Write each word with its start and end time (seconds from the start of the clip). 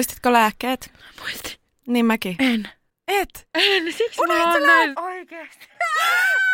Muistitko 0.00 0.32
lääkkeet? 0.32 0.92
Muistin. 1.20 1.52
Niin 1.86 2.06
mäkin. 2.06 2.36
En. 2.38 2.68
Et? 3.08 3.48
En, 3.54 3.92
siksi 3.92 4.20
Unohdit 4.20 4.44
mä 4.46 4.52
oon 4.52 4.62
lää- 4.62 4.76
näin. 4.76 4.98
Oikeesti. 4.98 5.66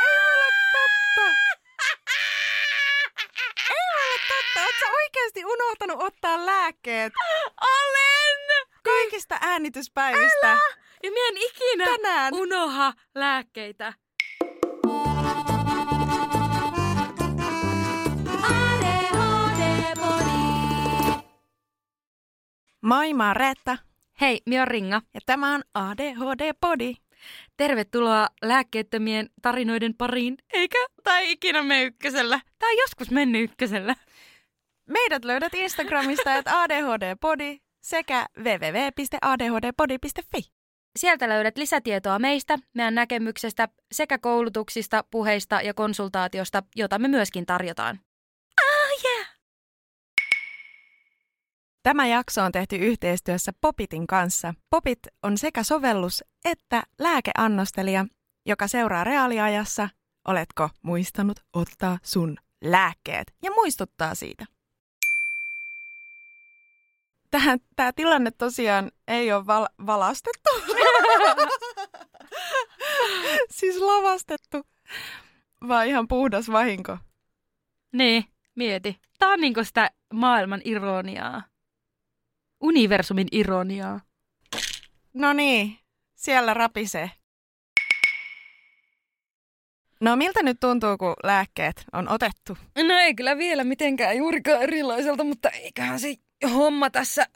Ei 0.07 0.19
olla 0.19 0.53
totta. 0.73 1.31
Ei 3.71 3.87
olla 3.95 4.19
totta. 4.29 4.61
Oot 4.61 4.75
sä 4.81 4.87
oikeesti 5.03 5.45
unohtanut 5.45 6.03
ottaa 6.03 6.47
lääkkeet 6.47 7.13
Olen! 7.61 8.67
kaikista 8.85 9.39
äänityspäivistä? 9.41 10.51
Älä! 10.53 10.59
Ja 11.03 11.11
mä 11.11 11.17
en 11.29 11.37
ikinä 11.37 11.85
Tänään. 11.85 12.35
unoha 12.35 12.93
lääkkeitä. 13.15 13.93
Moi, 22.87 23.15
mä 23.15 23.27
oon 23.27 23.37
Reetta 23.37 23.79
Hei, 24.21 24.41
mä 24.49 24.59
oon 24.59 24.69
Ringa. 24.69 25.03
ja 25.15 25.21
tämä 25.27 25.55
on 25.55 25.63
ADHD-podi. 25.75 26.95
Tervetuloa 27.57 28.29
lääkkeettömien 28.43 29.31
tarinoiden 29.43 29.95
pariin. 29.95 30.39
Eikä 30.53 30.79
tai 31.05 31.31
ikinä 31.31 31.63
me 31.63 31.83
ykkösellä. 31.83 32.41
Tai 32.59 32.77
joskus 32.77 33.11
mennyt 33.11 33.43
ykkösellä. 33.43 33.95
Meidät 34.91 35.25
löydät 35.25 35.55
Instagramista 35.55 36.35
at 36.35 36.49
ADHD-podi 36.49 37.59
sekä 37.83 38.27
www.adhdpodi.fi. 38.39 40.53
Sieltä 40.99 41.29
löydät 41.29 41.57
lisätietoa 41.57 42.19
meistä, 42.19 42.59
meidän 42.75 42.95
näkemyksestä 42.95 43.69
sekä 43.93 44.19
koulutuksista, 44.19 45.05
puheista 45.11 45.63
ja 45.63 45.75
konsultaatiosta, 45.75 46.63
jota 46.77 46.99
me 46.99 47.09
myöskin 47.09 47.47
tarjotaan. 47.47 48.01
Ah, 48.63 48.91
yeah. 49.05 49.26
Tämä 51.87 52.07
jakso 52.07 52.43
on 52.43 52.53
tehty 52.53 52.77
yhteistyössä 52.77 53.53
Popitin 53.61 54.07
kanssa. 54.07 54.55
Popit 54.71 54.99
on 55.23 55.39
sekä 55.39 55.63
sovellus 55.63 56.25
että 56.45 56.83
lääkeannostelija, 56.99 58.07
joka 58.47 58.69
seuraa 58.69 59.05
reaaliajassa, 59.05 59.89
oletko 60.29 60.71
muistanut 60.83 61.41
ottaa 61.53 61.99
sun 62.03 62.37
lääkkeet 62.65 63.35
ja 63.43 63.51
muistuttaa 63.51 64.15
siitä. 64.15 64.45
Tähän, 67.31 67.59
tämä 67.77 67.93
tilanne 67.93 68.31
tosiaan 68.31 68.91
ei 69.09 69.33
ole 69.33 69.47
val- 69.47 69.87
valastettu. 69.87 70.51
siis 73.59 73.77
lavastettu, 73.77 74.63
vaan 75.69 75.87
ihan 75.87 76.09
puhdas 76.09 76.53
vahinko. 76.53 76.99
Niin, 77.93 78.25
mieti. 78.55 79.01
Tää 79.19 79.29
on 79.29 79.41
niinku 79.41 79.65
sitä 79.65 79.91
maailman 80.15 80.61
ironiaa. 80.65 81.43
Universumin 82.61 83.29
ironiaa. 83.33 84.01
No 85.15 85.33
niin, 85.33 85.79
siellä 86.15 86.55
rapisee. 86.55 87.11
No 90.01 90.17
miltä 90.17 90.43
nyt 90.43 90.61
tuntuu, 90.61 90.97
kun 90.99 91.15
lääkkeet 91.25 91.85
on 91.93 92.09
otettu? 92.09 92.59
No 92.89 92.99
ei 92.99 93.15
kyllä 93.15 93.39
vielä 93.39 93.65
mitenkään 93.65 94.17
juurikaan 94.17 94.63
erilaiselta, 94.63 95.25
mutta 95.25 95.51
eiköhän 95.51 96.01
se 96.01 96.15
homma 96.55 96.91
tässä... 96.91 97.27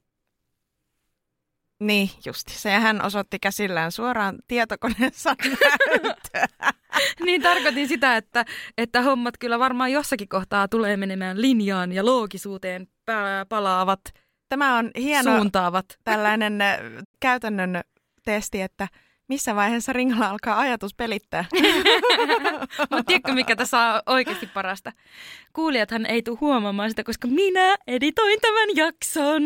Niin, 1.80 2.10
justi. 2.26 2.52
Se 2.52 2.70
hän 2.70 3.04
osoitti 3.04 3.38
käsillään 3.38 3.92
suoraan 3.92 4.38
tietokoneessa. 4.48 5.36
Niin 7.24 7.42
tarkoitin 7.42 7.88
sitä, 7.88 8.16
että, 8.16 8.44
että 8.78 9.02
hommat 9.02 9.34
kyllä 9.38 9.58
varmaan 9.58 9.92
jossakin 9.92 10.28
kohtaa 10.28 10.68
tulee 10.68 10.96
menemään 10.96 11.40
linjaan 11.40 11.92
ja 11.92 12.04
loogisuuteen 12.04 12.88
palaavat, 13.48 14.00
Tämä 14.50 14.78
on 14.78 14.90
hieno 14.98 15.36
suuntaavat. 15.36 15.86
tällainen 16.04 16.60
äh, 16.60 16.78
käytännön 17.20 17.80
testi, 18.24 18.62
että 18.62 18.88
missä 19.28 19.54
vaiheessa 19.54 19.92
ringalla 19.92 20.28
alkaa 20.28 20.58
ajatus 20.58 20.94
pelittää. 20.94 21.44
Mutta 22.90 23.04
tiedätkö, 23.06 23.32
mikä 23.32 23.56
tässä 23.56 23.78
on 23.78 24.02
oikeasti 24.06 24.46
parasta? 24.46 24.92
Kuulijathan 25.52 26.06
ei 26.06 26.22
tule 26.22 26.38
huomaamaan 26.40 26.90
sitä, 26.90 27.04
koska 27.04 27.28
minä 27.28 27.76
editoin 27.86 28.40
tämän 28.40 28.68
jakson. 28.76 29.42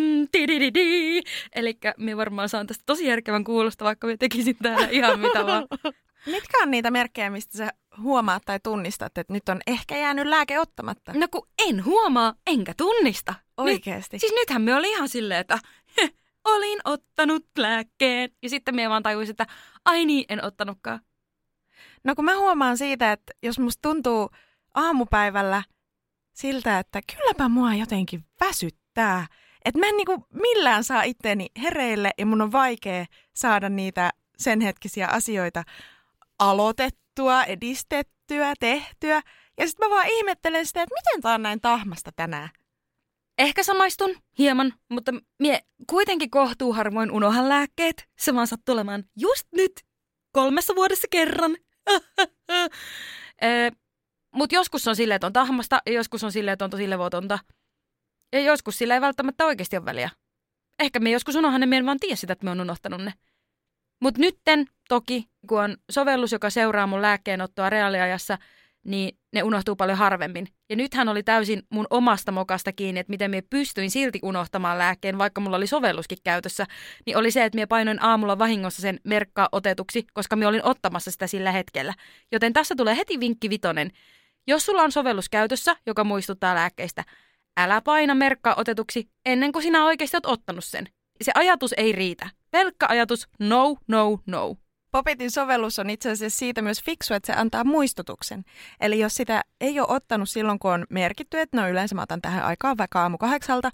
Eli 1.54 1.78
me 1.98 2.16
varmaan 2.16 2.48
saan 2.48 2.66
tästä 2.66 2.82
tosi 2.86 3.06
järkevän 3.06 3.44
kuulosta, 3.44 3.84
vaikka 3.84 4.06
me 4.06 4.16
tekisin 4.16 4.56
täällä 4.62 4.88
ihan 4.91 5.21
mitä 5.21 5.47
vaan. 5.47 5.66
Mitkä 6.26 6.62
on 6.62 6.71
niitä 6.71 6.91
merkkejä, 6.91 7.31
mistä 7.31 7.59
sä 7.59 7.71
huomaat 8.03 8.43
tai 8.47 8.60
tunnistat, 8.62 9.19
että 9.19 9.32
nyt 9.32 9.49
on 9.49 9.60
ehkä 9.66 9.97
jäänyt 9.97 10.27
lääke 10.27 10.59
ottamatta? 10.59 11.12
No 11.15 11.27
kun 11.31 11.49
en 11.69 11.84
huomaa, 11.84 12.34
enkä 12.47 12.75
tunnista. 12.77 13.34
Oikeesti. 13.56 14.16
Nyt, 14.16 14.21
siis 14.21 14.32
nythän 14.41 14.62
me 14.62 14.75
oli 14.75 14.91
ihan 14.91 15.09
silleen, 15.09 15.41
että 15.41 15.59
heh, 16.00 16.15
olin 16.44 16.81
ottanut 16.84 17.47
lääkkeen. 17.59 18.31
Ja 18.43 18.50
sitten 18.50 18.75
me 18.75 18.88
vaan 18.88 19.03
tajusin, 19.03 19.31
että 19.31 19.47
ai 19.84 20.04
niin, 20.04 20.25
en 20.28 20.44
ottanutkaan. 20.44 21.00
No 22.04 22.15
kun 22.15 22.25
mä 22.25 22.38
huomaan 22.38 22.78
siitä, 22.78 23.12
että 23.12 23.33
jos 23.43 23.59
musta 23.59 23.83
tuntuu 23.83 24.31
aamupäivällä 24.75 25.62
siltä, 26.33 26.78
että 26.78 27.00
kylläpä 27.16 27.49
mua 27.49 27.75
jotenkin 27.75 28.25
väsyttää. 28.41 29.27
Että 29.65 29.81
mä 29.81 29.87
en 29.87 29.97
niinku 29.97 30.27
millään 30.33 30.84
saa 30.84 31.03
itteeni 31.03 31.47
hereille 31.62 32.10
ja 32.19 32.27
mun 32.27 32.43
on 32.43 32.53
vaikea 32.53 33.04
saada 33.34 33.69
niitä 33.69 34.10
sen 34.38 34.60
hetkisiä 34.60 35.09
asioita 35.09 35.62
aloitettua, 36.38 37.03
edistettyä, 37.47 38.55
tehtyä. 38.61 39.23
Ja 39.59 39.69
sitten 39.69 39.89
mä 39.89 39.95
vaan 39.95 40.09
ihmettelen 40.09 40.67
sitä, 40.67 40.83
että 40.83 40.95
miten 40.95 41.23
tää 41.23 41.35
on 41.35 41.43
näin 41.43 41.61
tahmasta 41.61 42.11
tänään. 42.17 42.49
Ehkä 43.39 43.63
samaistun 43.63 44.17
hieman, 44.39 44.73
mutta 44.89 45.13
mie 45.39 45.61
kuitenkin 45.91 46.31
kohtuu 46.31 46.73
harvoin 46.73 47.11
unohan 47.11 47.49
lääkkeet. 47.49 48.09
Se 48.19 48.35
vaan 48.35 48.47
sattuu 48.47 48.73
olemaan 48.73 49.05
just 49.17 49.47
nyt, 49.53 49.73
kolmessa 50.33 50.75
vuodessa 50.77 51.07
kerran. 51.11 51.57
Mutta 54.35 54.55
joskus 54.55 54.89
on 54.89 54.97
silleen, 54.97 55.17
että 55.17 55.27
on 55.27 55.33
tahmasta, 55.33 55.83
ja 55.87 55.93
joskus 55.93 56.25
on 56.25 56.33
silleen, 56.33 56.53
että 56.53 56.65
on 56.65 56.71
tosi 56.71 56.91
levotonta. 56.91 57.39
Ja 58.33 58.41
joskus 58.41 58.79
sillä 58.79 58.95
ei 58.95 59.01
välttämättä 59.01 59.47
oikeasti 59.47 59.77
ole 59.77 59.85
väliä. 59.85 60.11
Ehkä 60.79 61.01
me 61.01 61.11
joskus 61.11 61.35
unohan 61.35 61.61
ne, 61.61 61.67
me 61.67 61.77
en 61.77 61.87
vaan 61.87 62.01
tiedä 62.01 62.17
sitä, 62.17 62.33
että 62.33 62.45
me 62.45 62.51
on 62.51 62.61
unohtanut 62.61 63.01
ne. 63.01 63.13
Mutta 64.04 64.20
nytten 64.20 64.66
toki, 64.88 65.28
kun 65.48 65.60
on 65.60 65.76
sovellus, 65.91 66.32
joka 66.32 66.50
seuraa 66.50 66.87
mun 66.87 67.03
lääkkeenottoa 67.03 67.70
reaaliajassa, 67.70 68.38
niin 68.84 69.19
ne 69.32 69.42
unohtuu 69.42 69.76
paljon 69.76 69.98
harvemmin. 69.98 70.48
Ja 70.70 70.76
nythän 70.76 71.09
oli 71.09 71.22
täysin 71.22 71.62
mun 71.70 71.87
omasta 71.91 72.32
mokasta 72.32 72.72
kiinni, 72.72 73.00
että 73.00 73.10
miten 73.10 73.31
me 73.31 73.42
pystyin 73.50 73.91
silti 73.91 74.19
unohtamaan 74.22 74.78
lääkkeen, 74.78 75.19
vaikka 75.19 75.41
mulla 75.41 75.56
oli 75.56 75.66
sovelluskin 75.66 76.19
käytössä, 76.25 76.66
niin 77.06 77.16
oli 77.16 77.31
se, 77.31 77.44
että 77.44 77.56
me 77.56 77.66
painoin 77.66 78.03
aamulla 78.03 78.38
vahingossa 78.38 78.82
sen 78.82 79.00
merkkaa 79.04 79.48
otetuksi, 79.53 80.06
koska 80.12 80.36
me 80.36 80.47
olin 80.47 80.65
ottamassa 80.65 81.10
sitä 81.10 81.26
sillä 81.26 81.53
hetkellä. 81.53 81.94
Joten 82.32 82.53
tässä 82.53 82.75
tulee 82.76 82.97
heti 82.97 83.21
vinkki 83.21 83.50
vitonen. 83.50 83.91
Jos 84.47 84.66
sulla 84.66 84.82
on 84.82 84.92
sovellus 84.92 85.28
käytössä, 85.28 85.76
joka 85.86 86.04
muistuttaa 86.04 86.54
lääkkeistä, 86.54 87.04
älä 87.56 87.81
paina 87.81 88.15
merkkaa 88.15 88.54
otetuksi 88.56 89.09
ennen 89.26 89.53
kuin 89.53 89.62
sinä 89.62 89.84
oikeasti 89.84 90.16
oot 90.16 90.26
ottanut 90.26 90.65
sen. 90.65 90.89
Se 91.22 91.33
ajatus 91.34 91.74
ei 91.77 91.92
riitä. 91.92 92.30
Pelkkä 92.54 92.86
ajatus, 92.89 93.28
no, 93.41 93.77
no, 93.89 94.18
no. 94.27 94.56
Popitin 94.92 95.30
sovellus 95.30 95.78
on 95.78 95.91
itse 95.91 96.10
asiassa 96.10 96.39
siitä 96.39 96.62
myös 96.62 96.83
fiksu, 96.83 97.15
että 97.15 97.27
se 97.27 97.39
antaa 97.39 97.65
muistutuksen. 97.65 98.45
Eli 98.80 98.98
jos 98.98 99.15
sitä 99.15 99.42
ei 99.60 99.80
ole 99.80 99.86
ottanut 99.91 100.28
silloin, 100.28 100.59
kun 100.59 100.71
on 100.71 100.84
merkitty, 100.91 101.41
että 101.41 101.60
no 101.60 101.68
yleensä 101.68 101.95
mä 101.95 102.03
otan 102.03 102.22
tähän 102.22 102.45
aikaan 102.45 102.78
vaikka 102.78 103.03
aamu 103.03 103.18
kahdeksalta, 103.18 103.71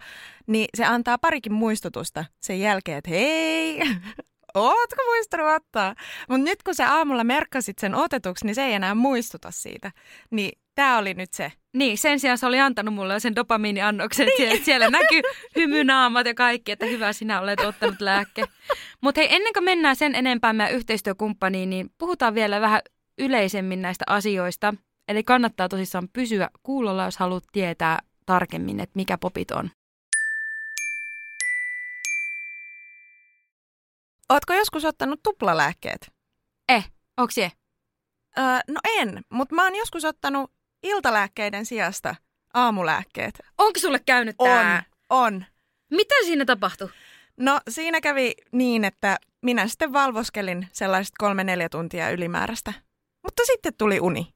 niin 0.47 0.67
se 0.75 0.85
antaa 0.85 1.19
parikin 1.19 1.53
muistutusta 1.53 2.25
sen 2.41 2.61
jälkeen, 2.61 2.99
että 2.99 3.11
hei, 3.11 3.81
ootko 4.55 5.03
muistanut 5.07 5.57
ottaa? 5.57 5.95
Mutta 6.29 6.45
nyt 6.45 6.63
kun 6.63 6.75
sä 6.75 6.95
aamulla 6.95 7.25
merkkasit 7.25 7.79
sen 7.79 7.95
otetuksi, 7.95 8.47
niin 8.47 8.55
se 8.55 8.65
ei 8.65 8.73
enää 8.73 8.95
muistuta 8.95 9.51
siitä. 9.51 9.93
Niin 10.31 10.59
tämä 10.75 10.99
oli 10.99 11.15
nyt 11.15 11.33
se. 11.33 11.53
Niin, 11.77 11.99
sen 11.99 12.21
sijaan 12.21 12.39
se 12.39 12.47
oli 12.47 12.61
antanut 12.61 12.95
mulle 12.95 13.21
sen 13.21 13.37
dopamiiniannoksen, 13.37 14.29
että 14.29 14.37
siellä, 14.37 14.65
siellä 14.65 14.91
näkyy 14.91 15.21
hymynaamat 15.57 16.27
ja 16.27 16.35
kaikki, 16.35 16.73
että 16.73 16.87
hyvä 16.87 17.13
sinä 17.13 17.41
olet 17.41 17.61
ottanut 17.61 18.01
lääkke. 18.01 18.45
Mutta 19.01 19.21
hei, 19.21 19.35
ennen 19.35 19.53
kuin 19.53 19.65
mennään 19.65 19.97
sen 19.97 20.15
enempää 20.15 20.53
meidän 20.53 20.75
yhteistyökumppaniin, 20.75 21.71
niin 21.71 21.91
puhutaan 21.99 22.35
vielä 22.35 22.61
vähän 22.61 22.81
yleisemmin 23.19 23.83
näistä 23.83 24.05
asioista. 24.09 24.75
Eli 25.09 25.23
kannattaa 25.25 25.69
tosissaan 25.69 26.09
pysyä 26.13 26.51
kuulolla, 26.63 27.05
jos 27.05 27.17
haluat 27.17 27.45
tietää 27.53 27.99
tarkemmin, 28.27 28.81
että 28.81 28.97
mikä 28.97 29.19
popit 29.19 29.51
on. 29.51 29.71
Ootko 34.31 34.55
joskus 34.55 34.85
ottanut 34.85 35.21
tuplalääkkeet? 35.23 36.13
Eh, 36.69 36.91
onks 37.17 37.35
se? 37.35 37.53
Öö, 38.39 38.45
no 38.69 38.81
en, 38.85 39.23
mutta 39.31 39.55
mä 39.55 39.65
oon 39.65 39.77
joskus 39.77 40.05
ottanut 40.05 40.53
iltalääkkeiden 40.83 41.67
sijasta 41.67 42.15
aamulääkkeet. 42.55 43.41
Onko 43.59 43.81
sulle 43.81 44.01
käynyt 44.07 44.37
tää? 44.45 44.85
On, 45.11 45.25
on. 45.25 45.45
Mitä 45.91 46.15
siinä 46.25 46.45
tapahtui? 46.45 46.89
No 47.37 47.61
siinä 47.69 48.01
kävi 48.01 48.33
niin, 48.53 48.85
että 48.85 49.19
minä 49.43 49.69
sitten 49.69 49.93
valvoskelin 49.93 50.69
sellaiset 50.73 51.15
kolme 51.19 51.45
neljä 51.45 51.69
tuntia 51.69 52.11
ylimääräistä. 52.11 52.73
Mutta 53.23 53.43
sitten 53.47 53.75
tuli 53.79 54.01
uni. 54.01 54.35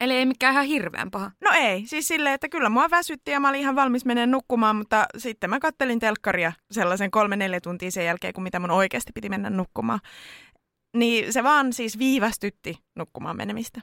Eli 0.00 0.14
ei 0.14 0.26
mikään 0.26 0.52
ihan 0.52 0.66
hirveän 0.66 1.10
paha. 1.10 1.30
No 1.40 1.50
ei, 1.54 1.86
siis 1.86 2.08
silleen, 2.08 2.34
että 2.34 2.48
kyllä 2.48 2.68
mua 2.68 2.90
väsytti 2.90 3.30
ja 3.30 3.40
mä 3.40 3.48
olin 3.48 3.60
ihan 3.60 3.76
valmis 3.76 4.04
menemään 4.04 4.30
nukkumaan, 4.30 4.76
mutta 4.76 5.06
sitten 5.16 5.50
mä 5.50 5.60
kattelin 5.60 5.98
telkkaria 5.98 6.52
sellaisen 6.70 7.10
kolme 7.10 7.36
neljä 7.36 7.60
tuntia 7.60 7.90
sen 7.90 8.04
jälkeen, 8.04 8.34
kun 8.34 8.42
mitä 8.42 8.60
mun 8.60 8.70
oikeasti 8.70 9.12
piti 9.12 9.28
mennä 9.28 9.50
nukkumaan. 9.50 10.00
Niin 10.96 11.32
se 11.32 11.42
vaan 11.42 11.72
siis 11.72 11.98
viivästytti 11.98 12.78
nukkumaan 12.96 13.36
menemistä. 13.36 13.80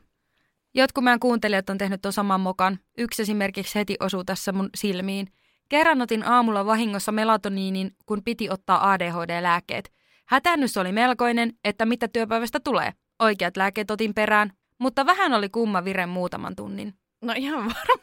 Jotkut 0.78 1.04
meidän 1.04 1.20
kuuntelijat 1.20 1.70
on 1.70 1.78
tehnyt 1.78 2.02
tuon 2.02 2.14
saman 2.14 2.42
mokan. 2.42 2.80
Yksi 2.98 3.22
esimerkiksi 3.22 3.76
heti 3.76 3.96
osuu 4.00 4.24
tässä 4.24 4.52
mun 4.52 4.70
silmiin. 4.76 5.28
Kerran 5.70 6.02
otin 6.02 6.24
aamulla 6.24 6.66
vahingossa 6.66 7.12
melatoniinin, 7.12 7.92
kun 8.06 8.24
piti 8.24 8.50
ottaa 8.50 8.92
ADHD-lääkkeet. 8.92 9.92
Hätännys 10.26 10.78
oli 10.78 10.92
melkoinen, 10.92 11.54
että 11.64 11.86
mitä 11.86 12.08
työpäivästä 12.08 12.60
tulee. 12.60 12.94
Oikeat 13.20 13.58
lääkkeet 13.58 13.92
otin 13.92 14.14
perään, 14.14 14.52
mutta 14.80 15.06
vähän 15.06 15.34
oli 15.34 15.50
kumma 15.50 15.86
vire 15.86 16.06
muutaman 16.06 16.56
tunnin. 16.56 16.94
No 17.22 17.34
ihan 17.36 17.60
varmaan. 17.60 17.98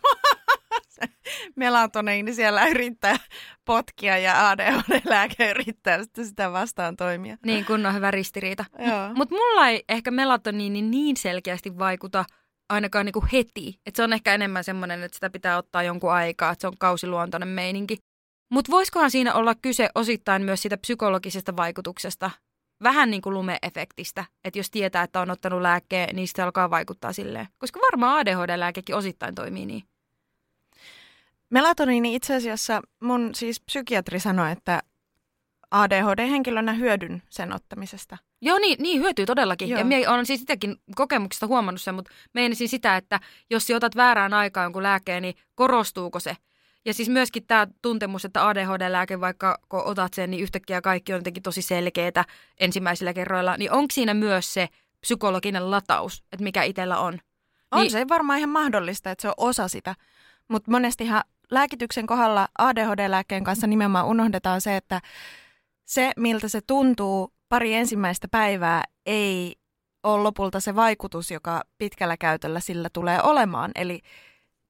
Melatoniini 1.56 2.34
siellä 2.34 2.66
yrittää 2.66 3.16
potkia 3.64 4.18
ja 4.18 4.48
ADHD-lääke 4.50 5.50
yrittää 5.50 6.02
sitten 6.02 6.26
sitä 6.26 6.52
vastaan 6.52 6.96
toimia. 6.96 7.36
Niin, 7.46 7.64
kun 7.64 7.86
on 7.86 7.94
hyvä 7.94 8.10
ristiriita. 8.10 8.64
Mutta 9.14 9.34
mulla 9.34 9.68
ei 9.68 9.84
ehkä 9.88 10.10
melatoniini 10.10 10.82
niin 10.82 11.16
selkeästi 11.16 11.78
vaikuta 11.78 12.24
ainakaan 12.68 13.06
niinku 13.06 13.24
heti. 13.32 13.80
Et 13.86 13.96
se 13.96 14.02
on 14.02 14.12
ehkä 14.12 14.34
enemmän 14.34 14.64
semmoinen, 14.64 15.02
että 15.02 15.14
sitä 15.16 15.30
pitää 15.30 15.56
ottaa 15.56 15.82
jonkun 15.82 16.12
aikaa, 16.12 16.52
että 16.52 16.60
se 16.60 16.66
on 16.66 16.78
kausiluontoinen 16.78 17.48
meininki. 17.48 17.98
Mutta 18.50 18.70
voisikohan 18.70 19.10
siinä 19.10 19.34
olla 19.34 19.54
kyse 19.54 19.88
osittain 19.94 20.42
myös 20.42 20.62
siitä 20.62 20.76
psykologisesta 20.76 21.56
vaikutuksesta, 21.56 22.30
vähän 22.82 23.10
niin 23.10 23.22
kuin 23.22 23.34
lumeefektistä, 23.34 24.24
että 24.44 24.58
jos 24.58 24.70
tietää, 24.70 25.02
että 25.02 25.20
on 25.20 25.30
ottanut 25.30 25.62
lääkkeen, 25.62 26.16
niin 26.16 26.28
se 26.28 26.42
alkaa 26.42 26.70
vaikuttaa 26.70 27.12
silleen. 27.12 27.48
Koska 27.58 27.80
varmaan 27.80 28.18
ADHD-lääkekin 28.18 28.96
osittain 28.96 29.34
toimii 29.34 29.66
niin. 29.66 29.82
Melatoniini 31.50 32.14
itse 32.14 32.34
asiassa 32.34 32.82
mun 33.00 33.34
siis 33.34 33.60
psykiatri 33.60 34.20
sanoi, 34.20 34.52
että 34.52 34.82
ADHD-henkilönä 35.74 36.72
hyödyn 36.72 37.22
sen 37.30 37.52
ottamisesta. 37.52 38.18
Joo, 38.40 38.58
niin, 38.58 38.82
niin 38.82 39.00
hyötyy 39.00 39.26
todellakin. 39.26 39.68
Joo. 39.68 39.78
Ja 39.78 39.84
minä 39.84 40.10
olen 40.10 40.26
siis 40.26 40.40
sitäkin 40.40 40.76
kokemuksesta 40.94 41.46
huomannut 41.46 41.80
sen, 41.82 41.94
mutta 41.94 42.10
meinasin 42.32 42.68
sitä, 42.68 42.96
että 42.96 43.20
jos 43.50 43.70
otat 43.70 43.96
väärään 43.96 44.34
aikaan 44.34 44.64
jonkun 44.64 44.82
lääkkeen, 44.82 45.22
niin 45.22 45.34
korostuuko 45.54 46.20
se? 46.20 46.36
Ja 46.84 46.94
siis 46.94 47.08
myöskin 47.08 47.46
tämä 47.46 47.66
tuntemus, 47.82 48.24
että 48.24 48.48
ADHD-lääke, 48.48 49.20
vaikka 49.20 49.58
kun 49.68 49.82
otat 49.84 50.14
sen, 50.14 50.30
niin 50.30 50.42
yhtäkkiä 50.42 50.80
kaikki 50.80 51.12
on 51.12 51.18
jotenkin 51.18 51.42
tosi 51.42 51.62
selkeää 51.62 52.24
ensimmäisillä 52.60 53.12
kerroilla, 53.12 53.56
niin 53.56 53.72
onko 53.72 53.88
siinä 53.92 54.14
myös 54.14 54.54
se 54.54 54.68
psykologinen 55.00 55.70
lataus, 55.70 56.24
että 56.32 56.44
mikä 56.44 56.62
itsellä 56.62 56.98
on? 56.98 57.18
On 57.70 57.80
Niin- 57.80 57.90
se 57.90 58.08
varmaan 58.08 58.38
ihan 58.38 58.50
mahdollista, 58.50 59.10
että 59.10 59.22
se 59.22 59.28
on 59.28 59.34
osa 59.36 59.68
sitä. 59.68 59.94
Mutta 60.48 60.70
monestihan 60.70 61.22
lääkityksen 61.50 62.06
kohdalla 62.06 62.48
ADHD-lääkkeen 62.58 63.44
kanssa 63.44 63.66
nimenomaan 63.66 64.06
unohdetaan 64.06 64.60
se, 64.60 64.76
että 64.76 65.00
se, 65.84 66.12
miltä 66.16 66.48
se 66.48 66.60
tuntuu 66.66 67.32
pari 67.48 67.74
ensimmäistä 67.74 68.28
päivää, 68.28 68.82
ei 69.06 69.56
ole 70.02 70.22
lopulta 70.22 70.60
se 70.60 70.76
vaikutus, 70.76 71.30
joka 71.30 71.62
pitkällä 71.78 72.16
käytöllä 72.16 72.60
sillä 72.60 72.88
tulee 72.92 73.22
olemaan. 73.22 73.70
Eli 73.74 74.00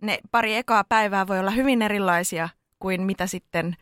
ne 0.03 0.19
pari 0.31 0.55
ekaa 0.55 0.85
päivää 0.85 1.27
voi 1.27 1.39
olla 1.39 1.51
hyvin 1.51 1.83
erilaisia 1.83 2.49
kuin 2.79 3.03
mitä 3.03 3.27
sitten 3.27 3.77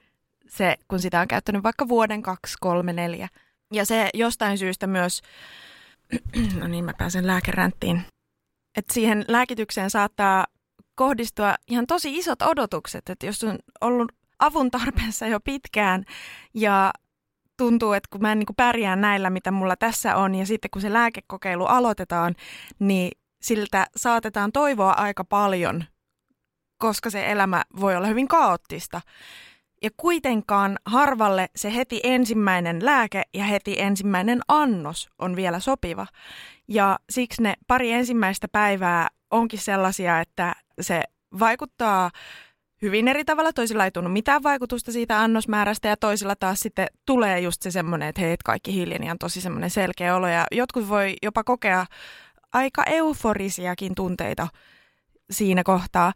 se, 0.48 0.76
kun 0.88 1.00
sitä 1.00 1.20
on 1.20 1.28
käyttänyt 1.28 1.62
vaikka 1.62 1.88
vuoden, 1.88 2.22
kaksi, 2.22 2.56
kolme, 2.60 2.92
neljä. 2.92 3.28
Ja 3.72 3.84
se 3.86 4.10
jostain 4.14 4.58
syystä 4.58 4.86
myös, 4.86 5.22
no 6.60 6.68
niin 6.68 6.84
mä 6.84 6.92
pääsen 6.98 7.26
lääkeränttiin, 7.26 8.02
että 8.76 8.94
siihen 8.94 9.24
lääkitykseen 9.28 9.90
saattaa 9.90 10.46
kohdistua 10.94 11.54
ihan 11.68 11.86
tosi 11.86 12.18
isot 12.18 12.42
odotukset, 12.42 13.08
että 13.08 13.26
jos 13.26 13.44
on 13.44 13.58
ollut 13.80 14.12
avun 14.38 14.70
tarpeessa 14.70 15.26
jo 15.26 15.40
pitkään 15.40 16.04
ja 16.54 16.92
tuntuu, 17.56 17.92
että 17.92 18.08
kun 18.10 18.20
mä 18.20 18.32
en 18.32 18.38
niin 18.38 18.46
pärjää 18.56 18.96
näillä, 18.96 19.30
mitä 19.30 19.50
mulla 19.50 19.76
tässä 19.76 20.16
on, 20.16 20.34
ja 20.34 20.46
sitten 20.46 20.70
kun 20.70 20.82
se 20.82 20.92
lääkekokeilu 20.92 21.64
aloitetaan, 21.64 22.34
niin 22.78 23.10
siltä 23.42 23.86
saatetaan 23.96 24.52
toivoa 24.52 24.92
aika 24.92 25.24
paljon, 25.24 25.84
koska 26.78 27.10
se 27.10 27.30
elämä 27.30 27.62
voi 27.80 27.96
olla 27.96 28.06
hyvin 28.06 28.28
kaoottista. 28.28 29.00
Ja 29.82 29.90
kuitenkaan 29.96 30.78
harvalle 30.86 31.48
se 31.56 31.74
heti 31.74 32.00
ensimmäinen 32.02 32.84
lääke 32.84 33.22
ja 33.34 33.44
heti 33.44 33.80
ensimmäinen 33.80 34.40
annos 34.48 35.08
on 35.18 35.36
vielä 35.36 35.60
sopiva. 35.60 36.06
Ja 36.68 36.98
siksi 37.10 37.42
ne 37.42 37.54
pari 37.66 37.92
ensimmäistä 37.92 38.48
päivää 38.48 39.08
onkin 39.30 39.58
sellaisia, 39.58 40.20
että 40.20 40.54
se 40.80 41.02
vaikuttaa 41.38 42.10
hyvin 42.82 43.08
eri 43.08 43.24
tavalla. 43.24 43.52
Toisilla 43.52 43.84
ei 43.84 43.90
tunnu 43.90 44.10
mitään 44.10 44.42
vaikutusta 44.42 44.92
siitä 44.92 45.20
annosmäärästä 45.20 45.88
ja 45.88 45.96
toisilla 45.96 46.36
taas 46.36 46.60
sitten 46.60 46.86
tulee 47.06 47.40
just 47.40 47.62
se 47.62 47.70
semmoinen, 47.70 48.08
että 48.08 48.20
hei, 48.20 48.36
kaikki 48.44 48.74
hiljeni 48.74 49.10
on 49.10 49.18
tosi 49.18 49.40
semmoinen 49.40 49.70
selkeä 49.70 50.16
olo. 50.16 50.28
Ja 50.28 50.46
jotkut 50.52 50.88
voi 50.88 51.14
jopa 51.22 51.44
kokea 51.44 51.86
aika 52.52 52.84
euforisiakin 52.84 53.94
tunteita 53.94 54.48
siinä 55.30 55.62
kohtaa. 55.64 56.12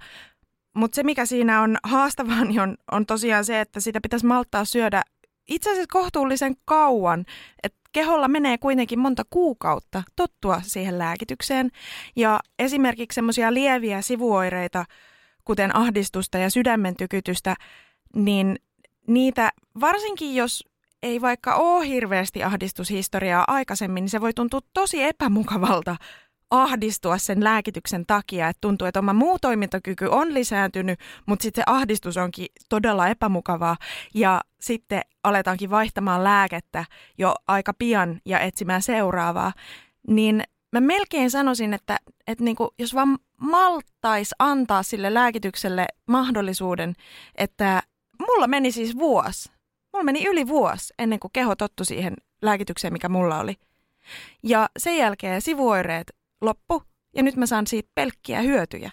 Mutta 0.76 0.96
se, 0.96 1.02
mikä 1.02 1.26
siinä 1.26 1.62
on 1.62 1.76
haastavaa, 1.82 2.44
niin 2.44 2.60
on, 2.60 2.76
on 2.92 3.06
tosiaan 3.06 3.44
se, 3.44 3.60
että 3.60 3.80
sitä 3.80 4.00
pitäisi 4.00 4.26
malttaa 4.26 4.64
syödä 4.64 5.02
itse 5.48 5.70
asiassa 5.70 5.92
kohtuullisen 5.92 6.54
kauan. 6.64 7.24
Että 7.62 7.78
keholla 7.92 8.28
menee 8.28 8.58
kuitenkin 8.58 8.98
monta 8.98 9.22
kuukautta 9.30 10.02
tottua 10.16 10.60
siihen 10.62 10.98
lääkitykseen. 10.98 11.70
Ja 12.16 12.40
esimerkiksi 12.58 13.14
semmoisia 13.14 13.54
lieviä 13.54 14.00
sivuoireita, 14.00 14.84
kuten 15.46 15.76
ahdistusta 15.76 16.38
ja 16.38 16.50
sydämen 16.50 16.96
tykytystä, 16.96 17.54
niin 18.14 18.58
niitä 19.06 19.50
varsinkin 19.80 20.34
jos 20.34 20.64
ei 21.02 21.20
vaikka 21.20 21.54
ole 21.54 21.88
hirveästi 21.88 22.42
ahdistushistoriaa 22.42 23.44
aikaisemmin, 23.48 24.02
niin 24.02 24.10
se 24.10 24.20
voi 24.20 24.32
tuntua 24.34 24.60
tosi 24.74 25.02
epämukavalta 25.02 25.96
ahdistua 26.50 27.18
sen 27.18 27.44
lääkityksen 27.44 28.06
takia, 28.06 28.48
että 28.48 28.60
tuntuu, 28.60 28.86
että 28.86 29.00
oma 29.00 29.12
muu 29.12 29.38
toimintakyky 29.38 30.06
on 30.10 30.34
lisääntynyt, 30.34 31.00
mutta 31.26 31.42
sitten 31.42 31.62
se 31.62 31.72
ahdistus 31.72 32.16
onkin 32.16 32.46
todella 32.68 33.08
epämukavaa. 33.08 33.76
Ja 34.14 34.40
sitten 34.60 35.00
aletaankin 35.24 35.70
vaihtamaan 35.70 36.24
lääkettä 36.24 36.84
jo 37.18 37.34
aika 37.48 37.72
pian 37.74 38.20
ja 38.24 38.40
etsimään 38.40 38.82
seuraavaa, 38.82 39.52
niin 40.08 40.42
mä 40.80 40.86
melkein 40.86 41.30
sanoisin, 41.30 41.74
että, 41.74 41.98
että 42.26 42.44
niinku, 42.44 42.74
jos 42.78 42.94
vaan 42.94 43.18
maltais 43.40 44.30
antaa 44.38 44.82
sille 44.82 45.14
lääkitykselle 45.14 45.86
mahdollisuuden, 46.06 46.94
että 47.34 47.82
mulla 48.26 48.46
meni 48.46 48.72
siis 48.72 48.98
vuosi, 48.98 49.50
mulla 49.92 50.04
meni 50.04 50.24
yli 50.28 50.48
vuosi 50.48 50.94
ennen 50.98 51.20
kuin 51.20 51.30
keho 51.32 51.56
tottu 51.56 51.84
siihen 51.84 52.16
lääkitykseen, 52.42 52.92
mikä 52.92 53.08
mulla 53.08 53.40
oli. 53.40 53.54
Ja 54.42 54.68
sen 54.78 54.96
jälkeen 54.96 55.42
sivuoireet 55.42 56.12
loppu 56.40 56.82
ja 57.16 57.22
nyt 57.22 57.36
mä 57.36 57.46
saan 57.46 57.66
siitä 57.66 57.90
pelkkiä 57.94 58.40
hyötyjä. 58.40 58.90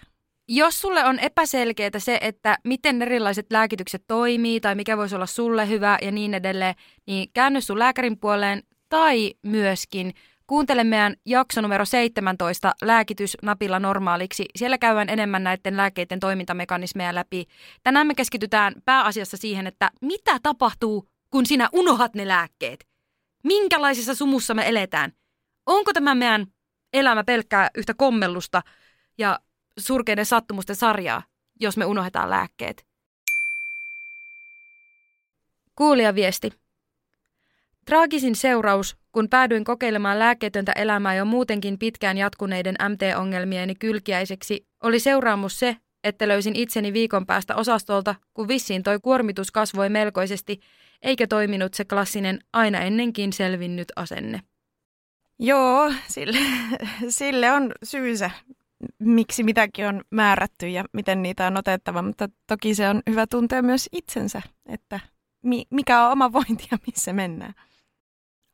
Jos 0.48 0.80
sulle 0.80 1.04
on 1.04 1.18
epäselkeää 1.18 1.98
se, 1.98 2.18
että 2.20 2.58
miten 2.64 3.02
erilaiset 3.02 3.46
lääkitykset 3.52 4.04
toimii 4.06 4.60
tai 4.60 4.74
mikä 4.74 4.96
voisi 4.96 5.14
olla 5.14 5.26
sulle 5.26 5.68
hyvä 5.68 5.98
ja 6.02 6.10
niin 6.10 6.34
edelleen, 6.34 6.74
niin 7.06 7.30
käänny 7.34 7.60
sun 7.60 7.78
lääkärin 7.78 8.18
puoleen 8.18 8.62
tai 8.88 9.34
myöskin 9.42 10.14
kuuntele 10.46 10.84
meidän 10.84 11.16
jakso 11.26 11.60
numero 11.60 11.84
17 11.84 12.72
lääkitys 12.82 13.36
napilla 13.42 13.78
normaaliksi. 13.78 14.44
Siellä 14.56 14.78
käydään 14.78 15.08
enemmän 15.08 15.44
näiden 15.44 15.76
lääkkeiden 15.76 16.20
toimintamekanismeja 16.20 17.14
läpi. 17.14 17.46
Tänään 17.82 18.06
me 18.06 18.14
keskitytään 18.14 18.74
pääasiassa 18.84 19.36
siihen, 19.36 19.66
että 19.66 19.90
mitä 20.00 20.38
tapahtuu, 20.42 21.08
kun 21.30 21.46
sinä 21.46 21.68
unohat 21.72 22.14
ne 22.14 22.28
lääkkeet. 22.28 22.86
Minkälaisessa 23.44 24.14
sumussa 24.14 24.54
me 24.54 24.68
eletään? 24.68 25.12
Onko 25.66 25.92
tämä 25.92 26.14
meidän 26.14 26.46
elämä 26.92 27.24
pelkkää 27.24 27.70
yhtä 27.74 27.94
kommellusta 27.94 28.62
ja 29.18 29.38
surkeiden 29.78 30.26
sattumusten 30.26 30.76
sarjaa, 30.76 31.22
jos 31.60 31.76
me 31.76 31.84
unohdetaan 31.84 32.30
lääkkeet. 32.30 32.86
Kuulija 35.76 36.14
viesti. 36.14 36.63
Traagisin 37.86 38.36
seuraus, 38.36 38.96
kun 39.12 39.28
päädyin 39.28 39.64
kokeilemaan 39.64 40.18
lääkkeetöntä 40.18 40.72
elämää 40.72 41.14
jo 41.14 41.24
muutenkin 41.24 41.78
pitkään 41.78 42.18
jatkuneiden 42.18 42.76
MT-ongelmieni 42.88 43.74
kylkiäiseksi, 43.74 44.66
oli 44.82 45.00
seuraamus 45.00 45.58
se, 45.58 45.76
että 46.04 46.28
löysin 46.28 46.56
itseni 46.56 46.92
viikon 46.92 47.26
päästä 47.26 47.56
osastolta, 47.56 48.14
kun 48.34 48.48
vissiin 48.48 48.82
toi 48.82 48.98
kuormitus 49.02 49.50
kasvoi 49.50 49.88
melkoisesti, 49.88 50.60
eikä 51.02 51.26
toiminut 51.26 51.74
se 51.74 51.84
klassinen 51.84 52.38
aina 52.52 52.78
ennenkin 52.78 53.32
selvinnyt 53.32 53.92
asenne. 53.96 54.40
Joo, 55.38 55.92
sille, 56.08 56.38
sille 57.08 57.52
on 57.52 57.72
syynsä, 57.82 58.30
miksi 58.98 59.42
mitäkin 59.42 59.86
on 59.86 60.02
määrätty 60.10 60.68
ja 60.68 60.84
miten 60.92 61.22
niitä 61.22 61.46
on 61.46 61.56
otettava, 61.56 62.02
mutta 62.02 62.28
toki 62.46 62.74
se 62.74 62.88
on 62.88 63.02
hyvä 63.10 63.26
tuntea 63.26 63.62
myös 63.62 63.88
itsensä, 63.92 64.42
että 64.66 65.00
mi, 65.42 65.64
mikä 65.70 66.06
on 66.06 66.12
oma 66.12 66.32
vointi 66.32 66.68
ja 66.70 66.78
missä 66.86 67.12
mennään. 67.12 67.54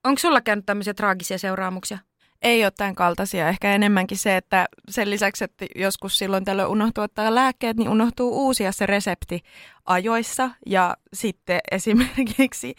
Onko 0.04 0.19
sulla 0.19 0.40
käynyt 0.40 0.66
tämmöisiä 0.66 0.95
traagisia 0.95 1.38
seuraamuksia? 1.38 1.99
Ei 2.42 2.64
ole 2.64 2.73
tämän 2.76 2.95
kaltaisia. 2.95 3.49
Ehkä 3.49 3.75
enemmänkin 3.75 4.19
se, 4.19 4.37
että 4.37 4.66
sen 4.88 5.11
lisäksi, 5.11 5.45
että 5.45 5.66
joskus 5.76 6.19
silloin 6.19 6.45
tällöin 6.45 6.69
unohtuu 6.69 7.04
ottaa 7.04 7.35
lääkkeet, 7.35 7.76
niin 7.76 7.88
unohtuu 7.88 8.47
uusia 8.47 8.73
se 8.73 8.87
resepti 8.87 9.40
ajoissa. 9.87 10.50
Ja 10.66 10.97
sitten 11.12 11.61
esimerkiksi 11.73 12.75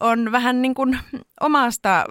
on 0.00 0.32
vähän 0.32 0.62
niin 0.62 0.74
kuin 0.74 0.98
omasta 1.40 2.04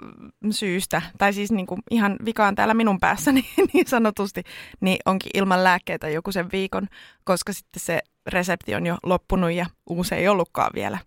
syystä, 0.50 1.02
tai 1.18 1.32
siis 1.32 1.52
niin 1.52 1.66
kuin 1.66 1.82
ihan 1.90 2.16
vikaan 2.24 2.54
täällä 2.54 2.74
minun 2.74 3.00
päässäni 3.00 3.44
niin 3.72 3.86
sanotusti, 3.86 4.42
niin 4.80 4.98
onkin 5.06 5.30
ilman 5.34 5.64
lääkkeitä 5.64 6.08
joku 6.08 6.32
sen 6.32 6.52
viikon, 6.52 6.86
koska 7.24 7.52
sitten 7.52 7.80
se 7.80 8.00
resepti 8.26 8.74
on 8.74 8.86
jo 8.86 8.96
loppunut 9.02 9.52
ja 9.52 9.66
uusi 9.86 10.14
ei 10.14 10.28
ollutkaan 10.28 10.70
vielä. 10.74 10.98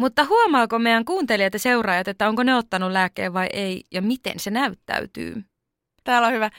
Mutta 0.00 0.24
huomaako 0.24 0.78
meidän 0.78 1.04
kuuntelijat 1.04 1.52
ja 1.52 1.58
seuraajat, 1.58 2.08
että 2.08 2.28
onko 2.28 2.42
ne 2.42 2.54
ottanut 2.54 2.92
lääkkeen 2.92 3.34
vai 3.34 3.46
ei 3.52 3.82
ja 3.92 4.02
miten 4.02 4.40
se 4.40 4.50
näyttäytyy? 4.50 5.44
Täällä 6.04 6.28
on 6.28 6.34
hyvä. 6.34 6.50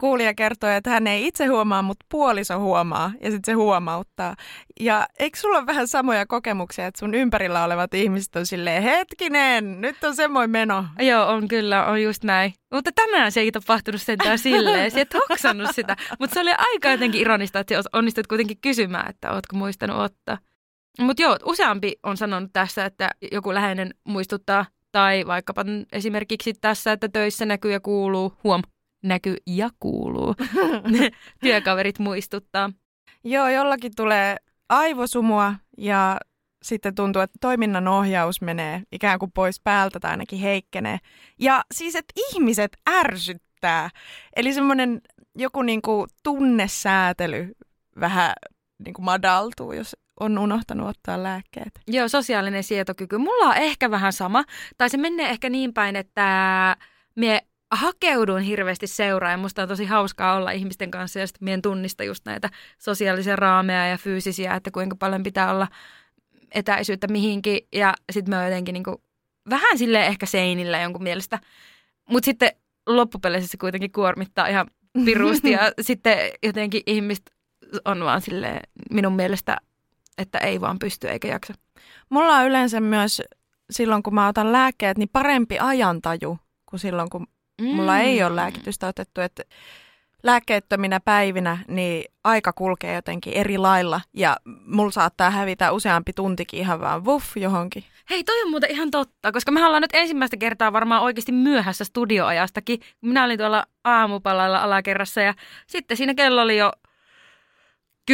Kuulija 0.00 0.34
kertoo, 0.34 0.70
että 0.70 0.90
hän 0.90 1.06
ei 1.06 1.26
itse 1.26 1.46
huomaa, 1.46 1.82
mutta 1.82 2.06
puoliso 2.10 2.58
huomaa 2.58 3.12
ja 3.20 3.30
sitten 3.30 3.52
se 3.52 3.56
huomauttaa. 3.56 4.36
Ja 4.80 5.06
eikö 5.18 5.38
sulla 5.38 5.58
ole 5.58 5.66
vähän 5.66 5.88
samoja 5.88 6.26
kokemuksia, 6.26 6.86
että 6.86 6.98
sun 6.98 7.14
ympärillä 7.14 7.64
olevat 7.64 7.94
ihmiset 7.94 8.36
on 8.36 8.46
silleen, 8.46 8.82
hetkinen, 8.82 9.80
nyt 9.80 10.04
on 10.04 10.16
semmoinen 10.16 10.50
meno. 10.50 10.84
Joo, 10.98 11.26
on 11.26 11.48
kyllä, 11.48 11.86
on 11.86 12.02
just 12.02 12.24
näin. 12.24 12.52
Mutta 12.74 12.90
tänään 12.94 13.32
se 13.32 13.40
ei 13.40 13.52
tapahtunut 13.52 14.02
sentään 14.02 14.38
silleen, 14.38 14.90
se 14.90 15.00
et 15.00 15.14
hoksannut 15.14 15.70
sitä. 15.74 15.96
Mutta 16.18 16.34
se 16.34 16.40
oli 16.40 16.52
aika 16.58 16.90
jotenkin 16.90 17.20
ironista, 17.20 17.58
että 17.58 17.74
onnistut 17.92 18.26
kuitenkin 18.26 18.58
kysymään, 18.60 19.10
että 19.10 19.32
ootko 19.32 19.56
muistanut 19.56 19.96
ottaa. 19.96 20.49
Mutta 20.98 21.22
joo, 21.22 21.36
useampi 21.44 21.96
on 22.02 22.16
sanonut 22.16 22.50
tässä, 22.52 22.84
että 22.84 23.10
joku 23.32 23.54
läheinen 23.54 23.94
muistuttaa, 24.04 24.66
tai 24.92 25.26
vaikkapa 25.26 25.64
esimerkiksi 25.92 26.54
tässä, 26.60 26.92
että 26.92 27.08
töissä 27.08 27.46
näkyy 27.46 27.72
ja 27.72 27.80
kuuluu, 27.80 28.32
huom, 28.44 28.62
näkyy 29.02 29.36
ja 29.46 29.70
kuuluu, 29.80 30.34
työkaverit 31.42 31.98
muistuttaa. 31.98 32.70
Joo, 33.24 33.48
jollakin 33.48 33.92
tulee 33.96 34.36
aivosumua 34.68 35.54
ja 35.78 36.16
sitten 36.62 36.94
tuntuu, 36.94 37.22
että 37.22 37.38
toiminnan 37.40 37.88
ohjaus 37.88 38.40
menee 38.40 38.82
ikään 38.92 39.18
kuin 39.18 39.32
pois 39.32 39.60
päältä 39.60 40.00
tai 40.00 40.10
ainakin 40.10 40.38
heikkenee. 40.38 40.98
Ja 41.38 41.64
siis, 41.74 41.96
että 41.96 42.12
ihmiset 42.16 42.76
ärsyttää. 42.88 43.90
Eli 44.36 44.52
semmoinen 44.52 45.00
joku 45.34 45.62
niinku 45.62 46.06
tunnesäätely 46.22 47.52
vähän 48.00 48.32
niinku 48.84 49.02
madaltuu, 49.02 49.72
jos 49.72 49.96
on 50.20 50.38
unohtanut 50.38 50.88
ottaa 50.88 51.22
lääkkeet. 51.22 51.80
Joo, 51.86 52.08
sosiaalinen 52.08 52.64
sietokyky. 52.64 53.18
Mulla 53.18 53.44
on 53.44 53.56
ehkä 53.56 53.90
vähän 53.90 54.12
sama. 54.12 54.44
Tai 54.78 54.90
se 54.90 54.96
menee 54.96 55.30
ehkä 55.30 55.50
niin 55.50 55.74
päin, 55.74 55.96
että 55.96 56.76
mie 57.16 57.40
hakeudun 57.70 58.40
hirveästi 58.40 58.86
seuraan. 58.86 59.40
Musta 59.40 59.62
on 59.62 59.68
tosi 59.68 59.84
hauskaa 59.84 60.36
olla 60.36 60.50
ihmisten 60.50 60.90
kanssa 60.90 61.18
ja 61.18 61.26
sitten 61.26 61.44
mien 61.44 61.62
tunnista 61.62 62.04
just 62.04 62.26
näitä 62.26 62.50
sosiaalisia 62.78 63.36
raameja 63.36 63.86
ja 63.86 63.98
fyysisiä, 63.98 64.54
että 64.54 64.70
kuinka 64.70 64.96
paljon 64.96 65.22
pitää 65.22 65.50
olla 65.50 65.68
etäisyyttä 66.54 67.08
mihinkin. 67.08 67.60
Ja 67.72 67.94
sitten 68.12 68.34
mä 68.34 68.44
jotenkin 68.44 68.72
niinku 68.72 69.02
vähän 69.50 69.78
sille 69.78 70.06
ehkä 70.06 70.26
seinillä 70.26 70.80
jonkun 70.80 71.02
mielestä. 71.02 71.38
Mutta 72.10 72.24
sitten 72.24 72.50
loppupeleissä 72.86 73.50
se 73.50 73.56
kuitenkin 73.56 73.92
kuormittaa 73.92 74.46
ihan 74.46 74.66
pirusti 75.04 75.50
ja 75.56 75.72
sitten 75.80 76.18
jotenkin 76.42 76.82
ihmiset 76.86 77.22
on 77.84 78.04
vaan 78.04 78.20
sille 78.20 78.60
minun 78.90 79.12
mielestä 79.12 79.56
että 80.20 80.38
ei 80.38 80.60
vaan 80.60 80.78
pysty 80.78 81.08
eikä 81.08 81.28
jaksa. 81.28 81.54
Mulla 82.10 82.36
on 82.36 82.46
yleensä 82.46 82.80
myös 82.80 83.22
silloin, 83.70 84.02
kun 84.02 84.14
mä 84.14 84.28
otan 84.28 84.52
lääkkeet, 84.52 84.98
niin 84.98 85.08
parempi 85.12 85.58
ajantaju 85.58 86.38
kuin 86.66 86.80
silloin, 86.80 87.10
kun 87.10 87.26
mm. 87.60 87.66
mulla 87.66 87.98
ei 87.98 88.22
ole 88.22 88.36
lääkitystä 88.36 88.86
otettu. 88.86 89.20
Että 89.20 89.42
lääkkeettöminä 90.22 91.00
päivinä 91.00 91.58
niin 91.68 92.04
aika 92.24 92.52
kulkee 92.52 92.94
jotenkin 92.94 93.32
eri 93.32 93.58
lailla 93.58 94.00
ja 94.14 94.36
mulla 94.66 94.90
saattaa 94.90 95.30
hävitä 95.30 95.72
useampi 95.72 96.12
tuntikin 96.12 96.60
ihan 96.60 96.80
vaan 96.80 97.04
vuff 97.04 97.36
johonkin. 97.36 97.84
Hei, 98.10 98.24
toi 98.24 98.42
on 98.42 98.50
muuten 98.50 98.70
ihan 98.70 98.90
totta, 98.90 99.32
koska 99.32 99.52
me 99.52 99.64
ollaan 99.64 99.82
nyt 99.82 99.94
ensimmäistä 99.94 100.36
kertaa 100.36 100.72
varmaan 100.72 101.02
oikeasti 101.02 101.32
myöhässä 101.32 101.84
studioajastakin. 101.84 102.80
Minä 103.00 103.24
olin 103.24 103.38
tuolla 103.38 103.66
aamupalalla 103.84 104.58
alakerrassa 104.58 105.20
ja 105.20 105.34
sitten 105.66 105.96
siinä 105.96 106.14
kello 106.14 106.42
oli 106.42 106.58
jo 106.58 106.72
10-20 108.10 108.12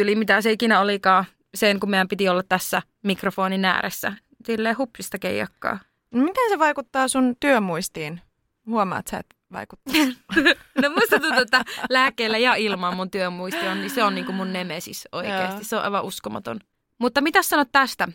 yli, 0.00 0.14
mitä 0.14 0.40
se 0.40 0.52
ikinä 0.52 0.80
olikaan, 0.80 1.24
sen 1.54 1.80
kun 1.80 1.90
meidän 1.90 2.08
piti 2.08 2.28
olla 2.28 2.42
tässä 2.42 2.82
mikrofonin 3.02 3.64
ääressä. 3.64 4.12
Silleen 4.46 4.78
hupsista 4.78 5.18
keijakkaa. 5.18 5.78
No 6.10 6.24
miten 6.24 6.48
se 6.48 6.58
vaikuttaa 6.58 7.08
sun 7.08 7.36
työmuistiin? 7.40 8.20
Huomaat 8.66 9.06
sä, 9.06 9.18
että 9.18 9.36
vaikuttaa? 9.52 9.94
no 10.82 10.90
musta 10.90 11.20
tuntuu, 11.20 11.42
että 11.42 11.64
lääkkeellä 11.90 12.38
ja 12.38 12.54
ilman 12.54 12.96
mun 12.96 13.10
työmuisti 13.10 13.68
on, 13.68 13.80
niin 13.80 13.90
se 13.90 14.04
on 14.04 14.14
niin 14.14 14.24
kuin 14.24 14.36
mun 14.36 14.52
nemesis 14.52 15.08
oikeasti. 15.12 15.56
Joo. 15.56 15.64
Se 15.64 15.76
on 15.76 15.82
aivan 15.82 16.04
uskomaton. 16.04 16.60
Mutta 16.98 17.20
mitä 17.20 17.42
sanot 17.42 17.68
tästä? 17.72 18.08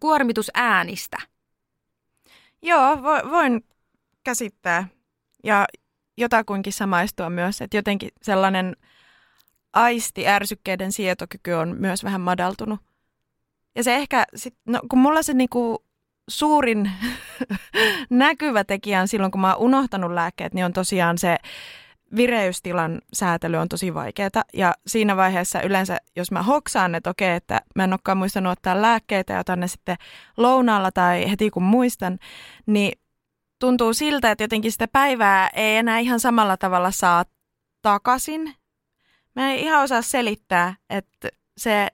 Kuormitus 0.00 0.50
äänistä. 0.54 1.16
Joo, 2.62 3.02
vo, 3.02 3.30
voin 3.30 3.64
käsittää. 4.24 4.88
Ja 5.44 5.66
jotakuinkin 6.16 6.72
samaistua 6.72 7.30
myös, 7.30 7.60
että 7.60 7.76
jotenkin 7.76 8.10
sellainen 8.22 8.76
aisti 9.76 10.28
ärsykkeiden 10.28 10.92
sietokyky 10.92 11.52
on 11.52 11.76
myös 11.78 12.04
vähän 12.04 12.20
madaltunut. 12.20 12.80
Ja 13.74 13.84
se 13.84 13.96
ehkä, 13.96 14.24
sit, 14.34 14.54
no, 14.66 14.80
kun 14.88 14.98
mulla 14.98 15.22
se 15.22 15.34
niinku 15.34 15.84
suurin 16.28 16.90
näkyvä 18.10 18.64
tekijä 18.64 19.00
on 19.00 19.08
silloin, 19.08 19.32
kun 19.32 19.40
mä 19.40 19.54
oon 19.54 19.62
unohtanut 19.62 20.12
lääkkeet, 20.12 20.54
niin 20.54 20.64
on 20.64 20.72
tosiaan 20.72 21.18
se 21.18 21.36
vireystilan 22.16 23.00
säätely 23.12 23.56
on 23.56 23.68
tosi 23.68 23.94
vaikeaa. 23.94 24.30
Ja 24.54 24.74
siinä 24.86 25.16
vaiheessa 25.16 25.62
yleensä, 25.62 25.98
jos 26.16 26.30
mä 26.30 26.42
hoksaan, 26.42 26.94
että 26.94 27.10
okei, 27.10 27.34
että 27.34 27.60
mä 27.74 27.84
en 27.84 27.92
olekaan 27.92 28.18
muistanut 28.18 28.52
ottaa 28.52 28.82
lääkkeitä 28.82 29.32
ja 29.32 29.40
otan 29.40 29.60
ne 29.60 29.68
sitten 29.68 29.96
lounaalla 30.36 30.92
tai 30.92 31.30
heti 31.30 31.50
kun 31.50 31.62
muistan, 31.62 32.18
niin 32.66 32.98
tuntuu 33.58 33.94
siltä, 33.94 34.30
että 34.30 34.44
jotenkin 34.44 34.72
sitä 34.72 34.88
päivää 34.88 35.50
ei 35.54 35.76
enää 35.76 35.98
ihan 35.98 36.20
samalla 36.20 36.56
tavalla 36.56 36.90
saa 36.90 37.24
takaisin. 37.82 38.54
Mä 39.36 39.52
en 39.52 39.58
ihan 39.58 39.82
osaa 39.82 40.02
selittää, 40.02 40.74
että 40.90 41.28
se 41.56 41.88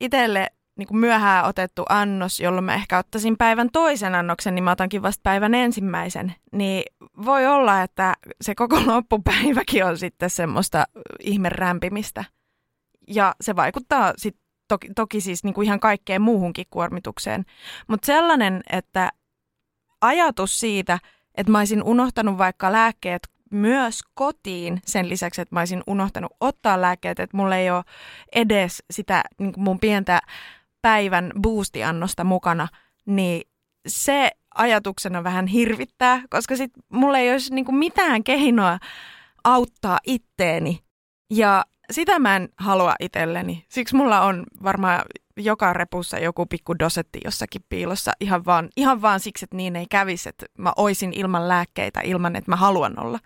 itselle 0.00 0.46
niin 0.76 0.88
kuin 0.88 0.98
myöhään 0.98 1.44
otettu 1.44 1.82
annos, 1.88 2.40
jolloin 2.40 2.64
mä 2.64 2.74
ehkä 2.74 2.98
ottaisin 2.98 3.36
päivän 3.36 3.68
toisen 3.72 4.14
annoksen, 4.14 4.54
niin 4.54 4.64
mä 4.64 4.70
otankin 4.70 5.02
vasta 5.02 5.20
päivän 5.22 5.54
ensimmäisen. 5.54 6.34
Niin 6.52 6.82
voi 7.24 7.46
olla, 7.46 7.82
että 7.82 8.14
se 8.40 8.54
koko 8.54 8.80
loppupäiväkin 8.86 9.84
on 9.84 9.98
sitten 9.98 10.30
semmoista 10.30 10.84
ihmerämpimistä. 11.20 12.24
Ja 13.08 13.34
se 13.40 13.56
vaikuttaa 13.56 14.12
sitten 14.16 14.46
toki, 14.68 14.88
toki 14.96 15.20
siis 15.20 15.44
niin 15.44 15.54
kuin 15.54 15.64
ihan 15.64 15.80
kaikkeen 15.80 16.22
muuhunkin 16.22 16.66
kuormitukseen. 16.70 17.44
Mutta 17.88 18.06
sellainen, 18.06 18.60
että 18.72 19.10
ajatus 20.00 20.60
siitä, 20.60 20.98
että 21.34 21.52
mä 21.52 21.58
olisin 21.58 21.82
unohtanut 21.82 22.38
vaikka 22.38 22.72
lääkkeet 22.72 23.28
myös 23.50 24.00
kotiin 24.14 24.80
sen 24.86 25.08
lisäksi, 25.08 25.40
että 25.40 25.54
mä 25.54 25.60
olisin 25.60 25.82
unohtanut 25.86 26.32
ottaa 26.40 26.80
lääkkeet, 26.80 27.20
että 27.20 27.36
mulla 27.36 27.56
ei 27.56 27.70
ole 27.70 27.84
edes 28.34 28.82
sitä 28.90 29.22
niin 29.38 29.52
mun 29.56 29.80
pientä 29.80 30.20
päivän 30.82 31.32
boostiannosta 31.42 32.24
mukana, 32.24 32.68
niin 33.06 33.42
se 33.86 34.30
ajatuksena 34.54 35.24
vähän 35.24 35.46
hirvittää, 35.46 36.22
koska 36.30 36.56
sit 36.56 36.70
mulla 36.92 37.18
ei 37.18 37.32
olisi 37.32 37.54
niin 37.54 37.74
mitään 37.74 38.24
keinoa 38.24 38.78
auttaa 39.44 39.98
itteeni. 40.06 40.80
Ja 41.30 41.64
sitä 41.90 42.18
mä 42.18 42.36
en 42.36 42.48
halua 42.58 42.94
itselleni. 43.00 43.64
Siksi 43.68 43.96
mulla 43.96 44.20
on 44.20 44.44
varmaan 44.62 45.02
joka 45.36 45.72
repussa 45.72 46.18
joku 46.18 46.46
pikku 46.46 46.78
dosetti 46.78 47.20
jossakin 47.24 47.62
piilossa 47.68 48.12
ihan 48.20 48.44
vaan, 48.44 48.68
ihan 48.76 49.02
vaan 49.02 49.20
siksi, 49.20 49.44
että 49.44 49.56
niin 49.56 49.76
ei 49.76 49.86
kävisi, 49.90 50.28
että 50.28 50.46
mä 50.58 50.72
oisin 50.76 51.12
ilman 51.12 51.48
lääkkeitä 51.48 52.00
ilman, 52.00 52.36
että 52.36 52.50
mä 52.50 52.56
haluan 52.56 52.98
olla. 52.98 53.18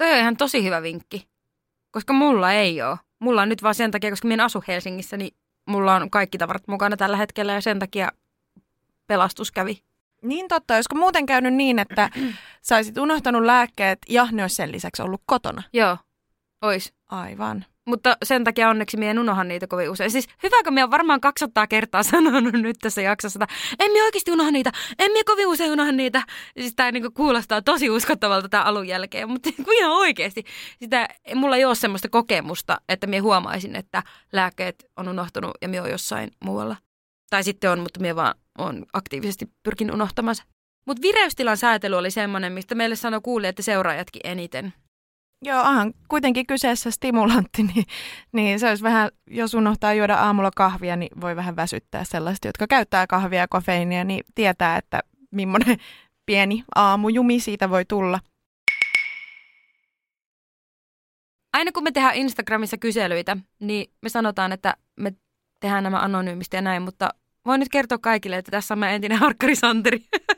Toi 0.00 0.12
on 0.12 0.18
ihan 0.18 0.36
tosi 0.36 0.64
hyvä 0.64 0.82
vinkki, 0.82 1.28
koska 1.90 2.12
mulla 2.12 2.52
ei 2.52 2.82
ole. 2.82 2.98
Mulla 3.18 3.42
on 3.42 3.48
nyt 3.48 3.62
vaan 3.62 3.74
sen 3.74 3.90
takia, 3.90 4.10
koska 4.10 4.28
minä 4.28 4.44
asu 4.44 4.64
Helsingissä, 4.68 5.16
niin 5.16 5.36
mulla 5.66 5.96
on 5.96 6.10
kaikki 6.10 6.38
tavarat 6.38 6.68
mukana 6.68 6.96
tällä 6.96 7.16
hetkellä 7.16 7.52
ja 7.52 7.60
sen 7.60 7.78
takia 7.78 8.12
pelastus 9.06 9.52
kävi. 9.52 9.82
Niin 10.22 10.48
totta, 10.48 10.74
olisiko 10.74 10.94
muuten 10.94 11.26
käynyt 11.26 11.54
niin, 11.54 11.78
että 11.78 12.10
sä 12.62 12.76
olisit 12.76 12.98
unohtanut 12.98 13.42
lääkkeet 13.42 13.98
ja 14.08 14.28
ne 14.32 14.42
olisi 14.42 14.56
sen 14.56 14.72
lisäksi 14.72 15.02
ollut 15.02 15.22
kotona? 15.26 15.62
Joo. 15.72 15.96
Ois. 16.62 16.92
Aivan. 17.08 17.64
Mutta 17.86 18.16
sen 18.24 18.44
takia 18.44 18.68
onneksi 18.68 18.96
mie 18.96 19.10
en 19.10 19.18
unohan 19.18 19.48
niitä 19.48 19.66
kovin 19.66 19.90
usein. 19.90 20.10
Siis 20.10 20.28
hyvä, 20.42 20.56
kun 20.64 20.74
me 20.74 20.84
on 20.84 20.90
varmaan 20.90 21.20
200 21.20 21.66
kertaa 21.66 22.02
sanonut 22.12 22.52
nyt 22.52 22.76
tässä 22.80 23.02
jaksossa, 23.02 23.40
että 23.44 23.54
en 23.78 23.92
mie 23.92 24.02
oikeasti 24.02 24.32
unoha 24.32 24.50
niitä, 24.50 24.72
en 24.98 25.12
mie 25.12 25.24
kovin 25.24 25.46
usein 25.46 25.72
unoha 25.72 25.92
niitä. 25.92 26.22
Siis 26.58 26.74
tämä 26.76 26.92
niinku 26.92 27.10
kuulostaa 27.10 27.62
tosi 27.62 27.90
uskottavalta 27.90 28.48
tämä 28.48 28.62
alun 28.62 28.88
jälkeen, 28.88 29.30
mutta 29.30 29.50
niinku 29.58 29.70
ihan 29.70 29.92
oikeasti. 29.92 30.44
Sitä, 30.78 31.08
mulla 31.34 31.56
ei 31.56 31.64
ole 31.64 31.74
semmoista 31.74 32.08
kokemusta, 32.08 32.80
että 32.88 33.06
mie 33.06 33.20
huomaisin, 33.20 33.76
että 33.76 34.02
lääkkeet 34.32 34.84
on 34.96 35.08
unohtunut 35.08 35.50
ja 35.62 35.68
mie 35.68 35.80
on 35.80 35.90
jossain 35.90 36.30
muualla. 36.44 36.76
Tai 37.30 37.44
sitten 37.44 37.70
on, 37.70 37.80
mutta 37.80 38.00
mie 38.00 38.16
vaan 38.16 38.34
on 38.58 38.86
aktiivisesti 38.92 39.50
pyrkin 39.62 39.94
unohtamaan. 39.94 40.36
Mutta 40.86 41.02
vireystilan 41.02 41.56
säätely 41.56 41.96
oli 41.96 42.10
semmoinen, 42.10 42.52
mistä 42.52 42.74
meille 42.74 42.96
sanoi 42.96 43.20
kuulijat 43.22 43.58
ja 43.58 43.64
seuraajatkin 43.64 44.20
eniten. 44.24 44.72
Joo, 45.42 45.60
onhan 45.60 45.94
kuitenkin 46.08 46.46
kyseessä 46.46 46.90
stimulantti, 46.90 47.62
niin, 47.74 47.84
niin 48.32 48.60
se 48.60 48.68
olisi 48.68 48.82
vähän, 48.82 49.10
jos 49.26 49.54
unohtaa 49.54 49.94
juoda 49.94 50.14
aamulla 50.14 50.50
kahvia, 50.56 50.96
niin 50.96 51.20
voi 51.20 51.36
vähän 51.36 51.56
väsyttää 51.56 52.04
sellaiset, 52.04 52.44
jotka 52.44 52.66
käyttää 52.66 53.06
kahvia 53.06 53.38
ja 53.38 53.48
kofeiinia, 53.48 54.04
niin 54.04 54.24
tietää, 54.34 54.76
että 54.76 55.00
millainen 55.30 55.76
pieni 56.26 56.64
aamujumi 56.74 57.40
siitä 57.40 57.70
voi 57.70 57.84
tulla. 57.84 58.20
Aina 61.52 61.72
kun 61.72 61.82
me 61.82 61.92
tehdään 61.92 62.14
Instagramissa 62.14 62.78
kyselyitä, 62.78 63.36
niin 63.60 63.92
me 64.02 64.08
sanotaan, 64.08 64.52
että 64.52 64.76
me 64.96 65.12
tehdään 65.60 65.84
nämä 65.84 65.98
anonyymisti 66.00 66.56
ja 66.56 66.62
näin, 66.62 66.82
mutta 66.82 67.08
voin 67.46 67.58
nyt 67.58 67.68
kertoa 67.68 67.98
kaikille, 67.98 68.36
että 68.36 68.50
tässä 68.50 68.74
on 68.74 68.78
meidän 68.78 68.94
entinen 68.94 69.18
harkkari 69.18 69.56
Santeri. 69.56 70.04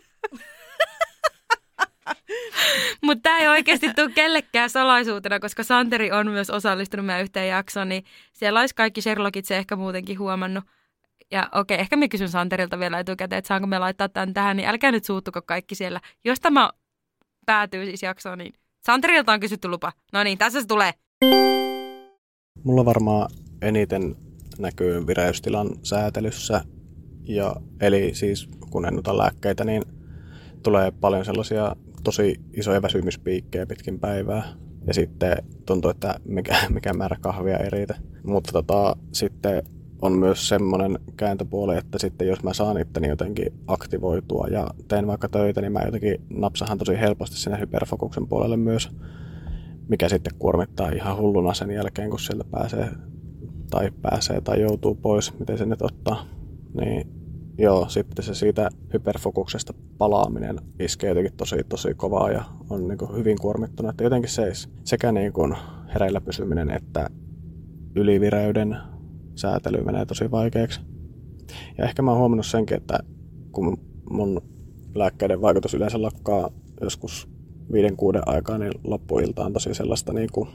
Mutta 3.03 3.23
tämä 3.23 3.39
ei 3.39 3.49
oikeasti 3.49 3.95
tule 3.95 4.11
kellekään 4.11 4.71
salaisuutena, 4.71 5.41
koska 5.41 5.63
Santeri 5.63 6.13
on 6.13 6.31
myös 6.31 6.51
osallistunut 6.51 7.07
meidän 7.07 7.23
yhteen 7.23 7.49
jaksoon, 7.49 7.89
niin 7.89 8.05
siellä 8.33 8.61
olisi 8.61 8.75
kaikki 8.75 9.01
Sherlockit 9.01 9.45
se 9.45 9.57
ehkä 9.57 9.77
muutenkin 9.77 10.19
huomannut. 10.19 10.65
Ja 11.31 11.49
okei, 11.55 11.79
ehkä 11.79 11.97
me 11.97 12.09
kysyn 12.09 12.29
Santerilta 12.29 12.79
vielä 12.79 12.99
etukäteen, 12.99 13.39
että 13.39 13.49
saanko 13.49 13.67
me 13.67 13.79
laittaa 13.79 14.09
tämän 14.09 14.35
tähän, 14.35 14.57
niin 14.57 14.69
älkää 14.69 14.93
nyt 14.93 15.05
suuttuko 15.05 15.43
kaikki 15.43 15.75
siellä. 15.75 16.01
Jos 16.25 16.41
tämä 16.41 16.71
päätyy 17.47 17.87
siis 17.87 18.03
jaksoon, 18.03 18.39
niin 18.39 18.53
Santerilta 18.81 19.33
on 19.33 19.41
kysytty 19.41 19.69
lupa. 19.69 19.93
No 20.13 20.25
niin, 20.25 20.39
tässä 20.39 20.61
se 20.61 20.67
tulee. 20.67 20.93
Mulla 22.65 22.85
varmaan 22.85 23.31
eniten 23.63 24.17
näkyy 24.59 25.07
vireystilan 25.07 25.69
säätelyssä. 25.83 26.65
Ja, 27.23 27.57
eli 27.81 28.15
siis 28.15 28.49
kun 28.71 28.87
en 28.87 28.99
ota 28.99 29.19
lääkkeitä, 29.19 29.65
niin 29.65 29.83
tulee 30.63 30.91
paljon 30.91 31.25
sellaisia 31.25 31.77
tosi 32.03 32.41
isoja 32.53 32.83
väsymyspiikkejä 32.83 33.67
pitkin 33.67 34.01
päivää. 34.01 34.43
Ja 34.87 34.95
sitten 34.95 35.37
tuntuu, 35.67 35.91
että 35.91 36.15
mikä, 36.25 36.57
mikä 36.75 36.93
määrä 36.93 37.17
kahvia 37.21 37.59
ei 37.59 37.71
riitä. 37.71 37.95
Mutta 38.25 38.53
tota, 38.53 38.97
sitten 39.13 39.63
on 40.03 40.13
myös 40.13 40.49
semmoinen 40.49 40.99
kääntöpuoli, 41.17 41.77
että 41.79 41.99
sitten 41.99 42.29
jos 42.29 42.43
mä 42.43 42.55
saan 42.55 42.81
itteni 42.81 43.09
jotenkin 43.09 43.53
aktivoitua 43.67 44.47
ja 44.51 44.71
teen 44.89 45.07
vaikka 45.07 45.29
töitä, 45.29 45.61
niin 45.61 45.73
mä 45.73 45.83
jotenkin 45.85 46.21
napsahan 46.31 46.79
tosi 46.79 47.01
helposti 47.01 47.37
sinne 47.37 47.61
hyperfokuksen 47.61 48.29
puolelle 48.29 48.57
myös, 48.57 48.89
mikä 49.89 50.09
sitten 50.09 50.35
kuormittaa 50.39 50.91
ihan 50.91 51.17
hulluna 51.17 51.55
sen 51.55 51.71
jälkeen, 51.71 52.11
kun 52.11 52.21
sieltä 52.21 52.45
pääsee 52.51 52.89
tai 53.71 53.91
pääsee 54.03 54.41
tai 54.41 54.61
joutuu 54.61 54.95
pois, 54.95 55.39
miten 55.39 55.59
se 55.59 55.67
nyt 55.67 55.83
ottaa. 55.83 56.27
Niin 56.75 57.22
joo, 57.63 57.89
sitten 57.89 58.25
se 58.25 58.35
siitä 58.35 58.69
hyperfokuksesta 58.93 59.75
palaaminen 59.99 60.61
iskee 60.81 61.09
jotenkin 61.09 61.37
tosi, 61.37 61.57
tosi 61.69 61.95
kovaa 61.95 62.31
ja 62.31 62.45
on 62.71 62.89
niin 62.89 62.99
kuin 62.99 63.17
hyvin 63.17 63.39
kuormittunut. 63.39 63.91
Että 63.91 64.05
jotenkin 64.05 64.31
se 64.31 64.53
sekä 64.85 65.13
niin 65.13 65.33
kuin 65.33 65.55
hereillä 65.95 66.21
pysyminen 66.21 66.71
että 66.71 67.11
ylivireyden 67.95 68.77
säätely 69.35 69.85
menee 69.85 70.07
tosi 70.07 70.31
vaikeaksi. 70.31 70.81
Ja 71.79 71.85
ehkä 71.85 72.03
mä 72.03 72.11
oon 72.11 72.21
huomannut 72.21 72.47
senkin, 72.47 72.77
että 72.77 72.99
kun 73.53 73.79
mun 74.11 74.43
lääkkeiden 74.95 75.41
vaikutus 75.43 75.75
yleensä 75.75 76.03
lakkaa 76.03 76.51
joskus 76.81 77.29
viiden 77.73 77.97
kuuden 77.97 78.23
aikaa, 78.27 78.59
niin 78.59 78.73
loppuilta 78.85 79.45
on 79.45 79.53
tosi 79.53 79.75
sellaista 79.75 80.13
niin 80.13 80.29
kuin, 80.33 80.49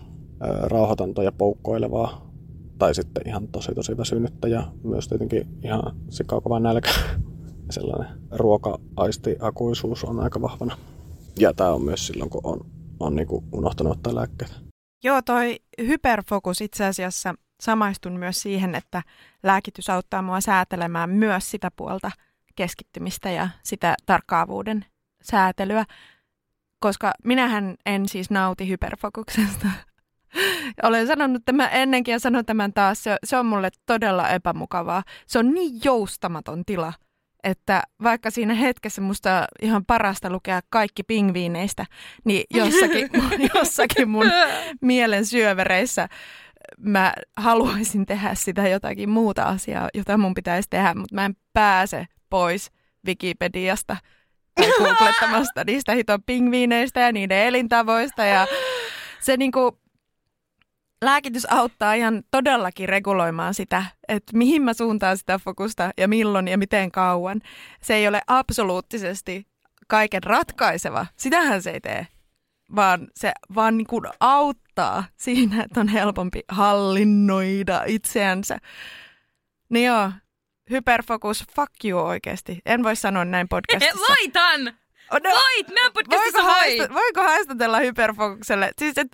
rauhatonta 0.64 1.24
ja 1.24 1.32
poukkoilevaa 1.32 2.32
tai 2.78 2.96
sitten 2.96 3.28
ihan 3.28 3.48
tosi 3.48 3.76
tosi 3.76 3.98
väsynyttä 3.98 4.48
ja 4.48 4.72
myös 4.84 5.08
tietenkin 5.08 5.48
ihan 5.64 5.96
sikakova 6.10 6.60
nälkä. 6.60 6.90
Sellainen 7.70 8.22
ruoka-aistiakuisuus 8.32 10.04
on 10.04 10.20
aika 10.20 10.42
vahvana. 10.42 10.78
Ja 11.40 11.54
tämä 11.54 11.74
on 11.74 11.82
myös 11.82 12.08
silloin, 12.08 12.30
kun 12.30 12.42
on, 12.44 12.60
on 13.00 13.16
niin 13.16 13.28
kuin 13.28 13.46
unohtanut 13.52 13.94
ottaa 13.94 14.16
lääkkeitä. 14.16 14.54
Joo, 15.04 15.22
toi 15.22 15.60
hyperfokus 15.80 16.62
itse 16.62 16.86
asiassa 16.86 17.36
samaistun 17.62 18.20
myös 18.20 18.40
siihen, 18.40 18.76
että 18.76 19.04
lääkitys 19.44 19.90
auttaa 19.90 20.22
mua 20.22 20.42
säätelemään 20.42 21.10
myös 21.10 21.52
sitä 21.52 21.72
puolta 21.76 22.12
keskittymistä 22.56 23.32
ja 23.32 23.50
sitä 23.64 23.96
tarkkaavuuden 24.06 24.86
säätelyä, 25.24 25.86
koska 26.80 27.12
minähän 27.24 27.76
en 27.86 28.10
siis 28.10 28.30
nauti 28.30 28.68
hyperfokuksesta. 28.68 29.68
Olen 30.84 31.08
sanonut 31.08 31.42
tämän 31.46 31.70
ennenkin 31.72 32.12
ja 32.12 32.20
sanon 32.20 32.46
tämän 32.46 32.74
taas. 32.74 33.04
Se, 33.04 33.16
se 33.24 33.38
on 33.38 33.46
mulle 33.46 33.70
todella 33.86 34.30
epämukavaa. 34.30 35.04
Se 35.28 35.40
on 35.40 35.54
niin 35.54 35.80
joustamaton 35.84 36.66
tila, 36.66 36.94
että 37.44 37.84
vaikka 38.04 38.32
siinä 38.32 38.54
hetkessä 38.54 39.02
musta 39.02 39.48
ihan 39.62 39.86
parasta 39.86 40.30
lukea 40.30 40.62
kaikki 40.70 41.04
pingviineistä, 41.04 41.86
niin 42.26 42.44
jossakin, 42.54 43.10
jossakin 43.56 44.10
mun 44.10 44.32
mielen 44.82 45.26
syövereissä 45.26 46.08
mä 46.78 47.14
haluaisin 47.38 48.06
tehdä 48.06 48.36
sitä 48.36 48.68
jotakin 48.68 49.10
muuta 49.10 49.44
asiaa, 49.44 49.90
jota 49.94 50.18
mun 50.18 50.34
pitäisi 50.34 50.70
tehdä, 50.70 50.94
mutta 50.94 51.16
mä 51.16 51.26
en 51.26 51.36
pääse 51.54 52.06
pois 52.30 52.72
Wikipediasta 53.06 53.98
tai 54.56 54.72
googlettamasta 54.78 55.64
niistä 55.64 55.94
hiton 55.94 56.24
pingviineistä 56.24 57.00
ja 57.00 57.12
niiden 57.12 57.38
elintavoista 57.38 58.26
ja 58.26 58.48
se 59.20 59.38
niinku, 59.38 59.80
lääkitys 61.02 61.46
auttaa 61.50 61.94
ihan 61.94 62.24
todellakin 62.32 62.90
reguloimaan 62.90 63.54
sitä, 63.54 63.86
että 64.08 64.38
mihin 64.38 64.62
mä 64.62 64.74
suuntaan 64.74 65.18
sitä 65.18 65.40
fokusta 65.40 65.92
ja 65.98 66.08
milloin 66.08 66.48
ja 66.48 66.58
miten 66.58 66.92
kauan. 66.92 67.42
Se 67.82 67.96
ei 67.96 68.08
ole 68.08 68.22
absoluuttisesti 68.28 69.48
kaiken 69.88 70.24
ratkaiseva. 70.24 71.06
Sitähän 71.16 71.62
se 71.62 71.72
ei 71.72 71.82
tee, 71.82 72.08
vaan 72.76 73.08
se 73.16 73.32
vaan 73.56 73.78
niin 73.78 73.88
kuin 73.88 74.04
auttaa 74.20 75.04
siinä, 75.18 75.64
että 75.64 75.80
on 75.80 75.88
helpompi 75.88 76.42
hallinnoida 76.50 77.84
itseänsä. 77.86 78.58
Niin 79.70 79.86
joo, 79.86 80.12
hyperfokus, 80.70 81.46
fuck 81.56 81.86
you 81.86 82.00
oikeasti. 82.00 82.60
En 82.66 82.84
voi 82.84 82.96
sanoa 82.96 83.26
näin 83.26 83.48
podcastissa. 83.48 84.02
Laitan! 84.10 84.78
No, 85.12 85.20
Voit, 85.30 85.68
meidän 85.68 85.94
podcastissa 85.94 86.44
voiko, 86.44 86.54
voi. 86.54 86.78
haista, 86.78 86.94
voiko 86.94 87.22
haistatella 87.22 87.80
hyperfokukselle? 87.80 88.72
Siis 88.80 88.98
et, 88.98 89.08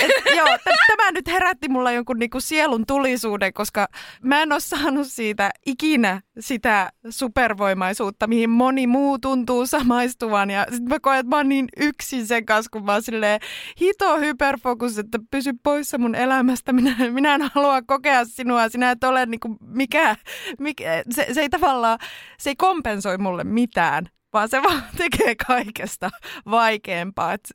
et, 0.00 0.10
joo, 0.36 0.46
t- 0.58 0.96
tämä 0.96 1.10
nyt 1.12 1.26
herätti 1.28 1.68
mulla 1.68 1.92
jonkun 1.92 2.18
niinku 2.18 2.40
sielun 2.40 2.86
tulisuuden, 2.86 3.52
koska 3.52 3.88
mä 4.22 4.42
en 4.42 4.52
ole 4.52 4.60
saanut 4.60 5.06
siitä 5.06 5.50
ikinä 5.66 6.20
sitä 6.40 6.92
supervoimaisuutta, 7.10 8.26
mihin 8.26 8.50
moni 8.50 8.86
muu 8.86 9.18
tuntuu 9.18 9.66
samaistuvan. 9.66 10.50
Ja 10.50 10.66
sit 10.70 10.84
mä 10.84 11.00
koen, 11.00 11.18
että 11.18 11.30
mä 11.30 11.36
oon 11.36 11.48
niin 11.48 11.68
yksin 11.76 12.26
sen 12.26 12.46
kanssa, 12.46 12.68
kun 12.72 12.84
mä 12.84 12.92
oon 12.92 13.02
silleen 13.02 13.40
hito 13.80 14.18
hyperfokus, 14.18 14.98
että 14.98 15.18
pysy 15.30 15.52
poissa 15.62 15.98
mun 15.98 16.14
elämästä. 16.14 16.72
Minä, 16.72 16.96
minä 17.10 17.34
en 17.34 17.50
halua 17.54 17.82
kokea 17.82 18.24
sinua, 18.24 18.68
sinä 18.68 18.90
et 18.90 19.04
ole 19.04 19.26
niinku 19.26 19.56
mikä, 19.60 20.16
mikä 20.58 21.02
se, 21.10 21.26
se 21.32 21.40
ei 21.40 21.48
tavallaan, 21.48 21.98
se 22.38 22.50
ei 22.50 22.56
kompensoi 22.56 23.18
mulle 23.18 23.44
mitään 23.44 24.08
vaan 24.34 24.48
se 24.48 24.62
vaan 24.62 24.82
tekee 24.98 25.34
kaikesta 25.46 26.10
vaikeampaa. 26.50 27.32
Et, 27.32 27.52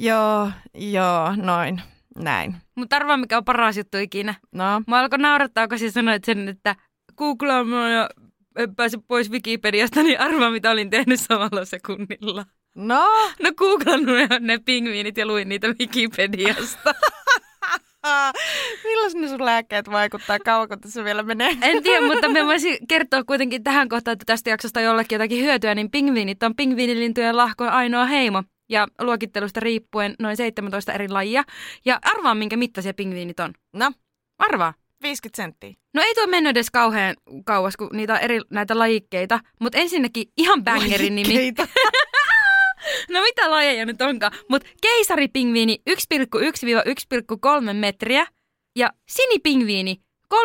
joo, 0.00 0.50
joo, 0.74 1.36
noin, 1.36 1.80
näin. 2.16 2.56
Mutta 2.74 2.96
arvaa, 2.96 3.16
mikä 3.16 3.36
on 3.36 3.44
paras 3.44 3.76
juttu 3.76 3.98
ikinä. 3.98 4.34
No, 4.52 4.82
Mä 4.86 4.98
alkoi 5.00 5.18
naurattaa, 5.18 5.68
kun 5.68 5.78
sä 5.78 5.90
sanoit 5.90 6.24
sen, 6.24 6.48
että 6.48 6.76
googlaamaan 7.16 7.92
ja 7.92 8.10
en 8.56 8.76
pääse 8.76 8.98
pois 9.08 9.30
Wikipediasta, 9.30 10.02
niin 10.02 10.20
arvaa, 10.20 10.50
mitä 10.50 10.70
olin 10.70 10.90
tehnyt 10.90 11.20
samalla 11.20 11.64
sekunnilla. 11.64 12.44
no, 12.74 13.04
No 13.42 13.52
googlannut 13.56 14.16
ne 14.40 14.58
pingviinit 14.58 15.16
ja 15.16 15.26
luin 15.26 15.48
niitä 15.48 15.68
Wikipediasta. 15.80 16.94
milloin 18.84 19.20
ne 19.20 19.28
sun 19.28 19.44
lääkkeet 19.44 19.90
vaikuttaa, 19.90 20.38
kauanko 20.38 20.76
tässä 20.76 21.04
vielä 21.04 21.22
menee? 21.22 21.56
En 21.62 21.82
tiedä, 21.82 22.06
mutta 22.06 22.28
me 22.28 22.46
voisin 22.46 22.78
kertoa 22.88 23.24
kuitenkin 23.24 23.64
tähän 23.64 23.88
kohtaan, 23.88 24.12
että 24.12 24.24
tästä 24.26 24.50
jaksosta 24.50 24.80
jollekin 24.80 25.16
jotakin 25.16 25.44
hyötyä, 25.44 25.74
niin 25.74 25.90
pingviinit 25.90 26.42
on 26.42 26.56
pingviinilintujen 26.56 27.36
lahko 27.36 27.64
ainoa 27.64 28.04
heimo. 28.04 28.42
Ja 28.68 28.88
luokittelusta 29.00 29.60
riippuen 29.60 30.14
noin 30.18 30.36
17 30.36 30.92
eri 30.92 31.08
lajia. 31.08 31.44
Ja 31.84 31.98
arvaa, 32.02 32.34
minkä 32.34 32.56
mittaisia 32.56 32.94
pingviinit 32.94 33.40
on. 33.40 33.52
No, 33.72 33.92
Arvaa. 34.40 34.74
50 35.02 35.36
senttiä. 35.36 35.74
No 35.94 36.02
ei 36.02 36.14
tuo 36.14 36.26
mennyt 36.26 36.50
edes 36.50 36.70
kauhean 36.70 37.14
kauas, 37.44 37.76
kun 37.76 37.88
niitä 37.92 38.12
on 38.14 38.20
eri 38.20 38.40
näitä 38.50 38.78
lajikkeita. 38.78 39.40
Mutta 39.60 39.78
ensinnäkin 39.78 40.26
ihan 40.36 40.64
bangerin 40.64 41.14
nimi. 41.14 41.34
No 43.10 43.20
mitä 43.22 43.50
lajeja 43.50 43.86
nyt 43.86 44.02
onkaan? 44.02 44.32
Mutta 44.48 44.68
keisaripingviini 44.82 45.82
1,1-1,3 45.90 47.72
metriä 47.72 48.26
ja 48.76 48.90
sinipingviini 49.08 49.96
30-35 50.34 50.38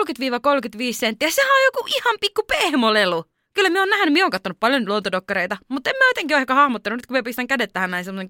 senttiä. 0.91 1.31
Sehän 1.31 1.51
on 1.51 1.63
joku 1.65 1.87
ihan 1.95 2.15
pikku 2.21 2.43
pehmolelu. 2.43 3.25
Kyllä 3.53 3.69
me 3.69 3.81
on 3.81 3.89
nähnyt, 3.89 4.13
me 4.13 4.23
on 4.23 4.31
katsonut 4.31 4.59
paljon 4.59 4.87
luontodokkareita, 4.87 5.57
mutta 5.69 5.89
en 5.89 5.95
mä 5.99 6.09
jotenkin 6.09 6.35
ole 6.35 6.41
ehkä 6.41 6.53
hahmottanut, 6.55 6.97
nyt 6.97 7.05
kun 7.05 7.17
me 7.17 7.23
pistän 7.23 7.47
kädet 7.47 7.73
tähän 7.73 7.91
näin 7.91 8.05
semmoisen 8.05 8.29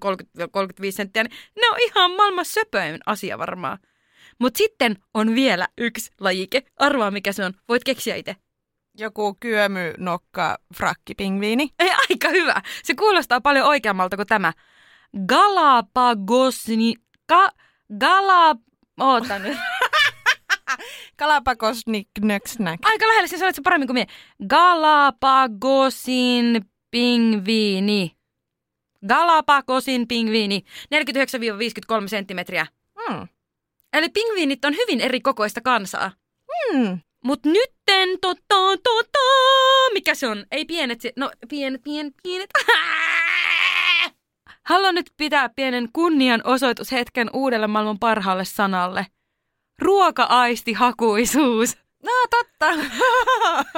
30-35 0.86 0.90
senttiä, 0.90 1.22
niin 1.22 1.32
ne 1.56 1.68
on 1.68 1.76
ihan 1.80 2.10
maailman 2.10 2.44
söpöin 2.44 3.00
asia 3.06 3.38
varmaan. 3.38 3.78
Mutta 4.38 4.58
sitten 4.58 4.96
on 5.14 5.34
vielä 5.34 5.68
yksi 5.78 6.10
lajike. 6.20 6.62
Arvaa 6.76 7.10
mikä 7.10 7.32
se 7.32 7.44
on. 7.44 7.52
Voit 7.68 7.84
keksiä 7.84 8.16
itse. 8.16 8.36
Joku 8.98 9.36
kyömy, 9.40 9.94
nokka, 9.98 10.58
frakkipingviini. 10.74 11.70
Ei, 11.78 11.90
aika 12.10 12.28
hyvä. 12.28 12.62
Se 12.82 12.94
kuulostaa 12.94 13.40
paljon 13.40 13.66
oikeammalta 13.66 14.16
kuin 14.16 14.26
tämä. 14.26 14.52
Galapagosni... 15.26 16.94
Ka, 17.26 17.50
gala... 17.98 18.56
Oota 19.00 19.38
nyt. 19.38 19.58
Galapagos 21.18 21.86
niknöksnäk. 21.86 22.80
Aika 22.84 23.08
lähellä, 23.08 23.26
siis 23.26 23.42
olet 23.42 23.54
se 23.54 23.62
paremmin 23.62 23.86
kuin 23.86 23.94
minä. 23.94 24.06
Galapagosin 24.48 26.64
pingviini. 26.90 28.16
Galapagosin 29.08 30.08
pingviini. 30.08 30.64
49-53 32.04 32.08
senttimetriä. 32.08 32.66
Hmm. 33.00 33.28
Eli 33.92 34.08
pingviinit 34.08 34.64
on 34.64 34.74
hyvin 34.74 35.00
eri 35.00 35.20
kokoista 35.20 35.60
kansaa. 35.60 36.10
Hmm. 36.72 36.98
Mut 37.26 37.44
nytten, 37.44 38.08
tota, 38.20 38.54
tota, 38.84 39.18
mikä 39.92 40.14
se 40.14 40.28
on? 40.28 40.44
Ei 40.50 40.64
pienet, 40.64 41.00
se- 41.00 41.12
no 41.16 41.30
pienet, 41.48 41.82
pienet, 41.82 42.14
pienet. 42.22 42.50
Haluan 44.70 44.94
nyt 44.94 45.10
pitää 45.16 45.48
pienen 45.48 45.88
kunnianosoitushetken 45.92 47.30
uudelle 47.32 47.66
maailman 47.66 47.98
parhaalle 47.98 48.44
sanalle. 48.44 49.06
Ruoka-aistihakuisuus. 49.82 51.76
No 52.04 52.12
totta. 52.30 52.66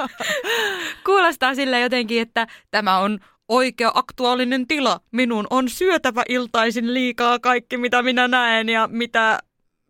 Kuulostaa 1.05 1.55
sille 1.55 1.79
jotenkin, 1.79 2.21
että 2.21 2.47
tämä 2.71 2.97
on 2.97 3.19
oikea 3.47 3.91
aktuaalinen 3.93 4.67
tila. 4.67 4.99
Minun 5.11 5.47
on 5.49 5.69
syötävä 5.69 6.23
iltaisin 6.29 6.93
liikaa 6.93 7.39
kaikki, 7.39 7.77
mitä 7.77 8.01
minä 8.01 8.27
näen 8.27 8.69
ja 8.69 8.87
mitä 8.91 9.39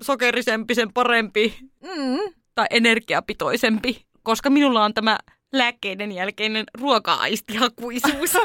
sokerisempi, 0.02 0.76
sen 0.76 0.94
parempi 0.94 1.58
mm. 1.84 2.39
Tai 2.60 2.68
energiapitoisempi, 2.70 4.06
koska 4.24 4.50
minulla 4.50 4.86
on 4.86 4.94
tämä 4.94 5.18
lääkkeiden 5.54 6.12
jälkeinen 6.12 6.66
ruoka-aistihakuisuus. 6.78 8.34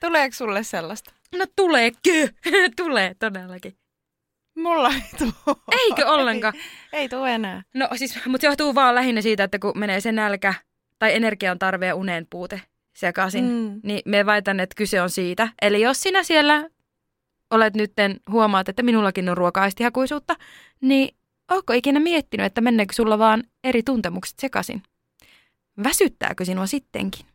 Tuleeko 0.00 0.34
sulle 0.34 0.62
sellaista? 0.62 1.12
No 1.38 1.44
tuleekö? 1.56 2.28
Tulee 2.76 3.14
todellakin. 3.18 3.76
Mulla 4.56 4.88
ei 4.88 5.02
tuu. 5.18 5.32
Eikö 5.72 6.06
ollenkaan? 6.06 6.54
Ei, 6.92 7.00
ei 7.00 7.08
tuu 7.08 7.24
enää. 7.24 7.62
No 7.74 7.88
siis, 7.94 8.18
mutta 8.26 8.46
johtuu 8.46 8.74
vaan 8.74 8.94
lähinnä 8.94 9.20
siitä, 9.20 9.44
että 9.44 9.58
kun 9.58 9.78
menee 9.78 10.00
se 10.00 10.12
nälkä 10.12 10.54
tai 10.98 11.14
energian 11.14 11.58
tarve 11.58 11.86
ja 11.86 11.94
unen 11.94 12.26
puute 12.30 12.62
sekaisin, 12.96 13.44
Mm. 13.44 13.80
niin 13.82 14.02
me 14.04 14.26
väitän, 14.26 14.60
että 14.60 14.74
kyse 14.76 15.02
on 15.02 15.10
siitä. 15.10 15.48
Eli 15.62 15.80
jos 15.80 16.02
sinä 16.02 16.22
siellä 16.22 16.68
olet 17.50 17.74
nytten, 17.74 18.20
huomaat, 18.30 18.68
että 18.68 18.82
minullakin 18.82 19.28
on 19.28 19.36
ruoka-aistihakuisuutta, 19.36 20.36
niin 20.80 21.16
ootko 21.50 21.72
ikinä 21.72 22.00
miettinyt, 22.00 22.46
että 22.46 22.60
menneekö 22.60 22.94
sulla 22.94 23.18
vaan 23.18 23.44
eri 23.64 23.82
tuntemukset 23.82 24.38
sekaisin? 24.38 24.82
Väsyttääkö 25.84 26.44
sinua 26.44 26.66
sittenkin? 26.66 27.26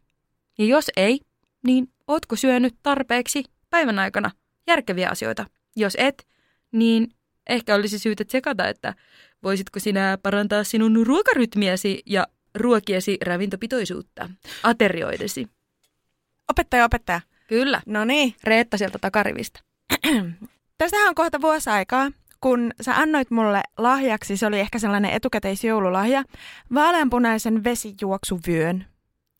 Ja 0.57 0.65
jos 0.65 0.91
ei, 0.97 1.19
niin 1.63 1.87
ootko 2.07 2.35
syönyt 2.35 2.75
tarpeeksi 2.83 3.43
päivän 3.69 3.99
aikana 3.99 4.31
järkeviä 4.67 5.09
asioita? 5.09 5.45
Jos 5.75 5.93
et, 5.99 6.27
niin 6.71 7.07
ehkä 7.49 7.75
olisi 7.75 7.99
syytä 7.99 8.25
tsekata, 8.25 8.67
että 8.67 8.93
voisitko 9.43 9.79
sinä 9.79 10.17
parantaa 10.23 10.63
sinun 10.63 11.07
ruokarytmiäsi 11.07 12.01
ja 12.05 12.27
ruokiesi 12.55 13.17
ravintopitoisuutta 13.25 14.29
aterioidesi. 14.63 15.47
Opettaja, 16.49 16.85
opettaja. 16.85 17.21
Kyllä. 17.47 17.81
No 17.85 18.05
niin. 18.05 18.35
Reetta 18.43 18.77
sieltä 18.77 18.99
takarivistä. 18.99 19.59
Tästähän 20.77 21.09
on 21.09 21.15
kohta 21.15 21.41
vuosi 21.41 21.69
aikaa, 21.69 22.11
kun 22.45 22.71
sä 22.81 22.95
annoit 22.95 23.31
mulle 23.31 23.61
lahjaksi, 23.77 24.37
se 24.37 24.45
oli 24.45 24.59
ehkä 24.59 24.79
sellainen 24.79 25.11
etukäteisjoululahja, 25.11 26.23
vaaleanpunaisen 26.73 27.63
vesijuoksuvyön. 27.63 28.85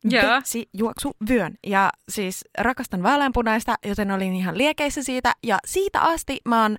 Joo. 0.04 0.24
Vesijuoksuvyön. 0.24 1.56
Ja 1.68 1.90
siis 2.10 2.46
rakastan 2.58 3.04
vaaleanpunaista, 3.04 3.76
joten 3.86 4.12
olin 4.12 4.36
ihan 4.36 4.58
liekeissä 4.58 5.04
siitä. 5.04 5.34
Ja 5.44 5.58
siitä 5.66 6.02
asti 6.02 6.40
mä 6.46 6.62
oon 6.62 6.78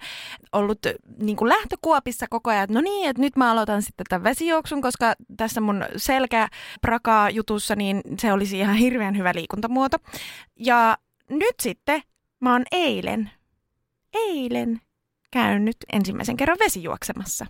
ollut 0.53 0.79
niin 1.19 1.37
kuin 1.37 1.49
lähtökuopissa 1.49 2.27
koko 2.31 2.51
ajan, 2.51 2.65
että 2.65 2.75
no 2.75 2.81
niin, 2.81 3.11
että 3.11 3.23
nyt 3.23 3.37
mä 3.37 3.51
aloitan 3.51 3.83
sitten 3.83 4.07
tämän 4.09 4.25
vesijuoksun, 4.25 4.83
koska 4.83 5.15
tässä 5.37 5.61
mun 5.61 5.85
selkä 5.97 6.49
prakaa 6.81 7.31
jutussa, 7.31 7.77
niin 7.77 8.01
se 8.19 8.33
olisi 8.33 8.59
ihan 8.59 8.77
hirveän 8.77 9.17
hyvä 9.17 9.33
liikuntamuoto. 9.35 9.97
Ja 10.57 10.99
nyt 11.31 11.55
sitten 11.63 12.03
mä 12.41 12.53
oon 12.53 12.65
eilen, 12.73 13.31
eilen 14.15 14.81
käynyt 15.31 15.77
ensimmäisen 15.93 16.37
kerran 16.37 16.59
vesijuoksemassa. 16.61 17.47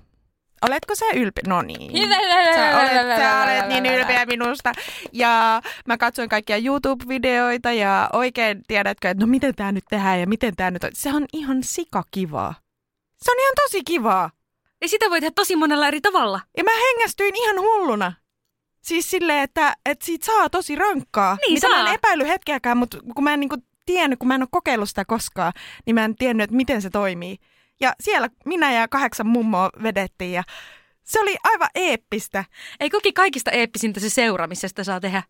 Oletko 0.63 0.95
sä 0.95 1.05
ylpeä? 1.15 1.43
No 1.47 1.63
niin. 1.63 2.09
Sä 2.55 2.79
olet, 2.81 3.19
sä 3.19 3.43
olet 3.43 3.69
niin 3.69 3.95
ylpeä 3.95 4.27
minusta. 4.27 4.73
Ja 5.13 5.63
mä 5.87 5.97
katsoin 5.97 6.29
kaikkia 6.29 6.57
YouTube-videoita 6.57 7.73
ja 7.73 8.11
oikein 8.13 8.63
tiedätkö, 8.67 9.11
että 9.11 9.25
no 9.25 9.31
miten 9.31 9.55
tää 9.55 9.73
nyt 9.73 9.85
tehdään 9.91 10.21
ja 10.21 10.27
miten 10.27 10.57
tää 10.57 10.71
nyt 10.71 10.85
on. 10.85 10.91
Se 10.95 11.15
on 11.15 11.27
ihan 11.33 11.63
sikakivaa. 11.63 12.55
Se 13.23 13.31
on 13.33 13.41
ihan 13.41 13.55
tosi 13.65 13.83
kivaa. 13.85 14.31
Ja 14.81 14.89
sitä 14.89 15.11
voi 15.11 15.21
tehdä 15.21 15.33
tosi 15.35 15.57
monella 15.57 15.89
eri 15.89 16.01
tavalla. 16.01 16.41
Ja 16.57 16.65
mä 16.65 16.71
hengästyin 16.71 17.37
ihan 17.37 17.61
hulluna. 17.61 18.13
Siis 18.83 19.11
silleen, 19.11 19.43
että, 19.43 19.77
että 19.87 20.05
siitä 20.05 20.27
saa 20.27 20.51
tosi 20.51 20.77
rankkaa. 20.77 21.37
Niin 21.47 21.55
mitä 21.55 21.69
mä 21.69 21.75
saa. 21.75 21.89
en 21.89 21.95
epäily 21.95 22.27
hetkeäkään, 22.27 22.77
mutta 22.77 22.99
kun 23.15 23.25
mä 23.25 23.35
en 23.35 23.41
niinku 23.41 23.57
tiennyt, 23.87 24.19
kun 24.19 24.29
mä 24.29 24.35
en 24.35 24.43
ole 24.43 24.49
kokeillut 24.51 24.89
sitä 24.89 25.05
koskaan, 25.05 25.53
niin 25.87 25.95
mä 25.95 26.05
en 26.05 26.17
tiennyt, 26.17 26.45
että 26.45 26.57
miten 26.57 26.83
se 26.83 26.91
toimii. 26.91 27.39
Ja 27.81 27.93
siellä 28.01 28.29
minä 28.45 28.73
ja 28.73 28.89
kahdeksan 28.89 29.27
mummoa 29.27 29.71
vedettiin 29.83 30.33
ja 30.33 30.43
se 31.07 31.21
oli 31.21 31.37
aivan 31.45 31.69
eeppistä. 31.75 32.45
Ei 32.81 32.91
koki 32.91 33.13
kaikista 33.13 33.51
eeppisintä 33.51 34.01
se 34.01 34.11
seura, 34.11 34.47
missä 34.47 34.69
sitä 34.69 34.85
saa 34.85 35.01
tehdä. 35.01 35.23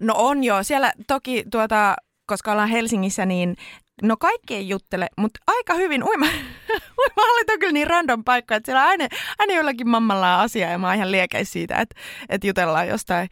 No 0.00 0.14
on 0.16 0.44
joo. 0.44 0.62
Siellä 0.62 0.92
toki, 1.06 1.44
tuota, 1.50 1.96
koska 2.26 2.52
ollaan 2.52 2.68
Helsingissä, 2.68 3.26
niin 3.26 3.56
no 4.02 4.16
kaikki 4.16 4.54
ei 4.54 4.68
juttele, 4.68 5.08
mutta 5.16 5.40
aika 5.46 5.74
hyvin 5.74 6.04
uima, 6.04 6.26
uimahallit 7.00 7.50
on 7.50 7.58
kyllä 7.58 7.72
niin 7.72 7.86
random 7.86 8.24
paikka, 8.24 8.54
että 8.54 8.66
siellä 8.66 8.84
aina, 8.84 9.08
aina 9.38 9.54
jollakin 9.54 9.88
mammalla 9.88 10.34
on 10.34 10.40
asia 10.40 10.70
ja 10.70 10.78
mä 10.78 10.86
oon 10.86 10.96
ihan 10.96 11.12
liekeis 11.12 11.52
siitä, 11.52 11.76
että, 11.76 11.96
että 12.28 12.46
jutellaan 12.46 12.88
jostain, 12.88 13.28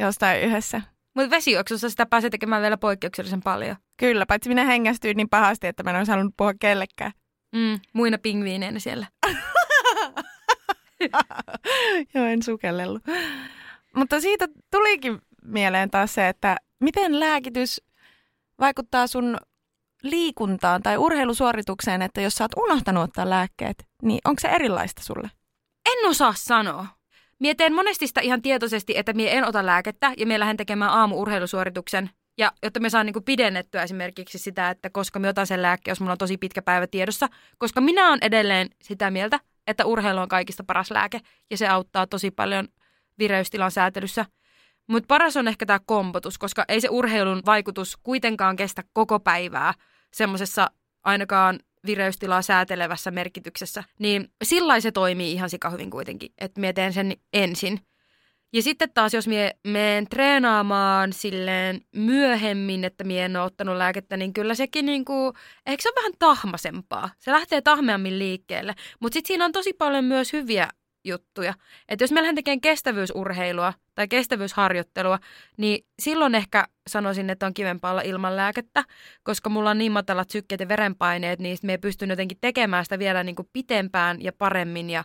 jostain 0.00 0.42
yhdessä. 0.42 0.82
Mutta 1.14 1.30
vesijuoksussa 1.30 1.90
sitä 1.90 2.06
pääsee 2.06 2.30
tekemään 2.30 2.62
vielä 2.62 2.76
poikkeuksellisen 2.76 3.42
paljon. 3.42 3.76
Kyllä, 3.96 4.26
paitsi 4.26 4.48
minä 4.48 4.64
hengästyin 4.64 5.16
niin 5.16 5.28
pahasti, 5.28 5.66
että 5.66 5.82
mä 5.82 5.90
en 5.90 5.96
olisi 5.96 6.10
halunnut 6.10 6.34
puhua 6.36 6.52
kellekään. 6.60 7.12
Mm, 7.54 7.80
muina 7.92 8.18
pingviineinä 8.18 8.78
siellä. 8.78 9.06
Joo, 12.14 12.24
en 12.24 12.42
sukellellut. 12.42 13.02
Mutta 13.96 14.20
siitä 14.20 14.48
tulikin 14.70 15.18
mieleen 15.44 15.90
taas 15.90 16.14
se, 16.14 16.28
että 16.28 16.56
miten 16.80 17.20
lääkitys 17.20 17.82
vaikuttaa 18.60 19.06
sun 19.06 19.36
liikuntaan 20.02 20.82
tai 20.82 20.96
urheilusuoritukseen, 20.96 22.02
että 22.02 22.20
jos 22.20 22.34
sä 22.34 22.44
oot 22.44 22.52
unohtanut 22.56 23.04
ottaa 23.04 23.30
lääkkeet, 23.30 23.86
niin 24.02 24.20
onko 24.24 24.40
se 24.40 24.48
erilaista 24.48 25.02
sulle? 25.02 25.30
En 25.86 26.10
osaa 26.10 26.34
sanoa. 26.36 26.86
Mie 27.38 27.54
teen 27.54 27.74
monesti 27.74 28.06
sitä 28.06 28.20
ihan 28.20 28.42
tietoisesti, 28.42 28.98
että 28.98 29.12
mie 29.12 29.36
en 29.36 29.44
ota 29.44 29.66
lääkettä 29.66 30.12
ja 30.16 30.26
mie 30.26 30.40
lähden 30.40 30.56
tekemään 30.56 30.90
aamuurheilusuorituksen. 30.90 32.10
Ja 32.38 32.52
jotta 32.62 32.80
me 32.80 32.90
saan 32.90 33.06
niinku 33.06 33.20
pidennettyä 33.20 33.82
esimerkiksi 33.82 34.38
sitä, 34.38 34.70
että 34.70 34.90
koska 34.90 35.18
me 35.18 35.28
otan 35.28 35.46
sen 35.46 35.62
lääkkeen, 35.62 35.92
jos 35.92 36.00
mulla 36.00 36.12
on 36.12 36.18
tosi 36.18 36.38
pitkä 36.38 36.62
päivä 36.62 36.86
tiedossa. 36.86 37.28
Koska 37.58 37.80
minä 37.80 38.08
olen 38.08 38.18
edelleen 38.22 38.68
sitä 38.82 39.10
mieltä, 39.10 39.40
että 39.66 39.84
urheilu 39.84 40.20
on 40.20 40.28
kaikista 40.28 40.64
paras 40.64 40.90
lääke 40.90 41.20
ja 41.50 41.56
se 41.56 41.68
auttaa 41.68 42.06
tosi 42.06 42.30
paljon 42.30 42.68
vireystilan 43.18 43.70
säätelyssä. 43.70 44.26
Mutta 44.86 45.06
paras 45.06 45.36
on 45.36 45.48
ehkä 45.48 45.66
tämä 45.66 45.80
kompotus, 45.86 46.38
koska 46.38 46.64
ei 46.68 46.80
se 46.80 46.88
urheilun 46.90 47.42
vaikutus 47.46 47.96
kuitenkaan 47.96 48.56
kestä 48.56 48.84
koko 48.92 49.20
päivää 49.20 49.74
semmoisessa 50.12 50.70
ainakaan 51.04 51.58
vireystilaa 51.86 52.42
säätelevässä 52.42 53.10
merkityksessä. 53.10 53.84
Niin 53.98 54.32
sillä 54.44 54.80
se 54.80 54.92
toimii 54.92 55.32
ihan 55.32 55.50
sikahyvin 55.50 55.90
kuitenkin, 55.90 56.32
että 56.38 56.60
mie 56.60 56.72
teen 56.72 56.92
sen 56.92 57.16
ensin. 57.32 57.80
Ja 58.54 58.62
sitten 58.62 58.90
taas, 58.94 59.14
jos 59.14 59.28
mie 59.28 59.50
meen 59.66 60.06
treenaamaan 60.08 61.12
silleen 61.12 61.80
myöhemmin, 61.96 62.84
että 62.84 63.04
mie 63.04 63.24
en 63.24 63.36
ole 63.36 63.44
ottanut 63.44 63.76
lääkettä, 63.76 64.16
niin 64.16 64.32
kyllä 64.32 64.54
sekin 64.54 64.86
niinku, 64.86 65.32
ehkä 65.66 65.82
se 65.82 65.88
on 65.88 65.94
vähän 65.96 66.12
tahmasempaa. 66.18 67.10
Se 67.18 67.32
lähtee 67.32 67.60
tahmeammin 67.60 68.18
liikkeelle. 68.18 68.74
Mutta 69.00 69.14
sitten 69.14 69.28
siinä 69.28 69.44
on 69.44 69.52
tosi 69.52 69.72
paljon 69.72 70.04
myös 70.04 70.32
hyviä 70.32 70.68
juttuja. 71.04 71.54
Että 71.88 72.02
jos 72.02 72.12
me 72.12 72.20
lähden 72.20 72.34
tekemään 72.34 72.60
kestävyysurheilua 72.60 73.72
tai 73.94 74.08
kestävyysharjoittelua, 74.08 75.18
niin 75.56 75.86
silloin 75.98 76.34
ehkä 76.34 76.64
sanoisin, 76.86 77.30
että 77.30 77.46
on 77.46 77.54
kivempaa 77.54 77.90
olla 77.90 78.02
ilman 78.02 78.36
lääkettä, 78.36 78.84
koska 79.22 79.50
mulla 79.50 79.70
on 79.70 79.78
niin 79.78 79.92
matalat 79.92 80.30
sykkeet 80.30 80.60
ja 80.60 80.68
verenpaineet, 80.68 81.38
niin 81.38 81.58
me 81.62 81.72
ei 81.72 81.78
pystyn 81.78 82.10
jotenkin 82.10 82.38
tekemään 82.40 82.84
sitä 82.84 82.98
vielä 82.98 83.24
niin 83.24 83.36
kuin 83.36 83.48
pitempään 83.52 84.22
ja 84.22 84.32
paremmin. 84.32 84.90
Ja 84.90 85.04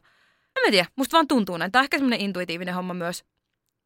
en 0.66 0.72
tiedä, 0.72 0.88
musta 0.96 1.18
vaan 1.18 1.28
tuntuu 1.28 1.58
näin. 1.58 1.72
Tämä 1.72 1.82
on 1.82 1.84
ehkä 1.84 1.98
semmoinen 1.98 2.22
intuitiivinen 2.22 2.76
homma 2.76 2.94
myös. 2.94 3.24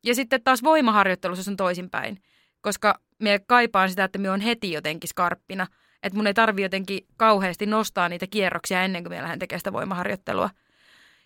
Ja 0.04 0.16
sitten 0.16 0.44
taas 0.44 0.64
voimaharjoittelussa 0.64 1.44
se 1.44 1.52
on 1.52 1.58
toisinpäin, 1.58 2.22
koska 2.62 3.00
me 3.20 3.40
kaipaan 3.48 3.90
sitä, 3.90 4.04
että 4.04 4.20
me 4.20 4.30
on 4.30 4.42
heti 4.42 4.72
jotenkin 4.72 5.08
skarppina. 5.08 5.68
Että 6.04 6.18
mun 6.18 6.28
ei 6.28 6.34
tarvi 6.34 6.62
jotenkin 6.62 7.08
kauheasti 7.18 7.66
nostaa 7.66 8.10
niitä 8.10 8.28
kierroksia 8.28 8.84
ennen 8.84 9.04
kuin 9.04 9.14
me 9.14 9.22
lähden 9.22 9.40
tekemään 9.40 9.60
sitä 9.60 9.74
voimaharjoittelua. 9.74 10.50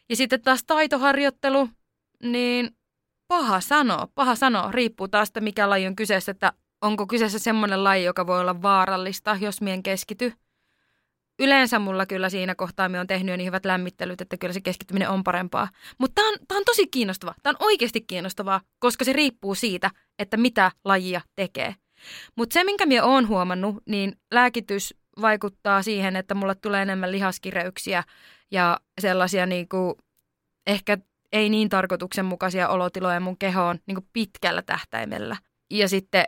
Ja 0.09 0.15
sitten 0.15 0.41
taas 0.41 0.63
taitoharjoittelu, 0.63 1.69
niin 2.23 2.75
paha 3.27 3.61
sanoa, 3.61 4.07
paha 4.15 4.35
sanoa. 4.35 4.71
Riippuu 4.71 5.07
taas, 5.07 5.29
että 5.29 5.41
mikä 5.41 5.69
laji 5.69 5.87
on 5.87 5.95
kyseessä, 5.95 6.31
että 6.31 6.53
onko 6.81 7.07
kyseessä 7.07 7.39
semmoinen 7.39 7.83
laji, 7.83 8.03
joka 8.03 8.27
voi 8.27 8.39
olla 8.39 8.61
vaarallista, 8.61 9.37
jos 9.41 9.61
mien 9.61 9.83
keskity. 9.83 10.33
Yleensä 11.39 11.79
mulla 11.79 12.05
kyllä 12.05 12.29
siinä 12.29 12.55
kohtaa 12.55 12.89
me 12.89 12.99
on 12.99 13.07
tehnyt 13.07 13.33
jo 13.33 13.37
niin 13.37 13.47
hyvät 13.47 13.65
lämmittelyt, 13.65 14.21
että 14.21 14.37
kyllä 14.37 14.53
se 14.53 14.61
keskittyminen 14.61 15.09
on 15.09 15.23
parempaa. 15.23 15.67
Mutta 15.97 16.21
tämä 16.21 16.29
on, 16.29 16.57
on 16.57 16.63
tosi 16.65 16.87
kiinnostavaa. 16.87 17.35
Tämä 17.43 17.55
on 17.59 17.65
oikeasti 17.67 18.01
kiinnostavaa, 18.01 18.61
koska 18.79 19.05
se 19.05 19.13
riippuu 19.13 19.55
siitä, 19.55 19.91
että 20.19 20.37
mitä 20.37 20.71
lajia 20.85 21.21
tekee. 21.35 21.75
Mutta 22.35 22.53
se, 22.53 22.63
minkä 22.63 22.85
minä 22.85 23.03
olen 23.03 23.27
huomannut, 23.27 23.83
niin 23.85 24.15
lääkitys 24.31 24.93
vaikuttaa 25.21 25.81
siihen, 25.81 26.15
että 26.15 26.35
mulle 26.35 26.55
tulee 26.55 26.81
enemmän 26.81 27.11
lihaskireyksiä 27.11 28.03
ja 28.51 28.79
sellaisia 29.01 29.45
niin 29.45 29.69
kuin, 29.69 29.95
ehkä 30.67 30.97
ei 31.31 31.49
niin 31.49 31.69
tarkoituksenmukaisia 31.69 32.69
olotiloja 32.69 33.19
mun 33.19 33.37
kehoon 33.37 33.79
niin 33.85 33.95
kuin 33.95 34.07
pitkällä 34.13 34.61
tähtäimellä. 34.61 35.37
Ja 35.71 35.89
sitten 35.89 36.25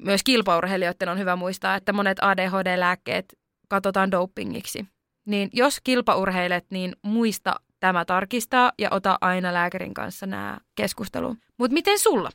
myös 0.00 0.22
kilpaurheilijoiden 0.22 1.08
on 1.08 1.18
hyvä 1.18 1.36
muistaa, 1.36 1.76
että 1.76 1.92
monet 1.92 2.18
ADHD-lääkkeet 2.20 3.38
katsotaan 3.72 4.10
dopingiksi. 4.10 4.86
Niin 5.24 5.48
jos 5.52 5.80
kilpaurheilet, 5.84 6.64
niin 6.70 6.96
muista 7.02 7.54
tämä 7.80 8.04
tarkistaa 8.04 8.72
ja 8.78 8.88
ota 8.90 9.18
aina 9.20 9.54
lääkärin 9.54 9.94
kanssa 9.94 10.26
nämä 10.26 10.58
keskusteluun. 10.74 11.38
Mutta 11.58 11.74
miten 11.74 11.98
sulla? 11.98 12.30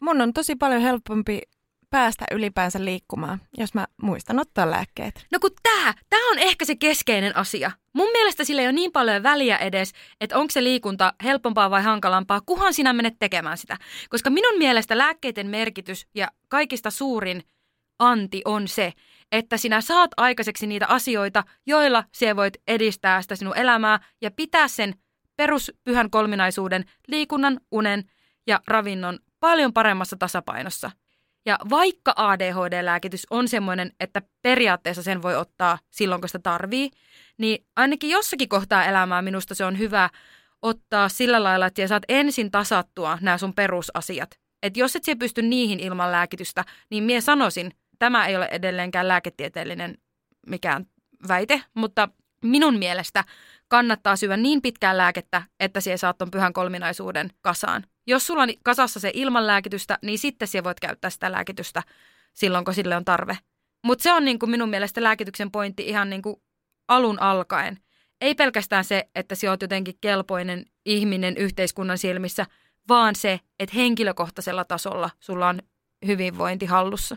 Mun 0.00 0.20
on 0.20 0.32
tosi 0.32 0.56
paljon 0.56 0.80
helpompi 0.80 1.42
päästä 1.90 2.24
ylipäänsä 2.30 2.84
liikkumaan, 2.84 3.40
jos 3.58 3.74
mä 3.74 3.86
muistan 4.02 4.38
ottaa 4.38 4.70
lääkkeet. 4.70 5.26
No 5.32 5.38
kun 5.40 5.50
tää, 5.62 5.94
tää 6.10 6.20
on 6.30 6.38
ehkä 6.38 6.64
se 6.64 6.76
keskeinen 6.76 7.36
asia. 7.36 7.70
Mun 7.92 8.10
mielestä 8.12 8.44
sillä 8.44 8.62
ei 8.62 8.66
ole 8.66 8.72
niin 8.72 8.92
paljon 8.92 9.22
väliä 9.22 9.56
edes, 9.56 9.92
että 10.20 10.38
onko 10.38 10.50
se 10.50 10.64
liikunta 10.64 11.12
helpompaa 11.24 11.70
vai 11.70 11.82
hankalampaa, 11.82 12.40
kuhan 12.40 12.74
sinä 12.74 12.92
menet 12.92 13.14
tekemään 13.18 13.58
sitä. 13.58 13.76
Koska 14.08 14.30
minun 14.30 14.58
mielestä 14.58 14.98
lääkkeiden 14.98 15.46
merkitys 15.46 16.06
ja 16.14 16.28
kaikista 16.48 16.90
suurin 16.90 17.42
anti 18.08 18.42
on 18.44 18.68
se, 18.68 18.92
että 19.32 19.56
sinä 19.56 19.80
saat 19.80 20.10
aikaiseksi 20.16 20.66
niitä 20.66 20.86
asioita, 20.86 21.44
joilla 21.66 22.04
sinä 22.12 22.36
voit 22.36 22.56
edistää 22.68 23.22
sitä 23.22 23.36
sinun 23.36 23.56
elämää 23.56 23.98
ja 24.20 24.30
pitää 24.30 24.68
sen 24.68 24.94
peruspyhän 25.36 26.10
kolminaisuuden, 26.10 26.84
liikunnan, 27.08 27.60
unen 27.70 28.04
ja 28.46 28.60
ravinnon 28.66 29.18
paljon 29.40 29.72
paremmassa 29.72 30.16
tasapainossa. 30.16 30.90
Ja 31.46 31.58
vaikka 31.70 32.14
ADHD-lääkitys 32.16 33.26
on 33.30 33.48
semmoinen, 33.48 33.92
että 34.00 34.22
periaatteessa 34.42 35.02
sen 35.02 35.22
voi 35.22 35.36
ottaa 35.36 35.78
silloin, 35.90 36.20
kun 36.20 36.28
sitä 36.28 36.38
tarvii, 36.38 36.90
niin 37.38 37.66
ainakin 37.76 38.10
jossakin 38.10 38.48
kohtaa 38.48 38.84
elämää 38.84 39.22
minusta 39.22 39.54
se 39.54 39.64
on 39.64 39.78
hyvä 39.78 40.10
ottaa 40.62 41.08
sillä 41.08 41.42
lailla, 41.42 41.66
että 41.66 41.86
saat 41.86 42.02
ensin 42.08 42.50
tasattua 42.50 43.18
nämä 43.20 43.38
sun 43.38 43.54
perusasiat. 43.54 44.30
Että 44.62 44.80
jos 44.80 44.96
et 44.96 45.04
sä 45.04 45.16
pysty 45.16 45.42
niihin 45.42 45.80
ilman 45.80 46.12
lääkitystä, 46.12 46.64
niin 46.90 47.04
mie 47.04 47.20
sanoisin, 47.20 47.72
tämä 48.02 48.26
ei 48.26 48.36
ole 48.36 48.48
edelleenkään 48.50 49.08
lääketieteellinen 49.08 49.98
mikään 50.46 50.86
väite, 51.28 51.62
mutta 51.74 52.08
minun 52.44 52.78
mielestä 52.78 53.24
kannattaa 53.68 54.16
syödä 54.16 54.36
niin 54.36 54.62
pitkään 54.62 54.96
lääkettä, 54.96 55.42
että 55.60 55.80
sie 55.80 55.96
saat 55.96 56.18
ton 56.18 56.30
pyhän 56.30 56.52
kolminaisuuden 56.52 57.30
kasaan. 57.40 57.84
Jos 58.06 58.26
sulla 58.26 58.42
on 58.42 58.48
kasassa 58.62 59.00
se 59.00 59.10
ilman 59.14 59.46
lääkitystä, 59.46 59.98
niin 60.02 60.18
sitten 60.18 60.48
sie 60.48 60.64
voit 60.64 60.80
käyttää 60.80 61.10
sitä 61.10 61.32
lääkitystä 61.32 61.82
silloin, 62.32 62.64
kun 62.64 62.74
sille 62.74 62.96
on 62.96 63.04
tarve. 63.04 63.38
Mutta 63.84 64.02
se 64.02 64.12
on 64.12 64.24
niin 64.24 64.38
kuin 64.38 64.50
minun 64.50 64.70
mielestä 64.70 65.02
lääkityksen 65.02 65.50
pointti 65.50 65.88
ihan 65.88 66.10
niin 66.10 66.22
kuin 66.22 66.36
alun 66.88 67.20
alkaen. 67.20 67.78
Ei 68.20 68.34
pelkästään 68.34 68.84
se, 68.84 69.08
että 69.14 69.34
sinä 69.34 69.52
olet 69.52 69.62
jotenkin 69.62 69.98
kelpoinen 70.00 70.64
ihminen 70.86 71.36
yhteiskunnan 71.36 71.98
silmissä, 71.98 72.46
vaan 72.88 73.14
se, 73.14 73.40
että 73.58 73.76
henkilökohtaisella 73.76 74.64
tasolla 74.64 75.10
sulla 75.20 75.48
on 75.48 75.62
hyvinvointi 76.06 76.66
hallussa. 76.66 77.16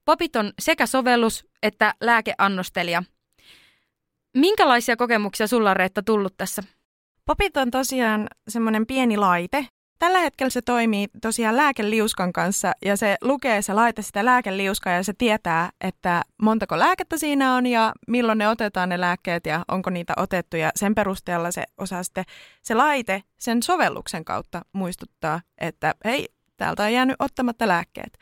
Popit 0.05 0.35
on 0.35 0.53
sekä 0.59 0.85
sovellus 0.85 1.45
että 1.63 1.93
lääkeannostelija. 2.01 3.03
Minkälaisia 4.37 4.95
kokemuksia 4.95 5.47
sulla 5.47 5.73
Reetta 5.73 6.03
tullut 6.03 6.37
tässä? 6.37 6.63
Popit 7.25 7.57
on 7.57 7.71
tosiaan 7.71 8.27
semmoinen 8.47 8.85
pieni 8.85 9.17
laite. 9.17 9.67
Tällä 9.99 10.19
hetkellä 10.19 10.49
se 10.49 10.61
toimii 10.61 11.07
tosiaan 11.21 11.57
lääkeliuskan 11.57 12.33
kanssa 12.33 12.71
ja 12.85 12.97
se 12.97 13.17
lukee 13.21 13.61
se 13.61 13.73
laite 13.73 14.01
sitä 14.01 14.25
lääkeliuskaa 14.25 14.93
ja 14.93 15.03
se 15.03 15.13
tietää, 15.17 15.69
että 15.81 16.21
montako 16.41 16.79
lääkettä 16.79 17.17
siinä 17.17 17.55
on 17.55 17.65
ja 17.65 17.93
milloin 18.07 18.37
ne 18.37 18.47
otetaan 18.47 18.89
ne 18.89 19.01
lääkkeet 19.01 19.45
ja 19.45 19.65
onko 19.67 19.89
niitä 19.89 20.13
otettu 20.17 20.57
ja 20.57 20.71
sen 20.75 20.95
perusteella 20.95 21.51
se 21.51 21.63
osaa 21.77 22.03
sitten 22.03 22.23
se 22.61 22.75
laite 22.75 23.23
sen 23.37 23.63
sovelluksen 23.63 24.25
kautta 24.25 24.61
muistuttaa, 24.73 25.41
että 25.57 25.95
hei, 26.05 26.27
täältä 26.57 26.83
on 26.83 26.93
jäänyt 26.93 27.15
ottamatta 27.19 27.67
lääkkeet. 27.67 28.17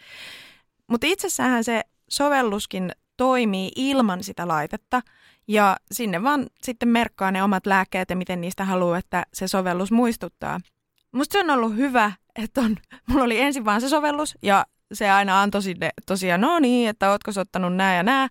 Mutta 0.89 1.08
itsessähän 1.08 1.63
se 1.63 1.82
sovelluskin 2.10 2.91
toimii 3.17 3.71
ilman 3.75 4.23
sitä 4.23 4.47
laitetta 4.47 5.02
ja 5.47 5.78
sinne 5.91 6.23
vaan 6.23 6.47
sitten 6.63 6.89
merkkaa 6.89 7.32
ne 7.32 7.43
omat 7.43 7.65
lääkkeet 7.65 8.10
ja 8.10 8.15
miten 8.15 8.41
niistä 8.41 8.65
haluaa, 8.65 8.97
että 8.97 9.25
se 9.34 9.47
sovellus 9.47 9.91
muistuttaa. 9.91 10.60
Musta 11.12 11.34
se 11.34 11.39
on 11.39 11.49
ollut 11.49 11.75
hyvä, 11.75 12.12
että 12.36 12.62
on, 12.62 12.78
mulla 13.08 13.23
oli 13.23 13.39
ensin 13.39 13.65
vaan 13.65 13.82
se 13.82 13.89
sovellus 13.89 14.38
ja 14.41 14.65
se 14.93 15.10
aina 15.10 15.41
antoi 15.41 15.62
sinne 15.62 15.89
tosiaan, 16.06 16.41
no 16.41 16.60
niin, 16.60 16.89
että 16.89 17.12
ootko 17.12 17.32
ottanut 17.38 17.75
nää 17.75 17.95
ja 17.95 18.04
nää. 18.04 18.28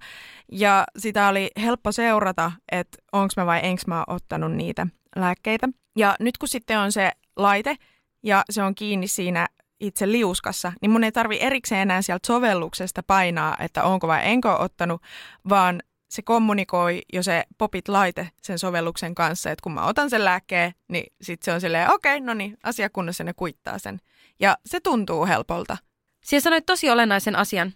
Ja 0.53 0.85
sitä 0.99 1.29
oli 1.29 1.51
helppo 1.61 1.92
seurata, 1.92 2.53
että 2.73 2.99
onko 3.12 3.33
mä 3.37 3.47
vai 3.47 3.61
enks 3.62 3.87
mä 3.87 4.05
ottanut 4.07 4.53
niitä 4.53 4.87
lääkkeitä. 5.16 5.68
Ja 5.97 6.16
nyt 6.21 6.38
kun 6.38 6.49
sitten 6.49 6.79
on 6.79 6.92
se 6.92 7.12
laite 7.37 7.77
ja 8.23 8.44
se 8.51 8.62
on 8.62 8.75
kiinni 8.75 9.07
siinä 9.07 9.47
itse 9.80 10.12
liuskassa, 10.12 10.72
niin 10.82 10.90
mun 10.90 11.04
ei 11.04 11.12
tarvi 11.12 11.38
erikseen 11.40 11.80
enää 11.80 12.02
sieltä 12.02 12.26
sovelluksesta 12.26 13.02
painaa, 13.02 13.56
että 13.60 13.82
onko 13.82 14.06
vai 14.06 14.20
enkö 14.24 14.56
ottanut, 14.56 15.02
vaan 15.48 15.82
se 16.08 16.22
kommunikoi 16.22 17.02
jo 17.12 17.22
se 17.22 17.44
popit-laite 17.58 18.28
sen 18.42 18.58
sovelluksen 18.58 19.14
kanssa, 19.14 19.50
että 19.50 19.62
kun 19.62 19.72
mä 19.72 19.86
otan 19.86 20.10
sen 20.10 20.24
lääkkeen, 20.24 20.74
niin 20.88 21.12
sitten 21.22 21.44
se 21.44 21.52
on 21.52 21.60
silleen, 21.60 21.92
okei, 21.92 22.16
okay, 22.16 22.26
no 22.26 22.34
niin, 22.34 22.56
asiakunnassa 22.62 23.24
ne 23.24 23.32
kuittaa 23.32 23.78
sen. 23.78 24.00
Ja 24.40 24.58
se 24.66 24.80
tuntuu 24.80 25.26
helpolta. 25.26 25.76
Siellä 26.24 26.42
sanoit 26.42 26.66
tosi 26.66 26.90
olennaisen 26.90 27.36
asian. 27.36 27.72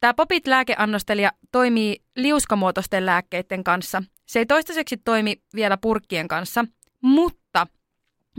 Tämä 0.00 0.14
Popit-lääkeannostelija 0.14 1.32
toimii 1.52 2.02
liuskamuotoisten 2.16 3.06
lääkkeiden 3.06 3.64
kanssa. 3.64 4.02
Se 4.26 4.38
ei 4.38 4.46
toistaiseksi 4.46 4.96
toimi 4.96 5.42
vielä 5.54 5.76
purkkien 5.76 6.28
kanssa, 6.28 6.64
mutta 7.02 7.39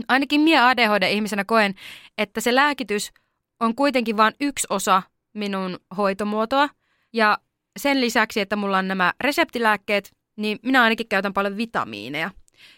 ainakin 0.08 0.40
minä 0.40 0.68
ADHD-ihmisenä 0.68 1.44
koen, 1.44 1.74
että 2.18 2.40
se 2.40 2.54
lääkitys 2.54 3.12
on 3.60 3.74
kuitenkin 3.74 4.16
vain 4.16 4.34
yksi 4.40 4.66
osa 4.70 5.02
minun 5.34 5.78
hoitomuotoa. 5.96 6.68
Ja 7.12 7.38
sen 7.78 8.00
lisäksi, 8.00 8.40
että 8.40 8.56
mulla 8.56 8.78
on 8.78 8.88
nämä 8.88 9.12
reseptilääkkeet, 9.20 10.12
niin 10.36 10.58
minä 10.62 10.82
ainakin 10.82 11.08
käytän 11.08 11.32
paljon 11.32 11.56
vitamiineja. 11.56 12.30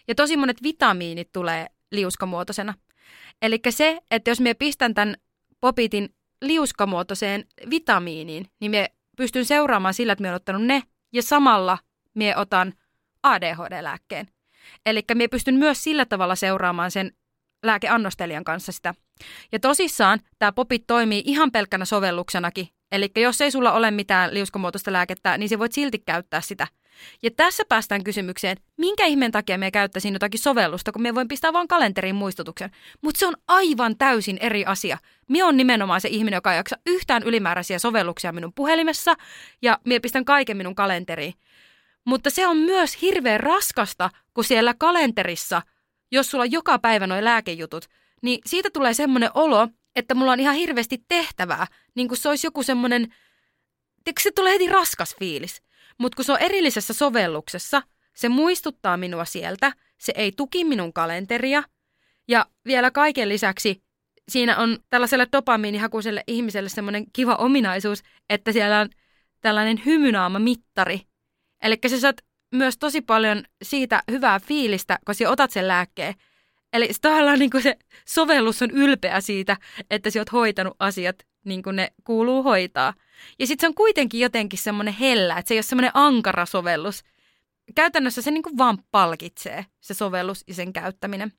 Ja 0.07 0.15
tosi 0.15 0.37
monet 0.37 0.63
vitamiinit 0.63 1.31
tulee 1.33 1.67
liuskamuotoisena. 1.91 2.73
Eli 3.41 3.59
se, 3.69 3.99
että 4.11 4.31
jos 4.31 4.39
minä 4.39 4.55
pistän 4.55 4.93
tämän 4.93 5.15
popitin 5.61 6.09
liuskamuotoiseen 6.41 7.45
vitamiiniin, 7.69 8.45
niin 8.59 8.71
minä 8.71 8.87
pystyn 9.17 9.45
seuraamaan 9.45 9.93
sillä, 9.93 10.13
että 10.13 10.21
minä 10.21 10.29
olen 10.29 10.35
ottanut 10.35 10.63
ne 10.63 10.83
ja 11.13 11.23
samalla 11.23 11.77
minä 12.13 12.37
otan 12.37 12.73
ADHD-lääkkeen. 13.23 14.27
Eli 14.85 15.03
minä 15.13 15.27
pystyn 15.31 15.55
myös 15.55 15.83
sillä 15.83 16.05
tavalla 16.05 16.35
seuraamaan 16.35 16.91
sen 16.91 17.11
lääkeannostelijan 17.65 18.43
kanssa 18.43 18.71
sitä. 18.71 18.93
Ja 19.51 19.59
tosissaan 19.59 20.19
tämä 20.39 20.51
popit 20.51 20.83
toimii 20.87 21.23
ihan 21.25 21.51
pelkkänä 21.51 21.85
sovelluksenakin. 21.85 22.67
Eli 22.91 23.11
jos 23.15 23.41
ei 23.41 23.51
sulla 23.51 23.71
ole 23.71 23.91
mitään 23.91 24.33
liuskamuotoista 24.33 24.93
lääkettä, 24.93 25.37
niin 25.37 25.49
se 25.49 25.59
voit 25.59 25.71
silti 25.71 25.99
käyttää 25.99 26.41
sitä. 26.41 26.67
Ja 27.23 27.31
tässä 27.31 27.63
päästään 27.69 28.03
kysymykseen, 28.03 28.57
minkä 28.77 29.05
ihmeen 29.05 29.31
takia 29.31 29.57
me 29.57 29.71
käyttäisin 29.71 30.13
jotakin 30.13 30.39
sovellusta, 30.39 30.91
kun 30.91 31.01
me 31.01 31.15
voin 31.15 31.27
pistää 31.27 31.53
vain 31.53 31.67
kalenteriin 31.67 32.15
muistutuksen. 32.15 32.71
Mutta 33.01 33.19
se 33.19 33.27
on 33.27 33.33
aivan 33.47 33.97
täysin 33.97 34.37
eri 34.41 34.65
asia. 34.65 34.97
Me 35.29 35.43
on 35.43 35.57
nimenomaan 35.57 36.01
se 36.01 36.09
ihminen, 36.09 36.37
joka 36.37 36.53
ei 36.53 36.57
jaksa 36.57 36.77
yhtään 36.85 37.23
ylimääräisiä 37.23 37.79
sovelluksia 37.79 38.31
minun 38.31 38.53
puhelimessa, 38.53 39.13
ja 39.61 39.79
me 39.85 39.99
pistän 39.99 40.25
kaiken 40.25 40.57
minun 40.57 40.75
kalenteriin. 40.75 41.33
Mutta 42.05 42.29
se 42.29 42.47
on 42.47 42.57
myös 42.57 43.01
hirveän 43.01 43.39
raskasta, 43.39 44.09
kun 44.33 44.43
siellä 44.43 44.73
kalenterissa, 44.73 45.61
jos 46.11 46.31
sulla 46.31 46.41
on 46.41 46.51
joka 46.51 46.79
päivä 46.79 47.07
nuo 47.07 47.23
lääkejutut, 47.23 47.85
niin 48.21 48.39
siitä 48.45 48.69
tulee 48.73 48.93
semmoinen 48.93 49.29
olo, 49.33 49.67
että 49.95 50.15
mulla 50.15 50.31
on 50.31 50.39
ihan 50.39 50.55
hirveästi 50.55 51.03
tehtävää, 51.07 51.67
niin 51.95 52.07
kuin 52.07 52.17
se 52.17 52.29
olisi 52.29 52.47
joku 52.47 52.63
semmoinen, 52.63 53.13
se 54.19 54.31
tulee 54.31 54.53
heti 54.53 54.67
raskas 54.67 55.15
fiilis. 55.19 55.61
Mutta 55.97 56.15
kun 56.15 56.25
se 56.25 56.31
on 56.31 56.41
erillisessä 56.41 56.93
sovelluksessa, 56.93 57.81
se 58.13 58.29
muistuttaa 58.29 58.97
minua 58.97 59.25
sieltä, 59.25 59.73
se 59.97 60.13
ei 60.15 60.31
tuki 60.31 60.63
minun 60.63 60.93
kalenteria. 60.93 61.63
Ja 62.27 62.45
vielä 62.65 62.91
kaiken 62.91 63.29
lisäksi 63.29 63.83
siinä 64.29 64.57
on 64.57 64.79
tällaiselle 64.89 65.27
dopamiinihakuiselle 65.31 66.23
ihmiselle 66.27 66.69
semmoinen 66.69 67.05
kiva 67.13 67.35
ominaisuus, 67.35 68.03
että 68.29 68.51
siellä 68.51 68.79
on 68.79 68.89
tällainen 69.41 69.85
hymynaama 69.85 70.39
mittari. 70.39 71.01
Eli 71.61 71.77
sä 71.87 71.99
saat 71.99 72.21
myös 72.51 72.77
tosi 72.77 73.01
paljon 73.01 73.43
siitä 73.61 74.03
hyvää 74.11 74.39
fiilistä, 74.39 74.99
kun 75.05 75.15
sä 75.15 75.29
otat 75.29 75.51
sen 75.51 75.67
lääkkeen. 75.67 76.13
Eli 76.73 76.89
tavallaan 77.01 77.39
niin 77.39 77.49
se 77.63 77.77
sovellus 78.07 78.61
on 78.61 78.71
ylpeä 78.71 79.21
siitä, 79.21 79.57
että 79.89 80.09
sä 80.09 80.19
oot 80.19 80.31
hoitanut 80.31 80.75
asiat 80.79 81.15
niin 81.45 81.63
kuin 81.63 81.75
ne 81.75 81.91
kuuluu 82.03 82.43
hoitaa. 82.43 82.93
Ja 83.39 83.47
sitten 83.47 83.63
se 83.63 83.67
on 83.67 83.75
kuitenkin 83.75 84.19
jotenkin 84.19 84.59
semmoinen 84.59 84.93
hellä, 84.93 85.37
että 85.37 85.47
se 85.47 85.53
ei 85.53 85.57
ole 85.57 85.63
semmoinen 85.63 85.91
ankara 85.93 86.45
sovellus. 86.45 87.03
Käytännössä 87.75 88.21
se 88.21 88.31
niin 88.31 88.43
kuin 88.43 88.57
vaan 88.57 88.77
palkitsee, 88.91 89.65
se 89.81 89.93
sovellus 89.93 90.43
ja 90.47 90.53
sen 90.53 90.73
käyttäminen. 90.73 91.33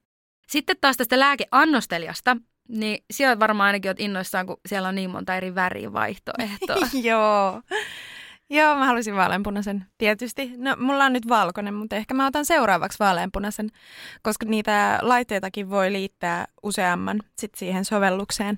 Sitten 0.49 0.77
taas 0.81 0.97
tästä 0.97 1.19
lääkeannostelijasta, 1.19 2.37
niin 2.69 3.05
siellä 3.11 3.39
varmaan 3.39 3.67
ainakin 3.67 3.89
olet 3.89 4.01
innoissaan, 4.01 4.47
kun 4.47 4.61
siellä 4.69 4.89
on 4.89 4.95
niin 4.95 5.11
monta 5.11 5.37
eri 5.37 5.55
värivaihtoehtoa. 5.55 6.89
Joo. 7.03 7.63
Joo, 8.51 8.77
mä 8.77 8.87
halusin 8.87 9.17
vaaleanpunaisen 9.17 9.87
tietysti. 9.99 10.53
No, 10.57 10.77
mulla 10.79 11.05
on 11.05 11.13
nyt 11.13 11.29
valkoinen, 11.29 11.75
mutta 11.75 11.97
ehkä 11.97 12.15
mä 12.15 12.27
otan 12.27 12.45
seuraavaksi 12.45 12.99
vaaleanpunaisen, 12.99 13.71
koska 14.23 14.47
niitä 14.47 14.99
laitteitakin 15.03 15.71
voi 15.71 15.93
liittää 15.93 16.45
useamman 16.63 17.21
sit 17.39 17.55
siihen 17.55 17.85
sovellukseen. 17.85 18.57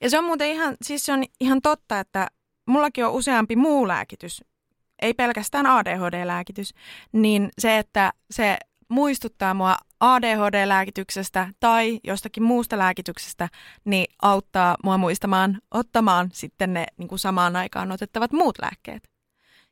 Ja 0.00 0.10
se 0.10 0.18
on 0.18 0.24
muuten 0.24 0.48
ihan, 0.48 0.76
siis 0.82 1.06
se 1.06 1.12
on 1.12 1.24
ihan 1.40 1.60
totta, 1.62 2.00
että 2.00 2.28
mullakin 2.66 3.06
on 3.06 3.12
useampi 3.12 3.56
muu 3.56 3.88
lääkitys, 3.88 4.44
ei 5.02 5.14
pelkästään 5.14 5.66
ADHD-lääkitys, 5.66 6.74
niin 7.12 7.48
se, 7.58 7.78
että 7.78 8.12
se 8.30 8.58
muistuttaa 8.88 9.54
mua 9.54 9.76
ADHD-lääkityksestä 10.00 11.48
tai 11.60 12.00
jostakin 12.04 12.42
muusta 12.42 12.78
lääkityksestä, 12.78 13.48
niin 13.84 14.06
auttaa 14.22 14.76
mua 14.84 14.98
muistamaan 14.98 15.58
ottamaan 15.70 16.28
sitten 16.32 16.74
ne 16.74 16.86
niin 16.96 17.08
kuin 17.08 17.18
samaan 17.18 17.56
aikaan 17.56 17.92
otettavat 17.92 18.32
muut 18.32 18.58
lääkkeet. 18.62 19.11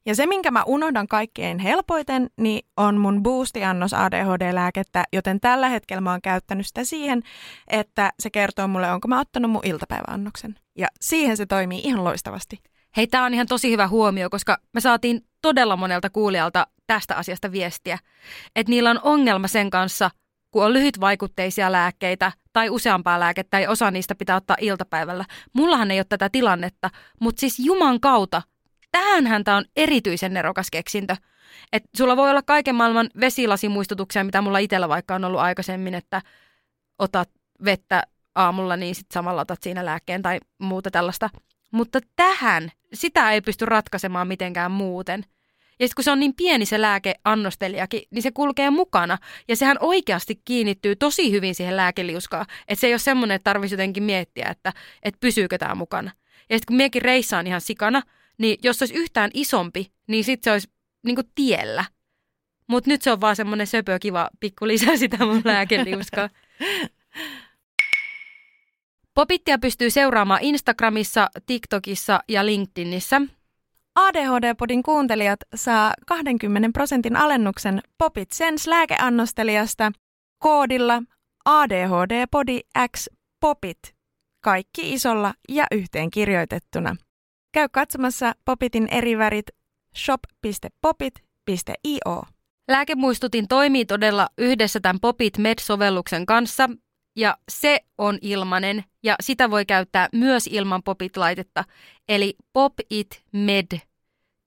Ja 0.07 0.15
se, 0.15 0.27
minkä 0.27 0.51
mä 0.51 0.65
unohdan 0.67 1.09
kaikkein 1.09 1.59
helpoiten, 1.59 2.31
niin 2.37 2.67
on 2.77 2.99
mun 2.99 3.23
boostiannos 3.23 3.95
ADHD-lääkettä, 3.95 5.05
joten 5.13 5.41
tällä 5.41 5.69
hetkellä 5.69 6.01
mä 6.01 6.11
oon 6.11 6.23
käyttänyt 6.23 6.67
sitä 6.67 6.85
siihen, 6.85 7.23
että 7.69 8.13
se 8.21 8.31
kertoo 8.31 8.69
mulle, 8.69 8.93
onko 8.93 9.09
mä 9.09 9.21
ottanut 9.21 9.51
mun 9.51 9.61
iltapäiväannoksen. 9.65 10.55
Ja 10.79 10.89
siihen 11.01 11.37
se 11.37 11.47
toimii 11.47 11.81
ihan 11.85 12.05
loistavasti. 12.05 12.59
Hei, 12.97 13.07
tämä 13.07 13.25
on 13.25 13.35
ihan 13.35 13.47
tosi 13.47 13.71
hyvä 13.71 13.89
huomio, 13.89 14.31
koska 14.31 14.59
me 14.75 14.81
saatiin 14.81 15.21
todella 15.43 15.77
monelta 15.77 16.11
kuulijalta 16.11 16.67
tästä 16.87 17.17
asiasta 17.17 17.53
viestiä, 17.53 17.99
että 18.57 18.71
niillä 18.71 18.91
on 18.91 19.01
ongelma 19.03 19.49
sen 19.49 19.71
kanssa, 19.71 20.11
kun 20.51 20.65
on 20.65 20.73
lyhytvaikutteisia 20.73 21.73
lääkkeitä 21.73 22.33
tai 22.53 22.71
useampaa 22.71 23.21
lääkettä 23.21 23.61
ja 23.61 23.71
osa 23.71 23.91
niistä 23.91 24.15
pitää 24.15 24.37
ottaa 24.37 24.57
iltapäivällä. 24.61 25.25
Mullahan 25.53 25.91
ei 25.91 25.99
ole 25.99 26.07
tätä 26.09 26.29
tilannetta, 26.33 26.91
mutta 27.21 27.41
siis 27.41 27.59
Juman 27.59 28.01
kautta 28.01 28.43
tähänhän 28.93 29.45
tämä 29.45 29.57
on 29.57 29.65
erityisen 29.77 30.35
nerokas 30.35 30.71
keksintö. 30.71 31.17
Et 31.73 31.83
sulla 31.97 32.17
voi 32.17 32.31
olla 32.31 32.43
kaiken 32.43 32.75
maailman 32.75 33.11
vesilasimuistutuksia, 33.21 34.25
mitä 34.25 34.43
mulla 34.43 34.59
itsellä 34.59 34.89
vaikka 34.89 35.15
on 35.15 35.25
ollut 35.25 35.41
aikaisemmin, 35.41 35.95
että 35.95 36.23
otat 36.99 37.31
vettä 37.65 38.03
aamulla, 38.35 38.77
niin 38.77 38.95
sitten 38.95 39.15
samalla 39.15 39.41
otat 39.41 39.63
siinä 39.63 39.85
lääkkeen 39.85 40.23
tai 40.23 40.41
muuta 40.59 40.91
tällaista. 40.91 41.31
Mutta 41.71 41.99
tähän, 42.17 42.73
sitä 42.93 43.33
ei 43.33 43.41
pysty 43.41 43.67
ratkaisemaan 43.67 44.29
mitenkään 44.29 44.71
muuten. 44.71 45.25
Ja 45.81 45.87
sitten 45.87 45.95
kun 45.97 46.05
se 46.05 46.11
on 46.11 46.21
niin 46.21 46.35
pieni 46.35 46.67
se 46.67 46.81
lääkeannostelijakin, 46.81 48.03
niin 48.11 48.23
se 48.23 48.31
kulkee 48.31 48.71
mukana. 48.71 49.19
Ja 49.49 49.57
sehän 49.57 49.77
oikeasti 49.81 50.41
kiinnittyy 50.45 50.97
tosi 50.97 51.33
hyvin 51.33 51.55
siihen 51.55 51.77
lääkeliuskaan. 51.77 52.47
Että 52.69 52.81
se 52.81 52.87
ei 52.87 52.93
ole 52.93 52.99
semmoinen, 52.99 53.35
että 53.35 53.45
tarvitsisi 53.51 53.75
jotenkin 53.75 54.03
miettiä, 54.03 54.49
että, 54.51 54.73
että 55.03 55.19
pysyykö 55.21 55.59
tämä 55.59 55.75
mukana. 55.75 56.11
Ja 56.51 56.57
sitten 56.59 56.67
kun 56.67 56.77
miekin 56.77 57.03
reissaan 57.03 57.47
ihan 57.47 57.61
sikana, 57.61 58.03
niin 58.41 58.59
jos 58.63 58.79
se 58.79 58.83
olisi 58.83 58.95
yhtään 58.95 59.31
isompi, 59.35 59.93
niin 60.07 60.25
sitten 60.25 60.45
se 60.45 60.53
olisi 60.53 60.69
niin 61.05 61.15
kuin 61.15 61.31
tiellä. 61.35 61.85
Mutta 62.67 62.91
nyt 62.91 63.03
se 63.03 63.13
on 63.13 63.21
vaan 63.21 63.37
semmoinen 63.37 63.67
söpö 63.67 63.99
kiva 63.99 64.31
pikku 64.41 64.67
lisää 64.67 64.97
sitä 64.97 65.27
mun 65.27 65.43
lääkeliuskaa. 65.45 66.29
Popittia 69.15 69.59
pystyy 69.59 69.91
seuraamaan 69.91 70.43
Instagramissa, 70.43 71.31
TikTokissa 71.47 72.21
ja 72.29 72.47
LinkedInissä. 72.47 73.21
ADHD-podin 73.95 74.83
kuuntelijat 74.83 75.41
saa 75.55 75.95
20 76.07 76.69
prosentin 76.73 77.17
alennuksen 77.17 77.81
Popit 77.99 78.33
Sense 78.33 78.71
lääkeannostelijasta 78.71 79.93
koodilla 80.39 81.03
ADHD-podi 81.45 82.61
X 82.97 83.07
Popit. 83.41 83.79
Kaikki 84.45 84.93
isolla 84.93 85.35
ja 85.49 85.67
yhteen 85.71 86.11
kirjoitettuna. 86.11 86.97
Käy 87.53 87.69
katsomassa 87.73 88.35
Popitin 88.45 88.89
eri 88.91 89.19
värit 89.19 89.47
shop.popit.io. 89.97 91.23
Lääkemuistutin 92.69 93.49
toimii 93.49 93.85
todella 93.85 94.29
yhdessä 94.39 94.81
tämän 94.81 95.01
Popit 95.01 95.39
Med-sovelluksen 95.39 96.27
kanssa, 96.27 96.71
ja 97.17 97.37
se 97.51 97.81
on 97.99 98.19
ilmanen, 98.21 98.85
ja 99.03 99.17
sitä 99.23 99.51
voi 99.51 99.67
käyttää 99.67 100.09
myös 100.13 100.47
ilman 100.47 100.83
Popit-laitetta, 100.83 101.65
eli 102.09 102.37
Popit 102.53 103.25
Med. 103.33 103.79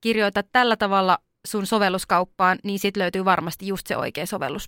Kirjoita 0.02 0.44
tällä 0.44 0.76
tavalla 0.76 1.18
sun 1.48 1.66
sovelluskauppaan, 1.66 2.60
niin 2.64 2.80
sit 2.80 2.98
löytyy 2.98 3.26
varmasti 3.26 3.68
just 3.68 3.88
se 3.88 3.98
oikea 3.98 4.26
sovellus. 4.26 4.68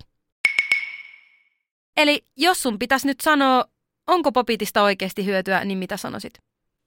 Eli 1.97 2.23
jos 2.37 2.63
sun 2.63 2.79
pitäisi 2.79 3.07
nyt 3.07 3.21
sanoa, 3.21 3.65
onko 4.07 4.31
Popitista 4.31 4.83
oikeasti 4.83 5.25
hyötyä, 5.25 5.65
niin 5.65 5.77
mitä 5.77 5.97
sanoisit? 5.97 6.33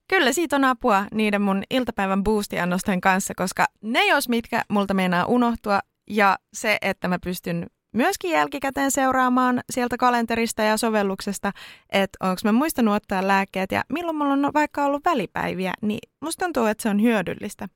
Kyllä 0.08 0.32
siitä 0.32 0.56
on 0.56 0.64
apua 0.64 1.04
niiden 1.14 1.42
mun 1.42 1.62
iltapäivän 1.70 2.24
boostiannosten 2.24 3.00
kanssa, 3.00 3.34
koska 3.36 3.66
ne 3.82 4.06
jos 4.06 4.28
mitkä 4.28 4.62
multa 4.68 4.94
meinaa 4.94 5.26
unohtua 5.26 5.80
ja 6.10 6.38
se, 6.52 6.78
että 6.82 7.08
mä 7.08 7.18
pystyn 7.18 7.66
myöskin 7.92 8.30
jälkikäteen 8.30 8.90
seuraamaan 8.90 9.60
sieltä 9.70 9.96
kalenterista 9.96 10.62
ja 10.62 10.76
sovelluksesta, 10.76 11.52
että 11.90 12.16
onko 12.20 12.40
mä 12.44 12.52
muistanut 12.52 12.94
ottaa 12.94 13.28
lääkkeet 13.28 13.72
ja 13.72 13.82
milloin 13.92 14.16
mulla 14.16 14.32
on 14.32 14.50
vaikka 14.54 14.84
ollut 14.84 15.04
välipäiviä, 15.04 15.72
niin 15.82 15.98
musta 16.20 16.44
tuntuu, 16.44 16.64
että 16.64 16.82
se 16.82 16.88
on 16.88 17.02
hyödyllistä. 17.02 17.68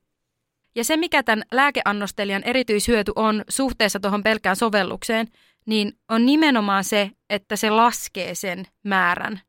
Ja 0.75 0.85
se, 0.85 0.97
mikä 0.97 1.23
tämän 1.23 1.45
lääkeannostelijan 1.53 2.43
erityishyöty 2.45 3.13
on 3.17 3.45
suhteessa 3.49 4.01
tuohon 4.01 4.23
pelkään 4.23 4.57
sovellukseen, 4.57 5.27
niin 5.67 5.93
on 6.09 6.27
nimenomaan 6.27 6.85
se, 6.85 7.11
että 7.31 7.57
se 7.57 7.71
laskee 7.71 8.35
sen 8.35 8.65
määrän 8.85 9.41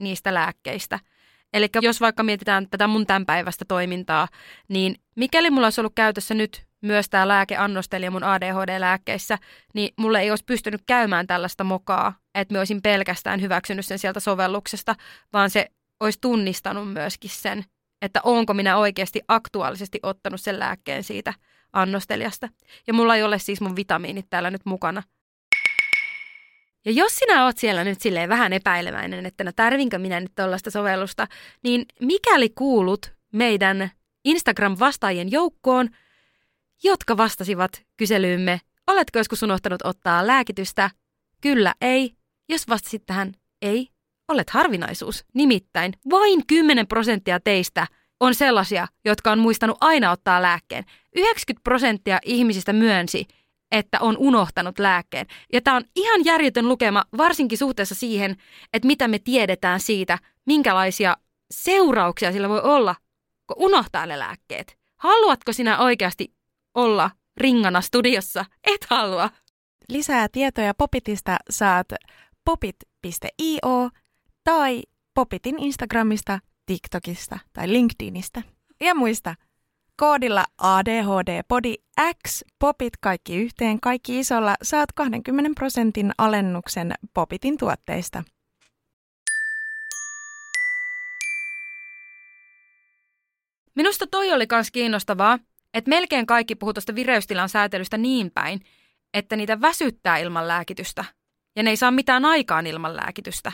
niistä 0.00 0.34
lääkkeistä– 0.34 0.98
Eli 1.52 1.68
jos 1.82 2.00
vaikka 2.00 2.22
mietitään 2.22 2.68
tätä 2.68 2.86
mun 2.86 3.06
tämän 3.06 3.26
päivästä 3.26 3.64
toimintaa, 3.68 4.28
niin 4.68 4.96
mikäli 5.16 5.50
mulla 5.50 5.66
olisi 5.66 5.80
ollut 5.80 5.94
käytössä 5.94 6.34
nyt 6.34 6.66
myös 6.80 7.08
tämä 7.08 7.28
lääkeannostelija 7.28 8.10
mun 8.10 8.24
ADHD-lääkkeissä, 8.24 9.38
niin 9.74 9.94
mulle 9.96 10.20
ei 10.20 10.30
olisi 10.30 10.44
pystynyt 10.44 10.82
käymään 10.86 11.26
tällaista 11.26 11.64
mokaa, 11.64 12.14
että 12.34 12.52
me 12.52 12.58
olisin 12.58 12.82
pelkästään 12.82 13.40
hyväksynyt 13.40 13.86
sen 13.86 13.98
sieltä 13.98 14.20
sovelluksesta, 14.20 14.94
vaan 15.32 15.50
se 15.50 15.66
olisi 16.00 16.18
tunnistanut 16.20 16.92
myöskin 16.92 17.30
sen, 17.30 17.64
että 18.02 18.20
onko 18.22 18.54
minä 18.54 18.76
oikeasti 18.76 19.20
aktuaalisesti 19.28 19.98
ottanut 20.02 20.40
sen 20.40 20.58
lääkkeen 20.58 21.04
siitä 21.04 21.34
annostelijasta. 21.72 22.48
Ja 22.86 22.94
mulla 22.94 23.16
ei 23.16 23.22
ole 23.22 23.38
siis 23.38 23.60
mun 23.60 23.76
vitamiinit 23.76 24.26
täällä 24.30 24.50
nyt 24.50 24.64
mukana. 24.64 25.02
Ja 26.84 26.92
jos 26.92 27.14
sinä 27.14 27.44
oot 27.44 27.58
siellä 27.58 27.84
nyt 27.84 28.00
silleen 28.00 28.28
vähän 28.28 28.52
epäileväinen, 28.52 29.26
että 29.26 29.44
no 29.44 29.52
tarvinkö 29.56 29.98
minä 29.98 30.20
nyt 30.20 30.32
tuollaista 30.36 30.70
sovellusta, 30.70 31.26
niin 31.62 31.86
mikäli 32.00 32.48
kuulut 32.48 33.12
meidän 33.32 33.90
Instagram-vastaajien 34.24 35.30
joukkoon, 35.30 35.88
jotka 36.82 37.16
vastasivat 37.16 37.82
kyselyymme, 37.96 38.60
oletko 38.86 39.18
joskus 39.18 39.42
unohtanut 39.42 39.80
ottaa 39.84 40.26
lääkitystä? 40.26 40.90
Kyllä, 41.40 41.74
ei. 41.80 42.14
Jos 42.48 42.68
vastasit 42.68 43.02
tähän 43.06 43.34
ei, 43.62 43.88
olet 44.28 44.50
harvinaisuus. 44.50 45.24
Nimittäin 45.34 45.92
vain 46.10 46.46
10 46.46 46.86
prosenttia 46.86 47.40
teistä 47.40 47.86
on 48.20 48.34
sellaisia, 48.34 48.88
jotka 49.04 49.32
on 49.32 49.38
muistanut 49.38 49.76
aina 49.80 50.10
ottaa 50.10 50.42
lääkkeen. 50.42 50.84
90 51.16 51.64
prosenttia 51.64 52.18
ihmisistä 52.24 52.72
myönsi, 52.72 53.26
että 53.72 54.00
on 54.00 54.16
unohtanut 54.18 54.78
lääkkeen. 54.78 55.26
Ja 55.52 55.60
tämä 55.60 55.76
on 55.76 55.84
ihan 55.96 56.24
järjetön 56.24 56.68
lukema, 56.68 57.04
varsinkin 57.16 57.58
suhteessa 57.58 57.94
siihen, 57.94 58.36
että 58.72 58.86
mitä 58.86 59.08
me 59.08 59.18
tiedetään 59.18 59.80
siitä, 59.80 60.18
minkälaisia 60.46 61.16
seurauksia 61.54 62.32
sillä 62.32 62.48
voi 62.48 62.60
olla, 62.60 62.94
kun 63.46 63.56
unohtaa 63.58 64.06
ne 64.06 64.18
lääkkeet. 64.18 64.78
Haluatko 65.00 65.52
sinä 65.52 65.78
oikeasti 65.78 66.34
olla 66.74 67.10
ringana 67.36 67.80
studiossa? 67.80 68.44
Et 68.64 68.86
halua. 68.90 69.30
Lisää 69.88 70.28
tietoja 70.28 70.74
Popitista 70.74 71.36
saat 71.50 71.86
popit.io 72.44 73.90
tai 74.44 74.82
Popitin 75.14 75.58
Instagramista, 75.58 76.38
TikTokista 76.66 77.38
tai 77.52 77.72
LinkedInistä. 77.72 78.42
Ja 78.80 78.94
muista, 78.94 79.34
koodilla 79.96 80.44
ADHD-podi 80.58 81.74
X 82.26 82.42
Popit 82.58 82.96
kaikki 83.00 83.36
yhteen, 83.36 83.80
kaikki 83.80 84.18
isolla, 84.18 84.54
saat 84.62 84.92
20 84.94 85.50
prosentin 85.54 86.12
alennuksen 86.18 86.94
Popitin 87.14 87.58
tuotteista. 87.58 88.24
Minusta 93.74 94.06
toi 94.06 94.32
oli 94.32 94.46
myös 94.52 94.70
kiinnostavaa, 94.70 95.38
että 95.74 95.88
melkein 95.88 96.26
kaikki 96.26 96.54
puhuu 96.54 96.72
tuosta 96.72 96.94
vireystilan 96.94 97.48
säätelystä 97.48 97.98
niin 97.98 98.30
päin, 98.30 98.60
että 99.14 99.36
niitä 99.36 99.60
väsyttää 99.60 100.18
ilman 100.18 100.48
lääkitystä. 100.48 101.04
Ja 101.56 101.62
ne 101.62 101.70
ei 101.70 101.76
saa 101.76 101.90
mitään 101.90 102.24
aikaan 102.24 102.66
ilman 102.66 102.96
lääkitystä. 102.96 103.52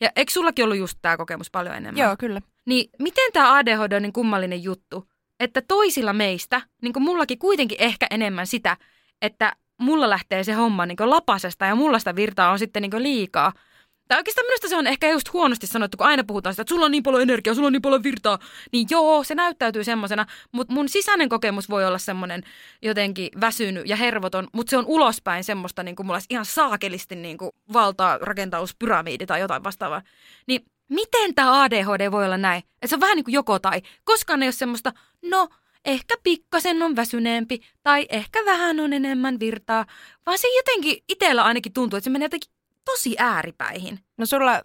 Ja 0.00 0.10
eikö 0.16 0.32
sullakin 0.32 0.64
ollut 0.64 0.78
just 0.78 0.98
tämä 1.02 1.16
kokemus 1.16 1.50
paljon 1.50 1.74
enemmän? 1.74 2.02
Joo, 2.02 2.16
kyllä. 2.18 2.40
Niin 2.66 2.90
miten 2.98 3.32
tämä 3.32 3.56
ADHD 3.56 3.92
on 3.92 4.02
niin 4.02 4.12
kummallinen 4.12 4.62
juttu, 4.62 5.08
että 5.40 5.62
toisilla 5.68 6.12
meistä, 6.12 6.60
niin 6.82 6.92
kuin 6.92 7.02
mullakin 7.02 7.38
kuitenkin 7.38 7.80
ehkä 7.80 8.06
enemmän 8.10 8.46
sitä, 8.46 8.76
että 9.22 9.52
mulla 9.78 10.10
lähtee 10.10 10.44
se 10.44 10.52
homma 10.52 10.86
niin 10.86 10.96
lapasesta 11.00 11.66
ja 11.66 11.74
mulla 11.74 11.98
sitä 11.98 12.16
virtaa 12.16 12.50
on 12.50 12.58
sitten 12.58 12.82
niin 12.82 13.02
liikaa– 13.02 13.52
tai 14.08 14.18
oikeastaan 14.18 14.46
minusta 14.46 14.68
se 14.68 14.76
on 14.76 14.86
ehkä 14.86 15.10
just 15.10 15.32
huonosti 15.32 15.66
sanottu, 15.66 15.96
kun 15.96 16.06
aina 16.06 16.24
puhutaan 16.24 16.52
sitä, 16.52 16.62
että 16.62 16.74
sulla 16.74 16.84
on 16.84 16.90
niin 16.90 17.02
paljon 17.02 17.22
energiaa, 17.22 17.54
sulla 17.54 17.66
on 17.66 17.72
niin 17.72 17.82
paljon 17.82 18.02
virtaa. 18.02 18.38
Niin 18.72 18.86
joo, 18.90 19.24
se 19.24 19.34
näyttäytyy 19.34 19.84
semmoisena, 19.84 20.26
mutta 20.52 20.74
mun 20.74 20.88
sisäinen 20.88 21.28
kokemus 21.28 21.70
voi 21.70 21.84
olla 21.84 21.98
semmoinen 21.98 22.42
jotenkin 22.82 23.28
väsynyt 23.40 23.88
ja 23.88 23.96
hervoton, 23.96 24.48
mutta 24.52 24.70
se 24.70 24.76
on 24.76 24.86
ulospäin 24.86 25.44
semmoista, 25.44 25.82
niin 25.82 25.96
kuin 25.96 26.06
mulla 26.06 26.16
olisi 26.16 26.26
ihan 26.30 26.44
saakelisti 26.44 27.16
niin 27.16 27.38
kuin 27.38 27.50
valtaa 27.72 28.18
rakentauspyramiidi 28.18 29.26
tai 29.26 29.40
jotain 29.40 29.64
vastaavaa. 29.64 30.02
Niin 30.46 30.64
miten 30.88 31.34
tämä 31.34 31.62
ADHD 31.62 32.10
voi 32.10 32.24
olla 32.24 32.36
näin? 32.36 32.58
Että 32.58 32.86
se 32.86 32.94
on 32.94 33.00
vähän 33.00 33.16
niin 33.16 33.24
kuin 33.24 33.34
joko 33.34 33.58
tai. 33.58 33.82
Koskaan 34.04 34.42
ei 34.42 34.46
ole 34.46 34.52
semmoista, 34.52 34.92
no 35.22 35.48
ehkä 35.84 36.14
pikkasen 36.22 36.82
on 36.82 36.96
väsyneempi 36.96 37.60
tai 37.82 38.06
ehkä 38.10 38.44
vähän 38.44 38.80
on 38.80 38.92
enemmän 38.92 39.40
virtaa, 39.40 39.86
vaan 40.26 40.38
se 40.38 40.48
jotenkin 40.56 41.04
itsellä 41.08 41.44
ainakin 41.44 41.72
tuntuu, 41.72 41.96
että 41.96 42.04
se 42.04 42.10
menee 42.10 42.26
jotenkin 42.26 42.52
tosi 42.84 43.14
ääripäihin. 43.18 44.00
No 44.16 44.26
sulla 44.26 44.62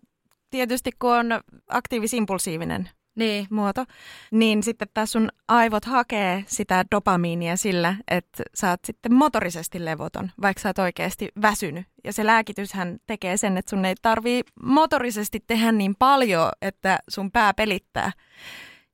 tietysti 0.49 0.91
kun 0.99 1.13
on 1.13 1.27
aktiivisimpulsiivinen 1.67 2.89
niin. 3.15 3.47
muoto, 3.49 3.85
niin 4.31 4.63
sitten 4.63 4.87
taas 4.93 5.11
sun 5.11 5.29
aivot 5.47 5.85
hakee 5.85 6.43
sitä 6.47 6.85
dopamiinia 6.91 7.57
sillä, 7.57 7.95
että 8.07 8.43
sä 8.55 8.69
oot 8.69 8.79
sitten 8.85 9.13
motorisesti 9.13 9.85
levoton, 9.85 10.31
vaikka 10.41 10.61
sä 10.61 10.69
oot 10.69 10.79
oikeasti 10.79 11.29
väsynyt. 11.41 11.85
Ja 12.03 12.13
se 12.13 12.25
lääkityshän 12.25 12.97
tekee 13.07 13.37
sen, 13.37 13.57
että 13.57 13.69
sun 13.69 13.85
ei 13.85 13.95
tarvii 14.01 14.43
motorisesti 14.63 15.43
tehdä 15.47 15.71
niin 15.71 15.95
paljon, 15.99 16.51
että 16.61 16.99
sun 17.07 17.31
pää 17.31 17.53
pelittää. 17.53 18.11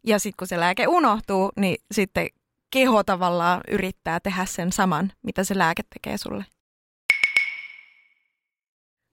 Ja 0.03 0.19
sitten 0.19 0.37
kun 0.37 0.47
se 0.47 0.59
lääke 0.59 0.87
unohtuu, 0.87 1.51
niin 1.55 1.77
sitten 1.91 2.27
keho 2.71 3.03
tavallaan 3.03 3.61
yrittää 3.71 4.19
tehdä 4.19 4.45
sen 4.45 4.71
saman, 4.71 5.11
mitä 5.23 5.43
se 5.43 5.57
lääke 5.57 5.83
tekee 5.93 6.17
sulle. 6.17 6.45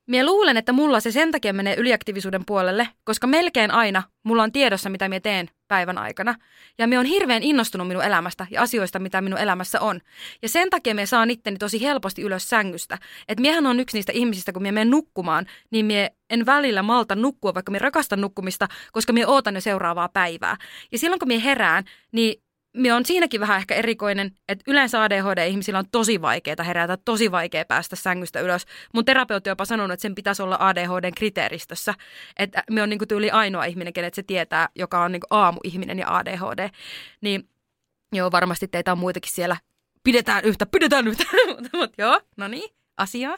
Mie 0.07 0.25
luulen, 0.25 0.57
että 0.57 0.73
mulla 0.73 1.01
se 1.01 1.13
sen 1.13 1.33
takia 1.33 1.53
menee 1.53 1.75
yliaktiivisuuden 1.75 2.45
puolelle, 2.47 2.89
koska 3.05 3.27
melkein 3.27 3.71
aina 3.71 4.03
mulla 4.23 4.43
on 4.43 4.53
tiedossa, 4.53 4.91
mitä 4.91 5.09
mie 5.09 5.21
teen 5.21 5.49
päivän 5.69 5.99
aikana. 5.99 6.35
Ja 6.79 6.87
me 6.87 6.99
on 6.99 7.05
hirveän 7.05 7.43
innostunut 7.43 7.89
minun 7.89 8.05
elämästä 8.05 8.47
ja 8.51 8.63
asioista, 8.63 8.99
mitä 8.99 9.21
minun 9.21 9.39
elämässä 9.39 9.81
on. 9.81 10.01
Ja 10.43 10.49
sen 10.49 10.71
takia 10.71 10.95
me 10.95 11.07
saan 11.07 11.31
itteni 11.31 11.57
tosi 11.57 11.83
helposti 11.83 12.23
ylös 12.23 12.49
sängystä. 12.49 12.99
Että 13.29 13.43
miehän 13.43 13.67
on 13.67 13.81
yksi 13.81 13.97
niistä 13.97 14.13
ihmisistä, 14.13 14.53
kun 14.53 14.63
mie 14.63 14.73
menen 14.73 14.91
nukkumaan, 14.91 15.47
niin 15.71 15.87
mie 15.87 16.11
en 16.31 16.47
välillä 16.47 16.83
malta 16.83 17.15
nukkua, 17.15 17.55
vaikka 17.55 17.73
mie 17.73 17.79
rakastan 17.79 18.21
nukkumista, 18.21 18.69
koska 18.93 19.13
mie 19.13 19.27
ootan 19.27 19.55
jo 19.55 19.61
seuraavaa 19.61 20.09
päivää. 20.09 20.57
Ja 20.93 20.99
silloin 20.99 21.19
kun 21.19 21.29
mie 21.29 21.45
herään, 21.45 21.85
niin 22.13 22.43
me 22.77 22.93
on 22.93 23.07
siinäkin 23.07 23.41
vähän 23.41 23.57
ehkä 23.57 23.75
erikoinen, 23.75 24.33
että 24.49 24.65
yleensä 24.67 25.03
ADHD-ihmisillä 25.03 25.79
on 25.79 25.89
tosi 25.93 26.23
vaikeaa 26.23 26.63
herätä, 26.67 26.97
tosi 27.05 27.31
vaikea 27.31 27.65
päästä 27.65 27.97
sängystä 27.97 28.41
ylös. 28.41 28.67
Mun 28.95 29.05
terapeutti 29.05 29.49
jopa 29.49 29.65
sanonut, 29.65 29.93
että 29.93 30.03
sen 30.03 30.15
pitäisi 30.15 30.43
olla 30.43 30.57
ADHDn 30.61 31.15
kriteeristössä. 31.17 31.95
Että 32.39 32.65
me 32.71 32.83
on 32.83 32.89
niinku 32.89 33.07
tyyli 33.07 33.31
ainoa 33.31 33.65
ihminen, 33.65 33.93
kenet 33.93 34.15
se 34.15 34.23
tietää, 34.23 34.69
joka 34.75 35.05
on 35.05 35.13
niinku 35.13 35.27
aamuihminen 35.31 35.99
ja 35.99 36.17
ADHD. 36.17 36.71
Niin 37.21 37.49
joo, 38.13 38.33
varmasti 38.33 38.69
teitä 38.69 38.93
on 38.93 38.99
muitakin 38.99 39.33
siellä. 39.33 39.57
Pidetään 40.05 40.45
yhtä, 40.45 40.67
pidetään 40.67 41.09
yhtä. 41.09 41.25
Mutta 41.73 42.03
joo, 42.03 42.21
no 42.37 42.49
niin, 42.49 42.71
asiaa. 42.97 43.37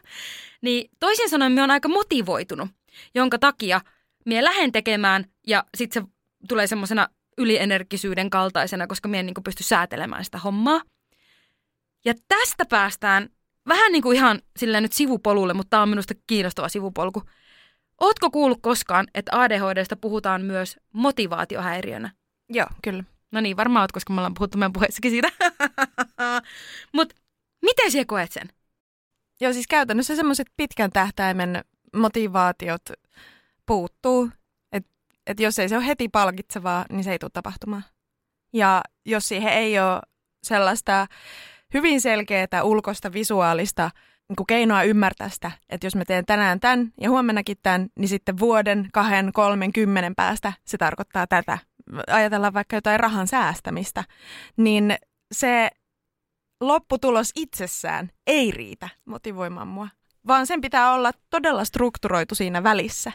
Niin 0.60 0.90
toisin 1.00 1.30
sanoen 1.30 1.52
me 1.52 1.62
on 1.62 1.70
aika 1.70 1.88
motivoitunut, 1.88 2.68
jonka 3.14 3.38
takia 3.38 3.80
me 4.26 4.44
lähden 4.44 4.72
tekemään 4.72 5.24
ja 5.46 5.64
sitten 5.76 6.02
se 6.02 6.08
tulee 6.48 6.66
semmoisena 6.66 7.08
ylienergisyyden 7.38 8.30
kaltaisena, 8.30 8.86
koska 8.86 9.08
minä 9.08 9.20
en 9.20 9.26
niin 9.26 9.34
pysty 9.44 9.62
säätelemään 9.62 10.24
sitä 10.24 10.38
hommaa. 10.38 10.82
Ja 12.04 12.14
tästä 12.28 12.64
päästään 12.68 13.28
vähän 13.68 13.92
niin 13.92 14.02
kuin 14.02 14.16
ihan 14.16 14.42
sillä 14.56 14.80
nyt 14.80 14.92
sivupolulle, 14.92 15.54
mutta 15.54 15.70
tämä 15.70 15.82
on 15.82 15.88
minusta 15.88 16.14
kiinnostava 16.26 16.68
sivupolku. 16.68 17.22
Ootko 18.00 18.30
kuullut 18.30 18.58
koskaan, 18.62 19.06
että 19.14 19.40
ADHDsta 19.40 19.96
puhutaan 19.96 20.42
myös 20.42 20.76
motivaatiohäiriönä? 20.92 22.10
Joo, 22.48 22.66
kyllä. 22.82 23.04
No 23.32 23.40
niin, 23.40 23.56
varmaan 23.56 23.82
oot, 23.82 23.92
koska 23.92 24.12
me 24.12 24.20
ollaan 24.20 24.34
puhuttu 24.34 24.58
meidän 24.58 24.72
puheessakin 24.72 25.10
siitä. 25.10 25.28
Mutta 26.96 27.14
miten 27.62 27.90
sinä 27.90 28.04
koet 28.06 28.32
sen? 28.32 28.48
Joo, 29.40 29.52
siis 29.52 29.66
käytännössä 29.66 30.16
semmoiset 30.16 30.46
pitkän 30.56 30.90
tähtäimen 30.90 31.64
motivaatiot 31.96 32.82
puuttuu 33.66 34.30
että 35.28 35.42
jos 35.42 35.58
ei 35.58 35.68
se 35.68 35.76
ole 35.76 35.86
heti 35.86 36.08
palkitsevaa, 36.08 36.84
niin 36.90 37.04
se 37.04 37.12
ei 37.12 37.18
tule 37.18 37.30
tapahtumaan. 37.34 37.84
Ja 38.52 38.82
jos 39.06 39.28
siihen 39.28 39.52
ei 39.52 39.80
ole 39.80 40.00
sellaista 40.42 41.06
hyvin 41.74 42.00
selkeää 42.00 42.62
ulkoista 42.62 43.12
visuaalista 43.12 43.90
niin 44.28 44.36
kuin 44.36 44.46
keinoa 44.46 44.82
ymmärtää 44.82 45.28
sitä, 45.28 45.50
että 45.68 45.86
jos 45.86 45.96
mä 45.96 46.04
teen 46.04 46.26
tänään 46.26 46.60
tämän 46.60 46.92
ja 47.00 47.10
huomennakin 47.10 47.56
tämän, 47.62 47.88
niin 47.98 48.08
sitten 48.08 48.38
vuoden, 48.38 48.88
kahden, 48.92 49.32
kolmen, 49.32 49.72
kymmenen 49.72 50.14
päästä 50.14 50.52
se 50.64 50.78
tarkoittaa 50.78 51.26
tätä. 51.26 51.58
Ajatellaan 52.06 52.54
vaikka 52.54 52.76
jotain 52.76 53.00
rahan 53.00 53.28
säästämistä, 53.28 54.04
niin 54.56 54.96
se 55.32 55.70
lopputulos 56.60 57.32
itsessään 57.34 58.10
ei 58.26 58.50
riitä 58.50 58.88
motivoimaan 59.04 59.68
mua, 59.68 59.88
vaan 60.26 60.46
sen 60.46 60.60
pitää 60.60 60.92
olla 60.92 61.12
todella 61.30 61.64
strukturoitu 61.64 62.34
siinä 62.34 62.62
välissä. 62.62 63.12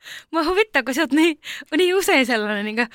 Mä 0.32 0.44
huvittaa, 0.44 0.82
kun 0.82 0.94
sä 0.94 1.02
oot 1.02 1.12
niin, 1.12 1.40
niin 1.76 1.96
usein 1.96 2.26
sellainen 2.26 2.64
niin 2.64 2.88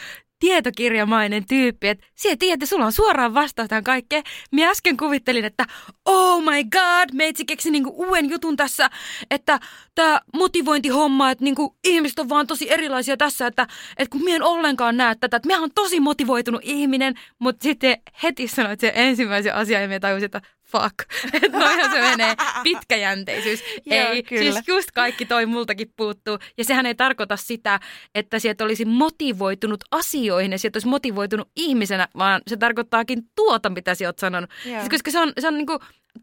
tietokirjamainen 0.43 1.47
tyyppi, 1.47 1.87
että 1.87 2.05
sä 2.15 2.29
tiedät, 2.39 2.53
että 2.53 2.65
sulla 2.65 2.85
on 2.85 2.91
suoraan 2.91 3.33
vastaus 3.33 3.69
tähän 3.69 3.83
kaikkeen. 3.83 4.23
Mä 4.51 4.69
äsken 4.69 4.97
kuvittelin, 4.97 5.45
että 5.45 5.65
oh 6.05 6.43
my 6.43 6.63
god, 6.63 7.09
meitsi 7.13 7.45
keksi 7.45 7.71
niinku 7.71 7.93
uuden 7.95 8.29
jutun 8.29 8.57
tässä, 8.57 8.89
että 9.31 9.59
tämä 9.95 10.21
motivointihomma, 10.33 11.31
että 11.31 11.43
niinku 11.43 11.75
ihmiset 11.83 12.19
on 12.19 12.29
vaan 12.29 12.47
tosi 12.47 12.71
erilaisia 12.71 13.17
tässä, 13.17 13.47
että, 13.47 13.67
että 13.97 14.11
kun 14.11 14.23
mä 14.23 14.35
en 14.35 14.43
ollenkaan 14.43 14.97
näe 14.97 15.15
tätä, 15.15 15.37
että 15.37 15.49
mä 15.49 15.59
oon 15.59 15.71
tosi 15.75 15.99
motivoitunut 15.99 16.61
ihminen, 16.63 17.13
mutta 17.39 17.63
sitten 17.63 17.97
heti 18.23 18.47
sanoit 18.47 18.79
sen 18.79 18.91
ensimmäisen 18.95 19.55
asian 19.55 19.81
ja 19.81 19.87
mä 19.87 19.99
tajusin, 19.99 20.25
että 20.25 20.41
fuck. 20.73 20.95
Että 21.43 21.59
noihan 21.59 21.91
se 21.91 22.01
menee. 22.01 22.35
Pitkäjänteisyys. 22.63 23.63
Joo, 23.85 24.09
ei, 24.09 24.23
kyllä. 24.23 24.51
siis 24.51 24.67
just 24.67 24.91
kaikki 24.91 25.25
toi 25.25 25.45
multakin 25.45 25.93
puuttuu. 25.95 26.39
Ja 26.57 26.63
sehän 26.63 26.85
ei 26.85 26.95
tarkoita 26.95 27.37
sitä, 27.37 27.79
että 28.15 28.39
sieltä 28.39 28.63
olisi 28.63 28.85
motivoitunut 28.85 29.83
asioihin 29.91 30.51
ja 30.51 30.59
sieltä 30.59 30.77
olisi 30.77 30.87
motivoitunut 30.87 31.49
ihmisenä, 31.55 32.07
vaan 32.17 32.41
se 32.47 32.57
tarkoittaakin 32.57 33.23
tuota, 33.35 33.69
mitä 33.69 33.95
sä 33.95 34.05
oot 34.05 34.19
sanonut. 34.19 34.49
Joo. 34.65 34.79
Siis 34.79 34.89
koska 34.89 35.11
se 35.11 35.19
on, 35.19 35.33
se 35.39 35.47
on 35.47 35.57
niinku 35.57 35.79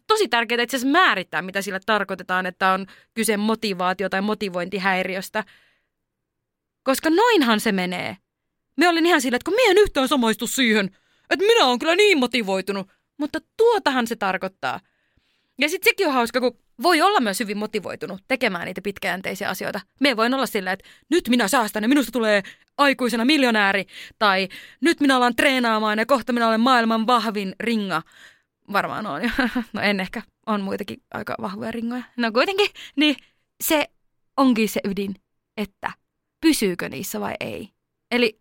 tosi 0.06 0.28
tärkeää 0.28 0.62
itse 0.62 0.76
asiassa 0.76 0.92
määrittää, 0.92 1.42
mitä 1.42 1.62
sillä 1.62 1.80
tarkoitetaan, 1.86 2.46
että 2.46 2.72
on 2.72 2.86
kyse 3.14 3.36
motivaatio- 3.36 4.08
tai 4.10 4.20
motivointihäiriöstä. 4.20 5.44
Koska 6.82 7.10
noinhan 7.10 7.60
se 7.60 7.72
menee. 7.72 8.16
Me 8.76 8.88
olin 8.88 9.06
ihan 9.06 9.20
sillä, 9.20 9.36
että 9.36 9.50
kun 9.50 9.54
me 9.54 9.70
en 9.70 9.78
yhtään 9.78 10.08
samaistu 10.08 10.46
siihen, 10.46 10.86
että 11.30 11.46
minä 11.46 11.66
olen 11.66 11.78
kyllä 11.78 11.96
niin 11.96 12.18
motivoitunut. 12.18 12.88
Mutta 13.20 13.38
tuotahan 13.56 14.06
se 14.06 14.16
tarkoittaa. 14.16 14.80
Ja 15.58 15.68
sitten 15.68 15.90
sekin 15.90 16.06
on 16.06 16.12
hauska, 16.12 16.40
kun 16.40 16.58
voi 16.82 17.02
olla 17.02 17.20
myös 17.20 17.40
hyvin 17.40 17.58
motivoitunut 17.58 18.20
tekemään 18.28 18.66
niitä 18.66 18.80
pitkäjänteisiä 18.82 19.48
asioita. 19.48 19.80
Me 20.00 20.16
voin 20.16 20.34
olla 20.34 20.46
sillä, 20.46 20.72
että 20.72 20.88
nyt 21.10 21.28
minä 21.28 21.48
säästän 21.48 21.82
ja 21.82 21.88
minusta 21.88 22.12
tulee 22.12 22.42
aikuisena 22.78 23.24
miljonääri. 23.24 23.86
Tai 24.18 24.48
nyt 24.80 25.00
minä 25.00 25.16
alan 25.16 25.36
treenaamaan 25.36 25.98
ja 25.98 26.06
kohta 26.06 26.32
minä 26.32 26.48
olen 26.48 26.60
maailman 26.60 27.06
vahvin 27.06 27.54
ringa. 27.60 28.02
Varmaan 28.72 29.06
on. 29.06 29.22
No 29.72 29.80
en 29.80 30.00
ehkä. 30.00 30.22
On 30.46 30.60
muitakin 30.60 31.02
aika 31.10 31.34
vahvoja 31.40 31.70
ringoja. 31.70 32.02
No 32.16 32.32
kuitenkin, 32.32 32.70
niin 32.96 33.16
se 33.64 33.86
onkin 34.36 34.68
se 34.68 34.80
ydin, 34.84 35.14
että 35.56 35.92
pysyykö 36.40 36.88
niissä 36.88 37.20
vai 37.20 37.34
ei. 37.40 37.68
Eli 38.10 38.40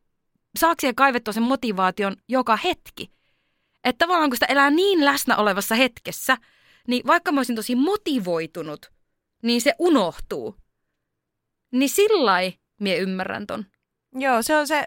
saako 0.59 0.75
siellä 0.79 0.93
kaivettua 0.95 1.33
sen 1.33 1.43
motivaation 1.43 2.15
joka 2.27 2.55
hetki? 2.55 3.18
Että 3.83 4.05
tavallaan 4.05 4.29
kun 4.29 4.35
sitä 4.35 4.45
elää 4.45 4.69
niin 4.69 5.05
läsnä 5.05 5.37
olevassa 5.37 5.75
hetkessä, 5.75 6.37
niin 6.87 7.07
vaikka 7.07 7.31
mä 7.31 7.39
olisin 7.39 7.55
tosi 7.55 7.75
motivoitunut, 7.75 8.91
niin 9.43 9.61
se 9.61 9.73
unohtuu. 9.79 10.55
Niin 11.71 11.89
sillä 11.89 12.51
mie 12.79 12.97
ymmärrän 12.97 13.47
ton. 13.47 13.65
Joo, 14.15 14.41
se 14.41 14.55
on 14.55 14.67
se, 14.67 14.85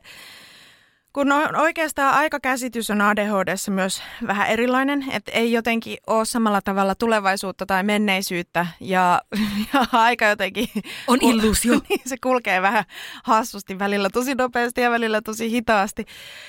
kun 1.12 1.32
on, 1.32 1.56
oikeastaan 1.56 2.14
aikakäsitys 2.14 2.90
on 2.90 3.00
ADHDssa 3.00 3.70
myös 3.70 4.02
vähän 4.26 4.48
erilainen, 4.48 5.04
että 5.10 5.32
ei 5.32 5.52
jotenkin 5.52 5.96
ole 6.06 6.24
samalla 6.24 6.60
tavalla 6.64 6.94
tulevaisuutta 6.94 7.66
tai 7.66 7.82
menneisyyttä 7.82 8.66
ja, 8.80 9.20
ja 9.74 9.86
aika 9.92 10.26
jotenkin... 10.26 10.68
On 11.06 11.18
illuusio. 11.22 11.72
niin, 11.88 12.00
se 12.06 12.16
kulkee 12.22 12.62
vähän 12.62 12.84
hassusti, 13.24 13.78
välillä 13.78 14.10
tosi 14.10 14.34
nopeasti 14.34 14.80
ja 14.80 14.90
välillä 14.90 15.22
tosi 15.22 15.50
hitaasti. 15.50 16.04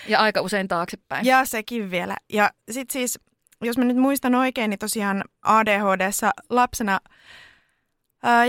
Ja 0.08 0.20
aika 0.20 0.42
usein 0.42 0.68
taaksepäin. 0.68 1.26
Ja 1.26 1.46
sekin 1.46 1.92
vielä. 1.92 2.18
Ja 2.30 2.52
sitten 2.72 2.94
siis, 2.94 3.20
jos 3.62 3.78
mä 3.78 3.86
nyt 3.86 3.98
muistan 3.98 4.36
oikein, 4.36 4.70
niin 4.70 4.80
tosiaan 4.80 5.24
ADHDssa 5.42 6.32
lapsena 6.50 7.00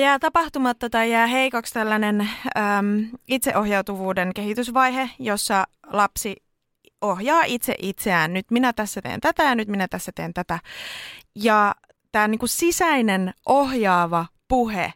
jää 0.01 0.19
tapahtumatta 0.19 0.91
tai 0.91 1.11
jää 1.11 1.27
heikoksi 1.27 1.75
tällainen 1.75 2.21
äm, 2.21 3.09
itseohjautuvuuden 3.29 4.35
kehitysvaihe, 4.35 5.11
jossa 5.19 5.65
lapsi 5.87 6.37
ohjaa 7.01 7.43
itse 7.47 7.75
itseään. 7.79 8.33
Nyt 8.33 8.51
minä 8.51 8.73
tässä 8.73 9.03
teen 9.03 9.21
tätä 9.21 9.43
ja 9.43 9.55
nyt 9.55 9.69
minä 9.69 9.89
tässä 9.89 10.13
teen 10.15 10.35
tätä. 10.35 10.59
Ja 11.35 11.75
tämä 12.13 12.29
niinku 12.29 12.47
sisäinen 12.47 13.35
ohjaava 13.47 14.27
puhe 14.49 14.93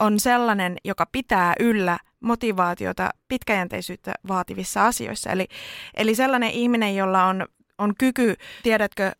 on 0.00 0.20
sellainen, 0.20 0.76
joka 0.84 1.06
pitää 1.12 1.54
yllä 1.60 1.98
motivaatiota 2.20 3.10
pitkäjänteisyyttä 3.28 4.14
vaativissa 4.28 4.86
asioissa. 4.86 5.30
Eli, 5.30 5.46
eli 5.96 6.14
sellainen 6.14 6.50
ihminen, 6.50 6.96
jolla 6.96 7.24
on, 7.24 7.46
on 7.78 7.94
kyky, 7.98 8.34
tiedätkö, 8.62 9.12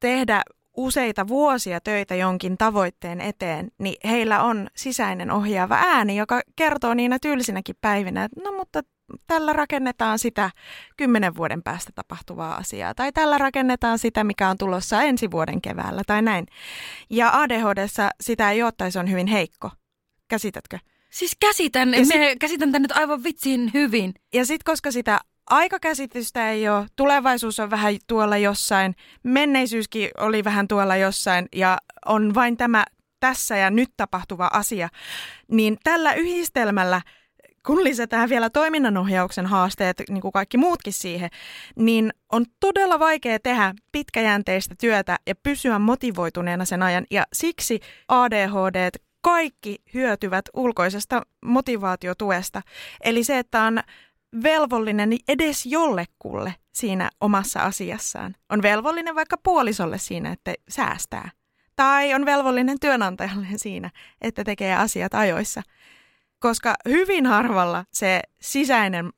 tehdä 0.00 0.42
useita 0.76 1.28
vuosia 1.28 1.80
töitä 1.80 2.14
jonkin 2.14 2.58
tavoitteen 2.58 3.20
eteen, 3.20 3.70
niin 3.78 3.96
heillä 4.10 4.42
on 4.42 4.68
sisäinen 4.76 5.30
ohjaava 5.30 5.74
ääni, 5.74 6.16
joka 6.16 6.40
kertoo 6.56 6.94
niinä 6.94 7.18
tylsinäkin 7.18 7.76
päivinä, 7.80 8.24
että 8.24 8.40
no 8.40 8.52
mutta 8.52 8.80
tällä 9.26 9.52
rakennetaan 9.52 10.18
sitä 10.18 10.50
kymmenen 10.96 11.36
vuoden 11.36 11.62
päästä 11.62 11.92
tapahtuvaa 11.94 12.54
asiaa, 12.56 12.94
tai 12.94 13.12
tällä 13.12 13.38
rakennetaan 13.38 13.98
sitä, 13.98 14.24
mikä 14.24 14.48
on 14.48 14.58
tulossa 14.58 15.02
ensi 15.02 15.30
vuoden 15.30 15.60
keväällä, 15.62 16.02
tai 16.06 16.22
näin. 16.22 16.46
Ja 17.10 17.30
ADHDssa 17.40 18.10
sitä 18.20 18.50
ei 18.50 18.62
ole, 18.62 18.72
tai 18.76 18.92
se 18.92 18.98
on 18.98 19.10
hyvin 19.10 19.26
heikko. 19.26 19.70
Käsitätkö? 20.28 20.78
Siis 21.10 21.36
käsitän, 21.40 21.94
Ja 21.94 22.04
sit- 22.04 22.18
me 22.18 22.36
käsitän 22.40 22.72
tän 22.72 22.82
nyt 22.82 22.92
aivan 22.92 23.24
vitsin 23.24 23.70
hyvin. 23.74 24.14
Ja 24.34 24.46
sitten 24.46 24.72
koska 24.72 24.90
sitä 24.90 25.20
aikakäsitystä 25.50 26.50
ei 26.50 26.68
ole, 26.68 26.86
tulevaisuus 26.96 27.60
on 27.60 27.70
vähän 27.70 27.94
tuolla 28.06 28.36
jossain, 28.36 28.94
menneisyyskin 29.22 30.10
oli 30.18 30.44
vähän 30.44 30.68
tuolla 30.68 30.96
jossain 30.96 31.48
ja 31.56 31.78
on 32.06 32.34
vain 32.34 32.56
tämä 32.56 32.84
tässä 33.20 33.56
ja 33.56 33.70
nyt 33.70 33.90
tapahtuva 33.96 34.50
asia, 34.52 34.88
niin 35.50 35.78
tällä 35.84 36.12
yhdistelmällä, 36.12 37.00
kun 37.66 37.84
lisätään 37.84 38.28
vielä 38.28 38.50
toiminnanohjauksen 38.50 39.46
haasteet, 39.46 40.02
niin 40.10 40.20
kuin 40.20 40.32
kaikki 40.32 40.56
muutkin 40.56 40.92
siihen, 40.92 41.30
niin 41.76 42.12
on 42.32 42.44
todella 42.60 42.98
vaikea 42.98 43.38
tehdä 43.40 43.74
pitkäjänteistä 43.92 44.74
työtä 44.80 45.16
ja 45.26 45.34
pysyä 45.34 45.78
motivoituneena 45.78 46.64
sen 46.64 46.82
ajan. 46.82 47.04
Ja 47.10 47.24
siksi 47.32 47.80
ADHD 48.08 48.90
kaikki 49.20 49.76
hyötyvät 49.94 50.44
ulkoisesta 50.54 51.22
motivaatiotuesta. 51.44 52.62
Eli 53.04 53.24
se, 53.24 53.38
että 53.38 53.62
on 53.62 53.80
velvollinen 54.42 55.16
edes 55.28 55.66
jollekulle 55.66 56.54
siinä 56.72 57.10
omassa 57.20 57.60
asiassaan. 57.60 58.36
On 58.50 58.62
velvollinen 58.62 59.14
vaikka 59.14 59.36
puolisolle 59.36 59.98
siinä, 59.98 60.32
että 60.32 60.54
säästää. 60.68 61.30
Tai 61.76 62.14
on 62.14 62.26
velvollinen 62.26 62.80
työnantajalle 62.80 63.46
siinä, 63.56 63.90
että 64.20 64.44
tekee 64.44 64.74
asiat 64.76 65.14
ajoissa. 65.14 65.62
Koska 66.38 66.74
hyvin 66.88 67.26
harvalla 67.26 67.84
se 67.92 68.22
sisäinen 68.40 69.10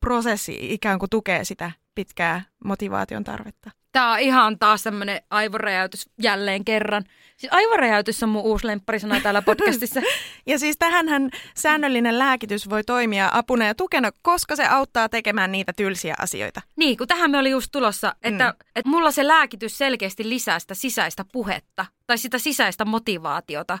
prosessi 0.00 0.72
ikään 0.74 0.98
kuin 0.98 1.10
tukee 1.10 1.44
sitä 1.44 1.70
pitkää 1.94 2.42
motivaation 2.64 3.24
tarvetta. 3.24 3.70
Tää 3.96 4.10
on 4.10 4.18
ihan 4.20 4.58
taas 4.58 4.82
tämmönen 4.82 5.20
aivoräjäytys 5.30 6.10
jälleen 6.22 6.64
kerran. 6.64 7.04
Siis 7.36 7.52
aivoräjäytys 7.52 8.22
on 8.22 8.28
mun 8.28 8.42
uusi 8.42 8.66
lempparisana 8.66 9.20
täällä 9.20 9.42
podcastissa. 9.42 10.00
Ja 10.46 10.58
siis 10.58 10.76
tähänhän 10.78 11.30
säännöllinen 11.54 12.18
lääkitys 12.18 12.70
voi 12.70 12.84
toimia 12.84 13.30
apuna 13.32 13.66
ja 13.66 13.74
tukena, 13.74 14.10
koska 14.22 14.56
se 14.56 14.66
auttaa 14.66 15.08
tekemään 15.08 15.52
niitä 15.52 15.72
tylsiä 15.72 16.14
asioita. 16.18 16.60
Niin, 16.76 16.96
kun 16.96 17.06
tähän 17.06 17.30
me 17.30 17.38
oli 17.38 17.50
just 17.50 17.68
tulossa, 17.72 18.14
että, 18.22 18.44
Mm. 18.44 18.66
että 18.76 18.90
mulla 18.90 19.10
se 19.10 19.26
lääkitys 19.26 19.78
selkeästi 19.78 20.28
lisää 20.28 20.58
sitä 20.58 20.74
sisäistä 20.74 21.24
puhetta 21.32 21.86
tai 22.06 22.18
sitä 22.18 22.38
sisäistä 22.38 22.84
motivaatiota. 22.84 23.78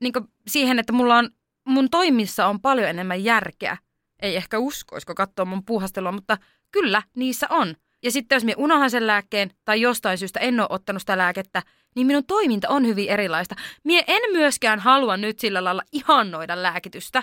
Niin 0.00 0.12
siihen, 0.48 0.78
että 0.78 0.92
mulla 0.92 1.16
on, 1.16 1.30
mun 1.68 1.90
toimissa 1.90 2.46
on 2.46 2.60
paljon 2.60 2.88
enemmän 2.88 3.24
järkeä. 3.24 3.76
Ei 4.22 4.36
ehkä 4.36 4.58
uskoisiko 4.58 5.14
katsoa 5.14 5.44
mun 5.44 5.64
puuhastelua, 5.64 6.12
mutta 6.12 6.38
kyllä, 6.72 7.02
niissä 7.16 7.46
on. 7.50 7.76
Ja 8.06 8.12
sitten 8.12 8.36
jos 8.36 8.44
minä 8.44 8.54
unohan 8.58 8.90
sen 8.90 9.06
lääkkeen 9.06 9.50
tai 9.64 9.80
jostain 9.80 10.18
syystä 10.18 10.40
en 10.40 10.60
ole 10.60 10.66
ottanut 10.70 11.02
sitä 11.02 11.18
lääkettä, 11.18 11.62
niin 11.94 12.06
minun 12.06 12.24
toiminta 12.26 12.68
on 12.68 12.86
hyvin 12.86 13.08
erilaista. 13.08 13.54
Mie 13.84 14.04
en 14.06 14.22
myöskään 14.32 14.78
halua 14.78 15.16
nyt 15.16 15.38
sillä 15.38 15.64
lailla 15.64 15.82
ihannoida 15.92 16.62
lääkitystä, 16.62 17.22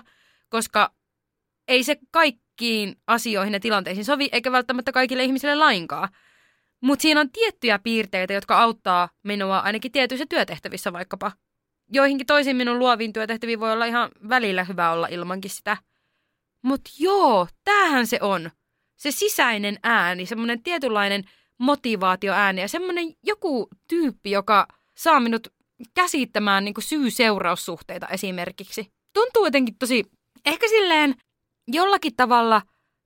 koska 0.50 0.92
ei 1.68 1.84
se 1.84 1.98
kaikkiin 2.12 2.96
asioihin 3.08 3.54
ja 3.54 3.60
tilanteisiin 3.60 4.06
sovi, 4.06 4.30
eikä 4.32 4.52
välttämättä 4.52 4.92
kaikille 4.92 5.24
ihmisille 5.24 5.56
lainkaan. 5.56 6.10
Mutta 6.82 7.02
siinä 7.02 7.20
on 7.20 7.32
tiettyjä 7.32 7.80
piirteitä, 7.80 8.34
jotka 8.34 8.60
auttaa 8.60 9.10
minua 9.24 9.60
ainakin 9.60 9.92
tietyissä 9.92 10.26
työtehtävissä 10.30 10.94
vaikkapa. 10.94 11.32
Joihinkin 11.92 12.28
toisiin 12.28 12.56
minun 12.56 12.80
luoviin 12.80 13.14
työtehtäviin 13.14 13.60
voi 13.60 13.72
olla 13.72 13.86
ihan 13.86 14.10
välillä 14.30 14.64
hyvä 14.64 14.92
olla 14.92 15.08
ilmankin 15.08 15.52
sitä. 15.52 15.78
Mutta 16.62 16.92
joo, 17.00 17.48
tämähän 17.64 18.08
se 18.08 18.20
on. 18.22 18.52
Se 18.96 19.12
sisäinen 19.12 19.78
ääni, 19.84 20.26
semmoinen 20.26 20.64
tietynlainen 20.64 21.24
motivaatioääni 21.58 22.62
ja 22.62 22.68
semmoinen 22.68 23.14
joku 23.24 23.68
tyyppi, 23.90 24.32
joka 24.32 24.68
saa 24.98 25.20
minut 25.20 25.48
käsittämään 25.94 26.66
niin 26.66 26.74
syy-seuraussuhteita 26.80 28.08
esimerkiksi. 28.08 28.92
Tuntuu 29.14 29.46
jotenkin 29.46 29.76
tosi, 29.80 30.04
ehkä 30.46 30.68
silleen 30.68 31.16
jollakin 31.68 32.16
tavalla, 32.16 32.62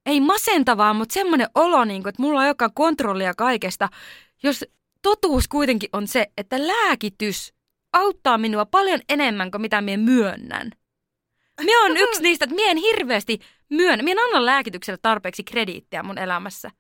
ei 0.06 0.20
masentavaa, 0.20 0.94
mutta 0.94 1.14
semmoinen 1.14 1.48
olo, 1.56 1.86
niin 1.86 2.04
kuin, 2.04 2.10
että 2.10 2.22
mulla 2.22 2.40
on 2.40 2.48
joka 2.48 2.70
kontrollia 2.70 3.34
kaikesta, 3.34 3.90
jos 4.44 4.66
totuus 5.02 5.48
kuitenkin 5.48 5.90
on 5.94 6.08
se, 6.08 6.28
että 6.38 6.68
lääkitys 6.68 7.54
auttaa 7.94 8.38
minua 8.38 8.66
paljon 8.66 9.00
enemmän 9.10 9.52
kuin 9.52 9.62
mitä 9.62 9.82
minä 9.82 10.04
myönnän. 10.04 10.72
Minä 11.62 11.82
on 11.82 11.98
yksi 11.98 12.22
niistä, 12.22 12.46
että 12.46 12.56
minä 12.56 12.72
en 12.72 12.78
hirveästi 12.78 13.40
myönnä. 13.70 14.04
Minä 14.04 14.22
en 14.22 14.26
anna 14.26 14.46
lääkitykselle 14.46 15.00
tarpeeksi 15.02 15.44
krediittiä 15.44 16.04
mun 16.04 16.18
elämässä. 16.18 16.72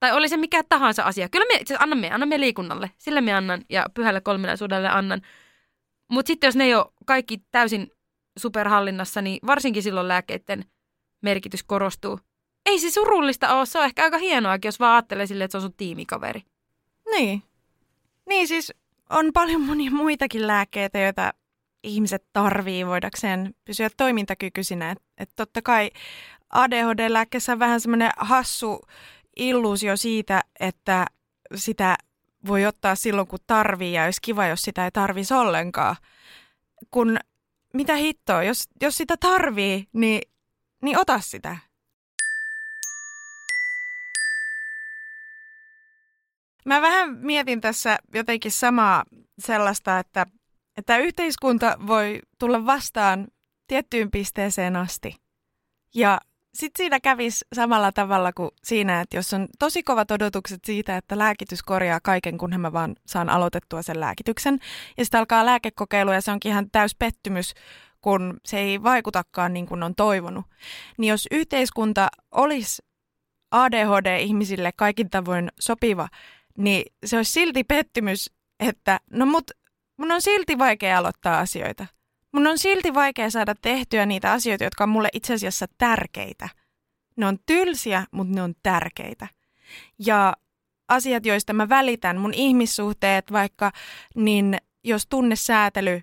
Tai 0.00 0.12
oli 0.12 0.28
se 0.28 0.36
mikä 0.36 0.62
tahansa 0.68 1.02
asia. 1.02 1.28
Kyllä 1.28 1.46
me, 1.52 1.60
siis 1.66 1.80
annan 1.80 1.98
me, 1.98 2.10
annan 2.10 2.28
me 2.28 2.40
liikunnalle. 2.40 2.90
Sille 2.98 3.20
me 3.20 3.32
annan 3.32 3.64
ja 3.70 3.86
pyhälle 3.94 4.20
kolminaisuudelle 4.20 4.88
annan. 4.88 5.22
Mutta 6.10 6.26
sitten 6.26 6.48
jos 6.48 6.56
ne 6.56 6.64
ei 6.64 6.74
ole 6.74 6.86
kaikki 7.06 7.42
täysin 7.50 7.90
superhallinnassa, 8.38 9.22
niin 9.22 9.38
varsinkin 9.46 9.82
silloin 9.82 10.08
lääkkeiden 10.08 10.64
merkitys 11.22 11.62
korostuu. 11.62 12.20
Ei 12.66 12.78
se 12.78 12.90
surullista 12.90 13.54
ole, 13.54 13.66
se 13.66 13.78
on 13.78 13.84
ehkä 13.84 14.02
aika 14.02 14.18
hienoakin, 14.18 14.68
jos 14.68 14.80
vaan 14.80 14.94
ajattelee 14.94 15.26
silleen, 15.26 15.44
että 15.44 15.52
se 15.52 15.56
on 15.56 15.62
sun 15.62 15.76
tiimikaveri. 15.76 16.42
Niin. 17.10 17.42
Niin 18.28 18.48
siis 18.48 18.72
on 19.10 19.32
paljon 19.32 19.60
monia 19.60 19.90
muitakin 19.90 20.46
lääkkeitä, 20.46 20.98
joita 20.98 21.34
ihmiset 21.84 22.24
tarvii 22.32 22.86
voidakseen 22.86 23.54
pysyä 23.64 23.90
toimintakykyisinä. 23.96 24.90
Että 24.90 25.04
et 25.18 25.30
totta 25.36 25.62
kai 25.62 25.90
ADHD-lääkkeessä 26.50 27.52
on 27.52 27.58
vähän 27.58 27.80
semmoinen 27.80 28.10
hassu 28.16 28.80
illuusio 29.36 29.96
siitä, 29.96 30.40
että 30.60 31.06
sitä 31.54 31.96
voi 32.46 32.66
ottaa 32.66 32.94
silloin, 32.94 33.26
kun 33.26 33.38
tarvii, 33.46 33.92
ja 33.92 34.04
olisi 34.04 34.20
kiva, 34.22 34.46
jos 34.46 34.62
sitä 34.62 34.84
ei 34.84 34.90
tarvisi 34.90 35.34
ollenkaan. 35.34 35.96
Kun 36.90 37.18
mitä 37.74 37.96
hittoa, 37.96 38.42
jos, 38.42 38.68
jos 38.82 38.96
sitä 38.96 39.16
tarvii, 39.16 39.88
niin, 39.92 40.22
niin 40.82 40.98
ota 40.98 41.20
sitä. 41.20 41.56
Mä 46.64 46.82
vähän 46.82 47.18
mietin 47.18 47.60
tässä 47.60 47.98
jotenkin 48.14 48.52
samaa 48.52 49.04
sellaista, 49.38 49.98
että, 49.98 50.26
että 50.76 50.98
yhteiskunta 50.98 51.76
voi 51.86 52.20
tulla 52.38 52.66
vastaan 52.66 53.26
tiettyyn 53.66 54.10
pisteeseen 54.10 54.76
asti. 54.76 55.16
Ja 55.94 56.20
sitten 56.54 56.84
siinä 56.84 57.00
kävisi 57.00 57.44
samalla 57.52 57.92
tavalla 57.92 58.32
kuin 58.32 58.50
siinä, 58.64 59.00
että 59.00 59.16
jos 59.16 59.34
on 59.34 59.48
tosi 59.58 59.82
kovat 59.82 60.10
odotukset 60.10 60.64
siitä, 60.64 60.96
että 60.96 61.18
lääkitys 61.18 61.62
korjaa 61.62 62.00
kaiken, 62.02 62.38
kunhan 62.38 62.60
mä 62.60 62.72
vaan 62.72 62.96
saan 63.06 63.28
aloitettua 63.28 63.82
sen 63.82 64.00
lääkityksen. 64.00 64.58
Ja 64.96 65.04
sitten 65.04 65.18
alkaa 65.18 65.46
lääkekokeilu 65.46 66.12
ja 66.12 66.20
se 66.20 66.30
onkin 66.30 66.50
ihan 66.52 66.70
täys 66.70 66.94
pettymys, 66.98 67.54
kun 68.00 68.40
se 68.44 68.58
ei 68.58 68.82
vaikutakaan 68.82 69.52
niin 69.52 69.66
kuin 69.66 69.82
on 69.82 69.94
toivonut. 69.94 70.44
Niin 70.98 71.10
jos 71.10 71.28
yhteiskunta 71.30 72.08
olisi 72.30 72.82
ADHD-ihmisille 73.50 74.72
kaikin 74.76 75.10
tavoin 75.10 75.52
sopiva, 75.60 76.08
niin 76.58 76.92
se 77.04 77.16
olisi 77.16 77.32
silti 77.32 77.64
pettymys, 77.64 78.30
että 78.60 79.00
no 79.10 79.26
mut 79.26 79.50
mun 79.96 80.12
on 80.12 80.22
silti 80.22 80.58
vaikea 80.58 80.98
aloittaa 80.98 81.38
asioita. 81.38 81.86
Mun 82.32 82.46
on 82.46 82.58
silti 82.58 82.94
vaikea 82.94 83.30
saada 83.30 83.54
tehtyä 83.62 84.06
niitä 84.06 84.32
asioita, 84.32 84.64
jotka 84.64 84.84
on 84.84 84.90
mulle 84.90 85.08
itse 85.12 85.34
asiassa 85.34 85.66
tärkeitä. 85.78 86.48
Ne 87.16 87.26
on 87.26 87.38
tylsiä, 87.46 88.04
mutta 88.10 88.34
ne 88.34 88.42
on 88.42 88.54
tärkeitä. 88.62 89.28
Ja 89.98 90.36
asiat, 90.88 91.26
joista 91.26 91.52
mä 91.52 91.68
välitän, 91.68 92.20
mun 92.20 92.34
ihmissuhteet 92.34 93.32
vaikka, 93.32 93.72
niin 94.14 94.56
jos 94.84 95.06
tunnesäätely 95.06 96.02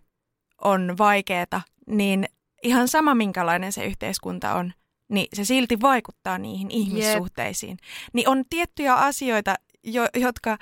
on 0.62 0.96
vaikeeta, 0.98 1.62
niin 1.88 2.26
ihan 2.64 2.88
sama 2.88 3.16
minkälainen 3.16 3.72
se 3.72 3.86
yhteiskunta 3.86 4.54
on, 4.54 4.74
niin 5.10 5.28
se 5.34 5.46
silti 5.46 5.82
vaikuttaa 5.82 6.38
niihin 6.38 6.72
ihmissuhteisiin. 6.72 7.72
Yep. 7.72 8.10
Niin 8.14 8.30
on 8.30 8.44
tiettyjä 8.50 8.96
asioita, 8.96 9.56
jo, 9.84 10.08
jotka 10.16 10.58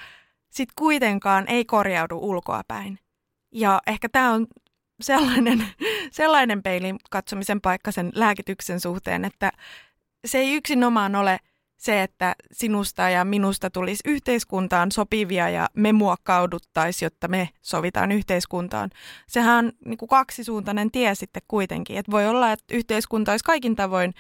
sitten 0.49 0.73
kuitenkaan 0.75 1.47
ei 1.47 1.65
korjaudu 1.65 2.17
ulkoapäin. 2.21 2.99
Ja 3.51 3.81
ehkä 3.87 4.09
tämä 4.09 4.31
on 4.31 4.47
sellainen, 5.01 5.65
sellainen 6.11 6.63
peilin 6.63 6.97
katsomisen 7.09 7.61
paikka 7.61 7.91
sen 7.91 8.11
lääkityksen 8.15 8.79
suhteen, 8.79 9.25
että 9.25 9.51
se 10.25 10.37
ei 10.37 10.53
yksinomaan 10.53 11.15
ole 11.15 11.39
se, 11.77 12.03
että 12.03 12.35
sinusta 12.51 13.09
ja 13.09 13.25
minusta 13.25 13.69
tulisi 13.69 14.03
yhteiskuntaan 14.05 14.91
sopivia 14.91 15.49
ja 15.49 15.67
me 15.73 15.91
muokkauduttaisiin, 15.93 17.05
jotta 17.05 17.27
me 17.27 17.49
sovitaan 17.61 18.11
yhteiskuntaan. 18.11 18.89
Sehän 19.27 19.65
on 19.65 19.71
niin 19.85 19.97
kuin 19.97 20.09
kaksisuuntainen 20.09 20.91
tie 20.91 21.15
sitten 21.15 21.41
kuitenkin. 21.47 21.97
Että 21.97 22.11
voi 22.11 22.27
olla, 22.27 22.51
että 22.51 22.75
yhteiskunta 22.75 23.31
olisi 23.31 23.43
kaikin 23.43 23.75
tavoin 23.75 24.13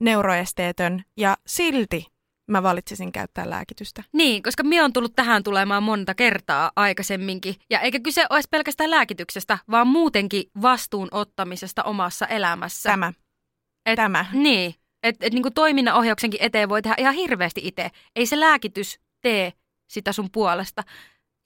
neuroesteetön 0.00 1.04
ja 1.16 1.36
silti 1.46 2.13
mä 2.50 2.62
valitsisin 2.62 3.12
käyttää 3.12 3.50
lääkitystä. 3.50 4.04
Niin, 4.12 4.42
koska 4.42 4.62
minä 4.62 4.84
on 4.84 4.92
tullut 4.92 5.16
tähän 5.16 5.42
tulemaan 5.42 5.82
monta 5.82 6.14
kertaa 6.14 6.72
aikaisemminkin. 6.76 7.54
Ja 7.70 7.80
eikä 7.80 8.00
kyse 8.00 8.26
olisi 8.30 8.48
pelkästään 8.50 8.90
lääkityksestä, 8.90 9.58
vaan 9.70 9.86
muutenkin 9.86 10.50
vastuun 10.62 11.08
ottamisesta 11.10 11.82
omassa 11.82 12.26
elämässä. 12.26 12.90
Tämä. 12.90 13.12
Et, 13.86 13.96
Tämä. 13.96 14.26
Niin. 14.32 14.74
Että 15.02 15.26
et, 15.26 15.32
niin 15.32 15.54
toiminnan 15.54 15.94
ohjauksenkin 15.94 16.42
eteen 16.42 16.68
voi 16.68 16.82
tehdä 16.82 16.96
ihan 16.98 17.14
hirveästi 17.14 17.60
itse. 17.64 17.90
Ei 18.16 18.26
se 18.26 18.40
lääkitys 18.40 19.00
tee 19.20 19.52
sitä 19.88 20.12
sun 20.12 20.30
puolesta. 20.30 20.82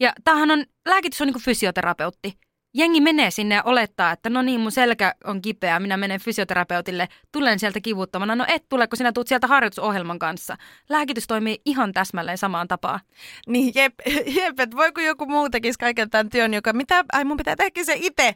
Ja 0.00 0.12
tämähän 0.24 0.50
on, 0.50 0.64
lääkitys 0.88 1.20
on 1.20 1.26
niin 1.26 1.34
kuin 1.34 1.42
fysioterapeutti 1.42 2.38
jengi 2.74 3.00
menee 3.00 3.30
sinne 3.30 3.54
ja 3.54 3.62
olettaa, 3.62 4.12
että 4.12 4.30
no 4.30 4.42
niin, 4.42 4.60
mun 4.60 4.72
selkä 4.72 5.14
on 5.24 5.42
kipeä, 5.42 5.80
minä 5.80 5.96
menen 5.96 6.20
fysioterapeutille, 6.20 7.08
tulen 7.32 7.58
sieltä 7.58 7.80
kivuttomana. 7.80 8.36
No 8.36 8.44
et 8.48 8.64
tule, 8.68 8.86
kun 8.86 8.96
sinä 8.96 9.12
tulet 9.12 9.28
sieltä 9.28 9.46
harjoitusohjelman 9.46 10.18
kanssa. 10.18 10.56
Lääkitys 10.88 11.26
toimii 11.26 11.60
ihan 11.64 11.92
täsmälleen 11.92 12.38
samaan 12.38 12.68
tapaan. 12.68 13.00
Niin, 13.46 13.72
jep, 13.74 13.94
jep 14.40 14.60
että 14.60 14.76
voiko 14.76 15.00
joku 15.00 15.26
muu 15.26 15.50
tekisi 15.50 15.78
kaiken 15.78 16.10
tämän 16.10 16.28
työn, 16.28 16.54
joka 16.54 16.72
mitä, 16.72 17.04
ai 17.12 17.24
mun 17.24 17.36
pitää 17.36 17.56
tehdä 17.56 17.84
se 17.84 17.94
itse. 17.96 18.34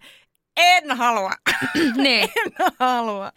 En 0.56 0.96
halua. 0.96 1.32
niin. 1.96 2.28
En 2.60 2.72
halua. 2.78 3.32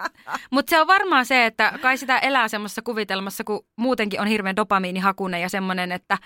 Mutta 0.52 0.70
se 0.70 0.80
on 0.80 0.86
varmaan 0.86 1.26
se, 1.26 1.46
että 1.46 1.78
kai 1.82 1.98
sitä 1.98 2.18
elää 2.18 2.48
semmoisessa 2.48 2.82
kuvitelmassa, 2.82 3.44
kun 3.44 3.66
muutenkin 3.76 4.20
on 4.20 4.26
hirveän 4.26 4.56
dopamiinihakunen 4.56 5.42
ja 5.42 5.48
semmoinen, 5.48 5.92
että 5.92 6.18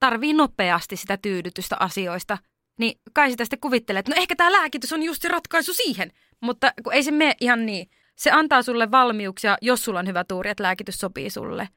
tarvii 0.00 0.32
nopeasti 0.32 0.96
sitä 0.96 1.16
tyydytystä 1.16 1.76
asioista– 1.80 2.38
niin 2.78 3.00
kai 3.12 3.30
sitä 3.30 3.44
sitten 3.44 3.60
kuvittelee, 3.60 4.00
että 4.00 4.12
no 4.12 4.20
ehkä 4.22 4.36
tämä 4.36 4.52
lääkitys 4.52 4.92
on 4.92 5.02
just 5.02 5.22
se 5.22 5.28
ratkaisu 5.28 5.74
siihen. 5.74 6.12
Mutta 6.40 6.72
kun 6.82 6.92
ei 6.92 7.02
se 7.02 7.10
mene 7.10 7.34
ihan 7.40 7.66
niin. 7.66 7.90
Se 8.16 8.30
antaa 8.30 8.62
sulle 8.62 8.90
valmiuksia, 8.90 9.58
jos 9.62 9.84
sulla 9.84 9.98
on 9.98 10.06
hyvä 10.06 10.24
tuuri, 10.24 10.50
että 10.50 10.62
lääkitys 10.62 10.98
sopii 10.98 11.30
sulle. 11.30 11.68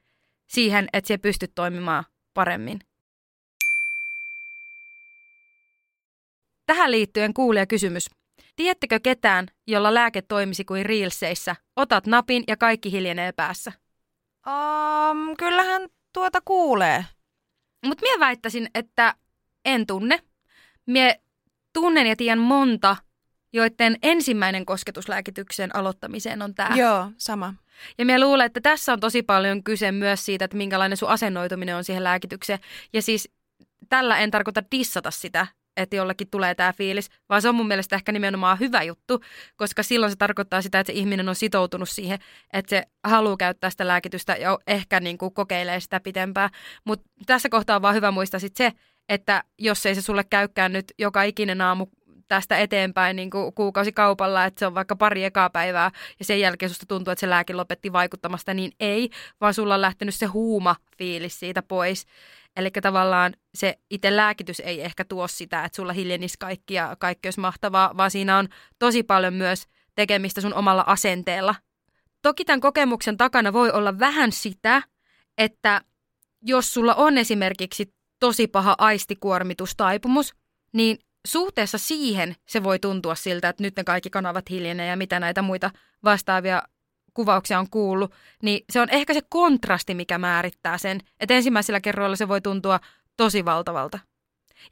Siihen, 0.46 0.88
että 0.92 1.08
se 1.08 1.18
pystyt 1.18 1.52
toimimaan 1.54 2.04
paremmin. 2.34 2.80
Tähän 6.66 6.90
liittyen 6.90 7.34
kuulija 7.34 7.66
kysymys. 7.66 8.10
Tiedättekö 8.56 9.00
ketään, 9.00 9.46
jolla 9.66 9.94
lääke 9.94 10.22
toimisi 10.22 10.64
kuin 10.64 10.86
Reelseissä? 10.86 11.56
Otat 11.76 12.06
napin 12.06 12.44
ja 12.48 12.56
kaikki 12.56 12.92
hiljenee 12.92 13.32
päässä. 13.32 13.72
Um, 14.46 15.36
kyllähän 15.36 15.88
tuota 16.12 16.38
kuulee. 16.44 17.04
Mutta 17.86 18.02
minä 18.02 18.20
väittäisin, 18.20 18.68
että 18.74 19.14
en 19.64 19.86
tunne. 19.86 20.18
Mie 20.86 21.20
tunnen 21.72 22.06
ja 22.06 22.16
tiedän 22.16 22.38
monta, 22.38 22.96
joiden 23.52 23.96
ensimmäinen 24.02 24.66
kosketuslääkityksen 24.66 25.76
aloittamiseen 25.76 26.42
on 26.42 26.54
tämä. 26.54 26.76
Joo, 26.76 27.10
sama. 27.16 27.54
Ja 27.98 28.04
minä 28.04 28.20
luulen, 28.20 28.46
että 28.46 28.60
tässä 28.60 28.92
on 28.92 29.00
tosi 29.00 29.22
paljon 29.22 29.64
kyse 29.64 29.92
myös 29.92 30.24
siitä, 30.24 30.44
että 30.44 30.56
minkälainen 30.56 30.96
sun 30.96 31.08
asennoituminen 31.08 31.76
on 31.76 31.84
siihen 31.84 32.04
lääkitykseen. 32.04 32.58
Ja 32.92 33.02
siis 33.02 33.28
tällä 33.88 34.18
en 34.18 34.30
tarkoita 34.30 34.62
dissata 34.72 35.10
sitä, 35.10 35.46
että 35.76 35.96
jollekin 35.96 36.30
tulee 36.30 36.54
tämä 36.54 36.72
fiilis, 36.72 37.08
vaan 37.28 37.42
se 37.42 37.48
on 37.48 37.54
mun 37.54 37.68
mielestä 37.68 37.96
ehkä 37.96 38.12
nimenomaan 38.12 38.60
hyvä 38.60 38.82
juttu, 38.82 39.20
koska 39.56 39.82
silloin 39.82 40.12
se 40.12 40.16
tarkoittaa 40.16 40.62
sitä, 40.62 40.80
että 40.80 40.92
se 40.92 40.98
ihminen 40.98 41.28
on 41.28 41.34
sitoutunut 41.34 41.88
siihen, 41.88 42.18
että 42.52 42.70
se 42.70 42.82
haluaa 43.04 43.36
käyttää 43.36 43.70
sitä 43.70 43.86
lääkitystä 43.86 44.36
ja 44.36 44.58
ehkä 44.66 45.00
niin 45.00 45.18
kuin 45.18 45.34
kokeilee 45.34 45.80
sitä 45.80 46.00
pitempään. 46.00 46.50
Mutta 46.84 47.10
tässä 47.26 47.48
kohtaa 47.48 47.76
on 47.76 47.82
vaan 47.82 47.94
hyvä 47.94 48.10
muistaa 48.10 48.40
sit 48.40 48.56
se, 48.56 48.72
että 49.08 49.44
jos 49.58 49.86
ei 49.86 49.94
se 49.94 50.02
sulle 50.02 50.24
käykään 50.24 50.72
nyt 50.72 50.92
joka 50.98 51.22
ikinen 51.22 51.60
aamu 51.60 51.86
tästä 52.28 52.58
eteenpäin 52.58 53.16
niin 53.16 53.30
kuin 53.30 53.54
kuukausikaupalla, 53.54 54.44
että 54.44 54.58
se 54.58 54.66
on 54.66 54.74
vaikka 54.74 54.96
pari 54.96 55.24
ekaa 55.24 55.50
päivää 55.50 55.90
ja 56.18 56.24
sen 56.24 56.40
jälkeen 56.40 56.70
susta 56.70 56.86
tuntuu, 56.86 57.12
että 57.12 57.20
se 57.20 57.30
lääke 57.30 57.54
lopetti 57.54 57.92
vaikuttamasta, 57.92 58.54
niin 58.54 58.72
ei, 58.80 59.10
vaan 59.40 59.54
sulla 59.54 59.74
on 59.74 59.80
lähtenyt 59.80 60.14
se 60.14 60.26
huuma 60.26 60.76
fiilis 60.98 61.40
siitä 61.40 61.62
pois. 61.62 62.06
Eli 62.56 62.70
tavallaan 62.70 63.34
se 63.54 63.78
itse 63.90 64.16
lääkitys 64.16 64.60
ei 64.60 64.80
ehkä 64.80 65.04
tuo 65.04 65.28
sitä, 65.28 65.64
että 65.64 65.76
sulla 65.76 65.92
hiljenisi 65.92 66.36
kaikki 66.38 66.74
ja 66.74 66.96
kaikki 66.98 67.26
olisi 67.26 67.40
mahtavaa, 67.40 67.96
vaan 67.96 68.10
siinä 68.10 68.38
on 68.38 68.48
tosi 68.78 69.02
paljon 69.02 69.34
myös 69.34 69.66
tekemistä 69.94 70.40
sun 70.40 70.54
omalla 70.54 70.84
asenteella. 70.86 71.54
Toki 72.22 72.44
tämän 72.44 72.60
kokemuksen 72.60 73.16
takana 73.16 73.52
voi 73.52 73.70
olla 73.70 73.98
vähän 73.98 74.32
sitä, 74.32 74.82
että 75.38 75.80
jos 76.42 76.74
sulla 76.74 76.94
on 76.94 77.18
esimerkiksi 77.18 77.94
tosi 78.22 78.46
paha 78.46 78.74
aistikuormitustaipumus, 78.78 80.34
niin 80.72 80.98
suhteessa 81.26 81.78
siihen 81.78 82.36
se 82.48 82.62
voi 82.62 82.78
tuntua 82.78 83.14
siltä, 83.14 83.48
että 83.48 83.62
nyt 83.62 83.76
ne 83.76 83.84
kaikki 83.84 84.10
kanavat 84.10 84.50
hiljenee 84.50 84.86
ja 84.86 84.96
mitä 84.96 85.20
näitä 85.20 85.42
muita 85.42 85.70
vastaavia 86.04 86.62
kuvauksia 87.14 87.58
on 87.58 87.70
kuullut, 87.70 88.14
niin 88.42 88.64
se 88.70 88.80
on 88.80 88.90
ehkä 88.90 89.14
se 89.14 89.20
kontrasti, 89.28 89.94
mikä 89.94 90.18
määrittää 90.18 90.78
sen, 90.78 91.00
että 91.20 91.34
ensimmäisellä 91.34 91.80
kerroilla 91.80 92.16
se 92.16 92.28
voi 92.28 92.40
tuntua 92.40 92.80
tosi 93.16 93.44
valtavalta. 93.44 93.98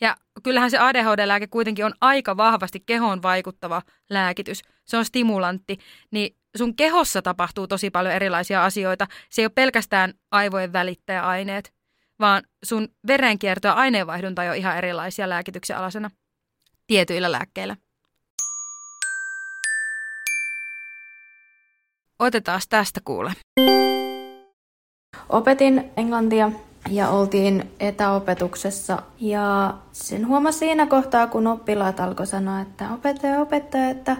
Ja 0.01 0.17
kyllähän 0.43 0.71
se 0.71 0.79
ADHD-lääke 0.79 1.47
kuitenkin 1.47 1.85
on 1.85 1.95
aika 2.01 2.37
vahvasti 2.37 2.81
kehoon 2.87 3.23
vaikuttava 3.23 3.83
lääkitys. 4.11 4.63
Se 4.85 4.97
on 4.97 5.05
stimulantti, 5.05 5.79
niin 6.11 6.37
sun 6.57 6.77
kehossa 6.77 7.23
tapahtuu 7.23 7.67
tosi 7.67 7.91
paljon 7.91 8.15
erilaisia 8.15 8.65
asioita. 8.65 9.07
Se 9.31 9.43
ei 9.43 9.47
ole 9.47 9.53
pelkästään 9.55 10.15
aivojen 10.31 10.73
välittäjäaineet, 10.73 11.80
vaan 12.21 12.43
sun 12.63 12.89
verenkierto 13.07 13.69
ja 13.69 13.75
aineenvaihdunta 13.75 14.43
on 14.43 14.49
jo 14.49 14.55
ihan 14.55 14.77
erilaisia 14.79 15.29
lääkityksen 15.29 15.77
alasena 15.77 16.11
tietyillä 16.87 17.33
lääkkeillä. 17.33 17.77
Otetaan 22.19 22.61
tästä 22.69 23.01
kuule. 23.05 23.33
Opetin 25.29 25.91
englantia 25.97 26.53
ja 26.91 27.09
oltiin 27.09 27.71
etäopetuksessa. 27.81 29.03
Ja 29.21 29.75
sen 29.93 30.29
huomasi 30.29 30.59
siinä 30.59 30.87
kohtaa, 30.87 31.27
kun 31.27 31.47
oppilaat 31.47 32.01
alkoi 32.01 32.27
sanoa, 32.27 32.61
että 32.61 32.93
opettaja, 32.93 33.41
opettaja, 33.41 33.91
että 33.91 34.17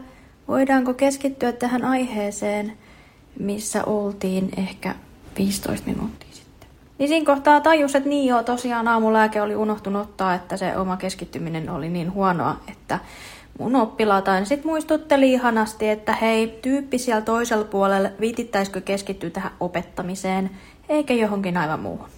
voidaanko 0.49 0.95
keskittyä 0.95 1.53
tähän 1.53 1.85
aiheeseen, 1.85 2.79
missä 3.39 3.85
oltiin 3.85 4.51
ehkä 4.57 4.95
15 5.39 5.87
minuuttia. 5.87 6.30
Niin 7.01 7.09
siinä 7.09 7.27
kohtaa 7.27 7.61
tajus, 7.61 7.95
että 7.95 8.09
niin 8.09 8.27
joo, 8.27 8.43
tosiaan 8.43 8.89
aamulääke 8.89 9.43
oli 9.43 9.57
unohtunut 9.57 10.03
ottaa, 10.03 10.35
että 10.35 10.57
se 10.57 10.77
oma 10.77 10.97
keskittyminen 10.97 11.71
oli 11.71 11.89
niin 11.89 12.13
huonoa, 12.13 12.61
että 12.69 12.99
mun 13.59 13.77
oppilaat 13.77 14.29
aina 14.29 14.47
sitten 14.47 14.67
muistutteli 14.67 15.33
ihanasti, 15.33 15.89
että 15.89 16.13
hei, 16.13 16.59
tyyppi 16.63 16.99
siellä 16.99 17.23
toisella 17.23 17.65
puolella, 17.65 18.09
viitittäisikö 18.21 18.81
keskittyä 18.81 19.31
tähän 19.31 19.53
opettamiseen, 19.61 20.51
eikä 20.89 21.15
johonkin 21.15 21.57
aivan 21.57 21.81
muuhun. 21.81 22.09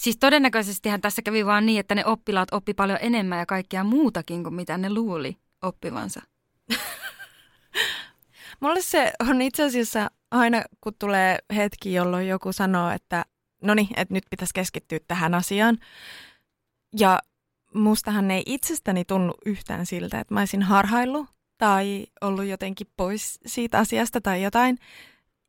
Siis 0.00 0.16
todennäköisestihän 0.16 1.00
tässä 1.00 1.22
kävi 1.22 1.46
vaan 1.46 1.66
niin, 1.66 1.80
että 1.80 1.94
ne 1.94 2.06
oppilaat 2.06 2.48
oppi 2.52 2.74
paljon 2.74 2.98
enemmän 3.02 3.38
ja 3.38 3.46
kaikkea 3.46 3.84
muutakin 3.84 4.42
kuin 4.42 4.54
mitä 4.54 4.78
ne 4.78 4.90
luuli 4.90 5.36
oppivansa. 5.62 6.20
Mulle 8.60 8.80
se 8.80 9.12
on 9.30 9.42
itse 9.42 9.64
asiassa 9.64 10.10
aina, 10.30 10.62
kun 10.80 10.92
tulee 10.98 11.38
hetki, 11.56 11.94
jolloin 11.94 12.28
joku 12.28 12.52
sanoo, 12.52 12.90
että 12.90 13.24
no 13.62 13.74
niin, 13.74 13.88
että 13.96 14.14
nyt 14.14 14.24
pitäisi 14.30 14.54
keskittyä 14.54 14.98
tähän 15.08 15.34
asiaan. 15.34 15.78
Ja 16.98 17.18
mustahan 17.74 18.30
ei 18.30 18.42
itsestäni 18.46 19.04
tunnu 19.04 19.34
yhtään 19.46 19.86
siltä, 19.86 20.20
että 20.20 20.34
mä 20.34 20.40
olisin 20.40 20.62
harhaillut 20.62 21.26
tai 21.58 22.06
ollut 22.20 22.44
jotenkin 22.44 22.86
pois 22.96 23.40
siitä 23.46 23.78
asiasta 23.78 24.20
tai 24.20 24.42
jotain. 24.42 24.78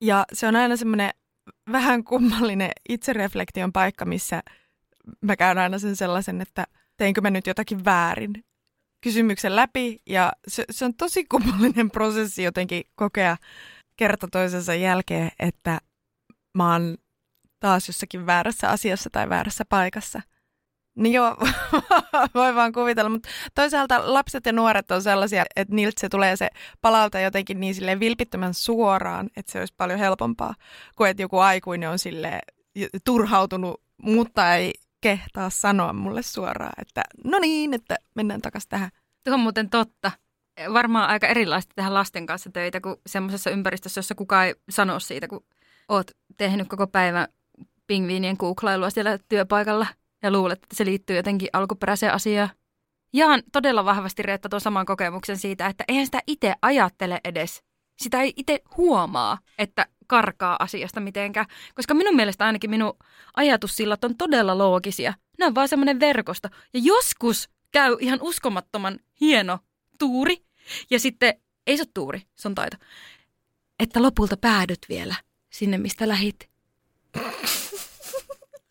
Ja 0.01 0.25
se 0.33 0.47
on 0.47 0.55
aina 0.55 0.77
semmoinen 0.77 1.11
vähän 1.71 2.03
kummallinen 2.03 2.71
itsereflektion 2.89 3.73
paikka, 3.73 4.05
missä 4.05 4.43
mä 5.21 5.35
käyn 5.35 5.57
aina 5.57 5.79
sen 5.79 5.95
sellaisen, 5.95 6.41
että 6.41 6.67
teinkö 6.97 7.21
mä 7.21 7.29
nyt 7.29 7.47
jotakin 7.47 7.85
väärin 7.85 8.33
kysymyksen 9.01 9.55
läpi. 9.55 10.01
Ja 10.07 10.31
se, 10.47 10.65
se 10.71 10.85
on 10.85 10.93
tosi 10.93 11.25
kummallinen 11.25 11.91
prosessi 11.91 12.43
jotenkin 12.43 12.83
kokea 12.95 13.37
kerta 13.97 14.27
toisensa 14.31 14.75
jälkeen, 14.75 15.31
että 15.39 15.79
mä 16.57 16.71
oon 16.71 16.97
taas 17.63 17.87
jossakin 17.87 18.25
väärässä 18.25 18.69
asiassa 18.69 19.09
tai 19.09 19.29
väärässä 19.29 19.65
paikassa– 19.69 20.21
niin 20.95 21.13
joo, 21.13 21.37
voi 22.35 22.55
vaan 22.55 22.71
kuvitella, 22.71 23.09
mutta 23.09 23.29
toisaalta 23.55 24.13
lapset 24.13 24.45
ja 24.45 24.51
nuoret 24.51 24.91
on 24.91 25.01
sellaisia, 25.01 25.45
että 25.55 25.75
niiltä 25.75 26.01
se 26.01 26.09
tulee 26.09 26.35
se 26.35 26.49
palauta 26.81 27.19
jotenkin 27.19 27.59
niin 27.59 27.75
silleen 27.75 27.99
vilpittömän 27.99 28.53
suoraan, 28.53 29.29
että 29.37 29.51
se 29.51 29.59
olisi 29.59 29.73
paljon 29.77 29.99
helpompaa 29.99 30.55
kuin 30.95 31.09
että 31.09 31.23
joku 31.23 31.39
aikuinen 31.39 31.89
on 31.89 31.99
sille 31.99 32.39
turhautunut, 33.05 33.81
mutta 34.01 34.55
ei 34.55 34.73
kehtaa 35.01 35.49
sanoa 35.49 35.93
mulle 35.93 36.21
suoraan, 36.21 36.73
että 36.81 37.01
no 37.23 37.39
niin, 37.39 37.73
että 37.73 37.95
mennään 38.15 38.41
takaisin 38.41 38.69
tähän. 38.69 38.89
Tuo 39.23 39.33
on 39.33 39.39
muuten 39.39 39.69
totta. 39.69 40.11
Varmaan 40.73 41.09
aika 41.09 41.27
erilaista 41.27 41.73
tehdä 41.75 41.93
lasten 41.93 42.25
kanssa 42.25 42.49
töitä 42.53 42.81
kuin 42.81 42.95
semmoisessa 43.07 43.49
ympäristössä, 43.49 43.99
jossa 43.99 44.15
kukaan 44.15 44.45
ei 44.45 44.55
sano 44.69 44.99
siitä, 44.99 45.27
kun 45.27 45.45
oot 45.89 46.11
tehnyt 46.37 46.67
koko 46.67 46.87
päivän 46.87 47.27
pingviinien 47.87 48.37
kuuklailua 48.37 48.89
siellä 48.89 49.17
työpaikalla– 49.29 49.87
ja 50.23 50.31
luulet, 50.31 50.63
että 50.63 50.75
se 50.75 50.85
liittyy 50.85 51.15
jotenkin 51.15 51.49
alkuperäiseen 51.53 52.13
asiaan. 52.13 52.49
Jaan 53.13 53.43
todella 53.51 53.85
vahvasti 53.85 54.23
Reetta 54.23 54.49
tuon 54.49 54.61
saman 54.61 54.85
kokemuksen 54.85 55.37
siitä, 55.37 55.67
että 55.67 55.83
eihän 55.87 56.05
sitä 56.05 56.19
itse 56.27 56.53
ajattele 56.61 57.19
edes. 57.23 57.63
Sitä 57.97 58.21
ei 58.21 58.33
itse 58.35 58.61
huomaa, 58.77 59.37
että 59.57 59.85
karkaa 60.07 60.55
asiasta 60.59 60.99
mitenkään. 60.99 61.45
Koska 61.75 61.93
minun 61.93 62.15
mielestä 62.15 62.45
ainakin 62.45 62.69
minun 62.69 62.93
ajatussillat 63.35 64.03
on 64.03 64.17
todella 64.17 64.57
loogisia. 64.57 65.13
Ne 65.39 65.45
on 65.45 65.55
vaan 65.55 65.67
semmoinen 65.67 65.99
verkosto. 65.99 66.47
Ja 66.73 66.79
joskus 66.83 67.49
käy 67.71 67.97
ihan 67.99 68.19
uskomattoman 68.21 68.99
hieno 69.21 69.59
tuuri. 69.99 70.37
Ja 70.89 70.99
sitten, 70.99 71.33
ei 71.67 71.77
se 71.77 71.83
ole 71.83 71.89
tuuri, 71.93 72.21
se 72.35 72.47
on 72.47 72.55
taito. 72.55 72.77
Että 73.79 74.01
lopulta 74.01 74.37
päädyt 74.37 74.79
vielä 74.89 75.15
sinne, 75.49 75.77
mistä 75.77 76.07
lähit. 76.07 76.49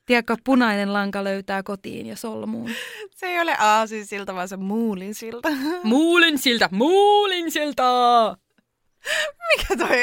Tiedätkö, 0.07 0.37
punainen 0.45 0.93
lanka 0.93 1.25
löytää 1.25 1.63
kotiin 1.63 2.07
ja 2.07 2.17
solmuun. 2.17 2.71
Se 3.17 3.27
ei 3.27 3.41
ole 3.41 3.57
aasin 3.59 4.07
silta, 4.07 4.35
vaan 4.35 4.49
se 4.49 4.57
muulin 4.57 5.15
silta. 5.15 5.49
Muulin 5.85 6.39
silta, 6.39 6.69
muulin 6.73 7.51
silta! 7.51 8.37
Mikä 9.57 9.77
toi, 9.77 9.99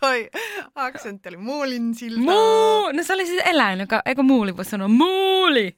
toi 0.00 0.30
aksentti 0.74 1.28
oli? 1.28 1.36
Muulin 1.36 1.94
silta. 1.94 2.20
Muu! 2.20 2.92
No 2.92 3.02
se 3.02 3.12
oli 3.14 3.26
siis 3.26 3.42
eläin, 3.44 3.80
joka, 3.80 4.02
eikö 4.06 4.22
muuli 4.22 4.56
voi 4.56 4.64
sanoa 4.64 4.88
muuli? 4.88 5.76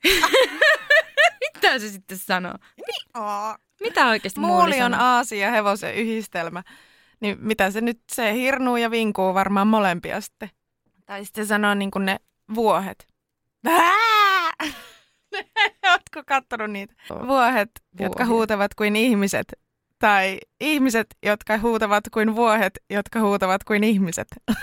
Mitä 1.40 1.78
se 1.78 1.88
sitten 1.88 2.18
sanoo? 2.18 2.54
Niin, 2.76 3.24
Mitä 3.80 4.06
oikeasti 4.08 4.40
muuli, 4.40 4.54
muuli 4.54 4.82
on 4.82 4.94
aasi 4.94 5.38
ja 5.38 5.50
hevosen 5.50 5.94
yhdistelmä. 5.94 6.62
Niin 7.20 7.36
mitä 7.40 7.70
se 7.70 7.80
nyt, 7.80 8.00
se 8.12 8.34
hirnuu 8.34 8.76
ja 8.76 8.90
vinkuu 8.90 9.34
varmaan 9.34 9.66
molempia 9.66 10.20
sitten. 10.20 10.50
Tai 11.06 11.24
sitten 11.24 11.46
sanoo 11.46 11.74
niin 11.74 11.90
kuin 11.90 12.04
ne 12.06 12.16
vuohet. 12.54 13.07
Oletko 15.90 16.22
kattonut 16.26 16.70
niitä? 16.70 16.94
Vuohet, 17.10 17.28
Vuohet, 17.28 17.70
jotka 18.00 18.26
huutavat 18.26 18.74
kuin 18.74 18.96
ihmiset. 18.96 19.52
Tai 19.98 20.38
ihmiset, 20.60 21.06
jotka 21.22 21.58
huutavat 21.58 22.04
kuin 22.12 22.36
vuohet, 22.36 22.78
jotka 22.90 23.20
huutavat 23.20 23.64
kuin 23.64 23.84
ihmiset. 23.84 24.28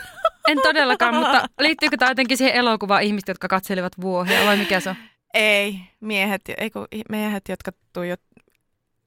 En 0.47 0.57
todellakaan, 0.63 1.15
mutta 1.15 1.49
liittyykö 1.59 1.97
tämä 1.97 2.11
jotenkin 2.11 2.37
siihen 2.37 2.55
elokuvaan 2.55 3.03
ihmiset, 3.03 3.27
jotka 3.27 3.47
katselivat 3.47 3.93
vuohia 4.01 4.45
vai 4.45 4.57
mikä 4.57 4.79
se 4.79 4.89
on? 4.89 4.95
Ei, 5.33 5.79
miehet, 5.99 6.41
ei 6.57 6.69
kun 6.69 6.87
miehet, 7.09 7.43
jotka 7.49 7.71
tuijot... 7.93 8.21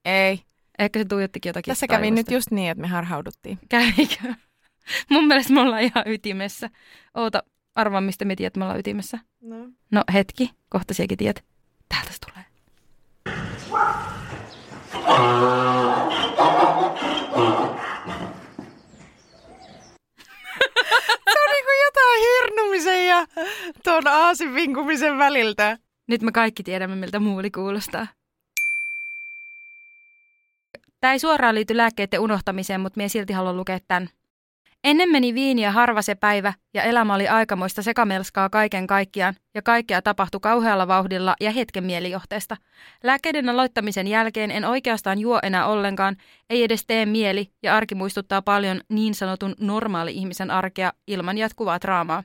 Ei. 0.05 0.41
Ehkä 0.79 0.99
se 0.99 1.05
tuijottikin 1.05 1.51
jotakin 1.51 1.71
Tässä 1.71 1.87
kävi 1.87 2.11
nyt 2.11 2.31
just 2.31 2.51
niin, 2.51 2.71
että 2.71 2.83
me 2.83 2.89
harhauduttiin. 2.89 3.59
Kävikö? 3.69 4.29
Mun 5.11 5.27
mielestä 5.27 5.53
me 5.53 5.61
ollaan 5.61 5.83
ihan 5.83 6.05
ytimessä. 6.07 6.71
Oota, 7.15 7.43
Arvaa, 7.79 8.01
mistä 8.01 8.25
me 8.25 8.37
tiedät, 8.37 8.57
me 8.57 8.65
ollaan 8.65 8.81
ytimessä. 8.81 9.19
No. 9.41 9.57
No 9.91 10.03
hetki, 10.13 10.51
kohta 10.69 10.95
siekin 10.95 11.19
tiedät. 11.19 11.45
Täältä 11.89 12.13
se 12.13 12.19
tulee. 12.27 12.45
se 21.33 21.39
on 21.45 21.51
niinku 21.53 21.71
jotain 21.85 22.21
hirnumisen 22.21 23.07
ja 23.07 23.27
tuon 23.85 24.07
aasin 24.07 24.55
vinkumisen 24.55 25.19
väliltä. 25.19 25.79
Nyt 26.09 26.23
me 26.23 26.33
kaikki 26.33 26.63
tiedämme, 26.63 26.97
miltä 26.97 27.21
muuli 27.21 27.51
kuulostaa. 27.51 28.07
Tämä 31.01 31.13
ei 31.13 31.19
suoraan 31.19 31.55
liity 31.55 31.77
lääkkeiden 31.77 32.21
unohtamiseen, 32.21 32.81
mutta 32.81 32.97
minä 32.97 33.09
silti 33.09 33.33
haluan 33.33 33.57
lukea 33.57 33.79
tämän. 33.89 34.09
Ennen 34.85 35.11
meni 35.11 35.35
viiniä 35.35 35.73
harva 35.73 36.03
se 36.03 36.15
päivä, 36.15 36.53
ja 36.75 36.83
elämä 36.83 37.15
oli 37.15 37.29
aikamoista 37.29 37.83
sekamelskaa 37.83 38.49
kaiken 38.49 38.87
kaikkiaan, 38.87 39.35
ja 39.55 39.63
kaikkea 39.63 40.03
tapahtui 40.03 40.41
kauhealla 40.41 40.89
vauhdilla 40.89 41.37
ja 41.41 41.51
hetken 41.51 41.85
mielijohteesta. 41.85 42.57
Lääkkeiden 43.05 43.49
aloittamisen 43.49 44.07
jälkeen 44.07 44.51
en 44.51 44.65
oikeastaan 44.65 45.19
juo 45.19 45.39
enää 45.43 45.67
ollenkaan, 45.67 46.17
ei 46.51 46.63
edes 46.63 46.87
tee 46.87 47.07
mieli, 47.07 47.51
ja 47.63 47.77
arki 47.77 47.95
muistuttaa 47.95 48.43
paljon 48.43 48.81
niin 48.89 49.15
sanotun 49.15 49.55
normaali-ihmisen 49.61 50.51
arkea 50.51 50.93
ilman 51.07 51.39
jatkuvaa 51.39 51.81
draamaa. 51.81 52.23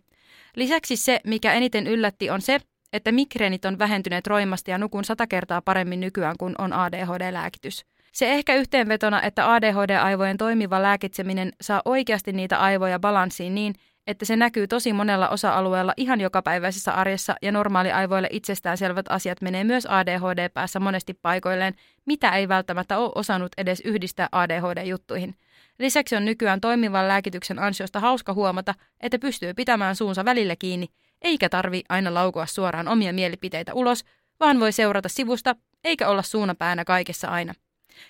Lisäksi 0.55 0.95
se, 0.95 1.19
mikä 1.27 1.53
eniten 1.53 1.87
yllätti, 1.87 2.29
on 2.29 2.41
se, 2.41 2.59
että 2.93 3.11
migreenit 3.11 3.65
on 3.65 3.79
vähentyneet 3.79 4.27
roimasti 4.27 4.71
ja 4.71 4.77
nukun 4.77 5.03
sata 5.03 5.27
kertaa 5.27 5.61
paremmin 5.61 5.99
nykyään 5.99 6.35
kuin 6.39 6.55
on 6.57 6.73
ADHD-lääkitys. 6.73 7.92
Se 8.13 8.31
ehkä 8.31 8.55
yhteenvetona, 8.55 9.21
että 9.21 9.53
ADHD-aivojen 9.53 10.37
toimiva 10.37 10.81
lääkitseminen 10.81 11.51
saa 11.61 11.81
oikeasti 11.85 12.31
niitä 12.31 12.59
aivoja 12.59 12.99
balanssiin 12.99 13.55
niin, 13.55 13.75
että 14.07 14.25
se 14.25 14.35
näkyy 14.35 14.67
tosi 14.67 14.93
monella 14.93 15.29
osa-alueella 15.29 15.93
ihan 15.97 16.21
jokapäiväisessä 16.21 16.93
arjessa 16.93 17.35
ja 17.41 17.51
normaali 17.51 17.91
aivoille 17.91 18.27
itsestäänselvät 18.31 19.05
asiat 19.09 19.41
menee 19.41 19.63
myös 19.63 19.85
ADHD-päässä 19.85 20.79
monesti 20.79 21.13
paikoilleen, 21.13 21.73
mitä 22.05 22.29
ei 22.29 22.47
välttämättä 22.47 22.97
ole 22.97 23.11
osannut 23.15 23.51
edes 23.57 23.81
yhdistää 23.85 24.29
ADHD-juttuihin. 24.31 25.35
Lisäksi 25.79 26.15
on 26.15 26.25
nykyään 26.25 26.61
toimivan 26.61 27.07
lääkityksen 27.07 27.59
ansiosta 27.59 27.99
hauska 27.99 28.33
huomata, 28.33 28.73
että 29.01 29.19
pystyy 29.19 29.53
pitämään 29.53 29.95
suunsa 29.95 30.25
välillä 30.25 30.55
kiinni, 30.55 30.87
eikä 31.21 31.49
tarvi 31.49 31.83
aina 31.89 32.13
laukua 32.13 32.45
suoraan 32.45 32.87
omia 32.87 33.13
mielipiteitä 33.13 33.73
ulos, 33.73 34.05
vaan 34.39 34.59
voi 34.59 34.71
seurata 34.71 35.09
sivusta, 35.09 35.55
eikä 35.83 36.07
olla 36.07 36.21
suunapäänä 36.21 36.85
kaikessa 36.85 37.27
aina. 37.27 37.53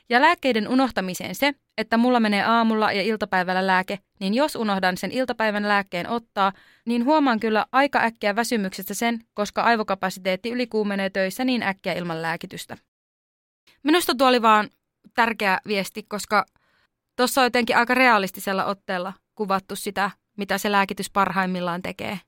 Ja 0.10 0.22
lääkkeiden 0.22 0.68
unohtamiseen 0.68 1.36
se, 1.36 1.54
että 1.78 1.98
mulla 1.98 2.20
menee 2.20 2.44
aamulla 2.44 2.92
ja 2.92 3.02
iltapäivällä 3.02 3.68
lääke, 3.68 4.00
niin 4.20 4.34
jos 4.34 4.56
unohdan 4.56 4.98
sen 4.98 5.12
iltapäivän 5.12 5.68
lääkkeen 5.68 6.10
ottaa, 6.10 6.52
niin 6.86 7.06
huomaan 7.06 7.40
kyllä 7.40 7.66
aika 7.72 8.00
äkkiä 8.00 8.36
väsymyksestä 8.36 8.94
sen, 8.94 9.20
koska 9.34 9.62
aivokapasiteetti 9.62 10.50
ylikuumenee 10.50 11.10
töissä 11.10 11.46
niin 11.46 11.64
äkkiä 11.64 11.94
ilman 11.94 12.22
lääkitystä. 12.22 12.78
Minusta 13.84 14.16
tuo 14.16 14.28
oli 14.28 14.42
vaan 14.42 14.70
tärkeä 15.16 15.60
viesti, 15.68 16.04
koska 16.04 16.46
tuossa 17.16 17.42
on 17.42 17.46
jotenkin 17.46 17.78
aika 17.78 17.94
realistisella 17.94 18.66
otteella 18.66 19.14
kuvattu 19.36 19.76
sitä, 19.76 20.12
mitä 20.38 20.58
se 20.58 20.72
lääkitys 20.72 21.10
parhaimmillaan 21.10 21.82
tekee. 21.82 22.20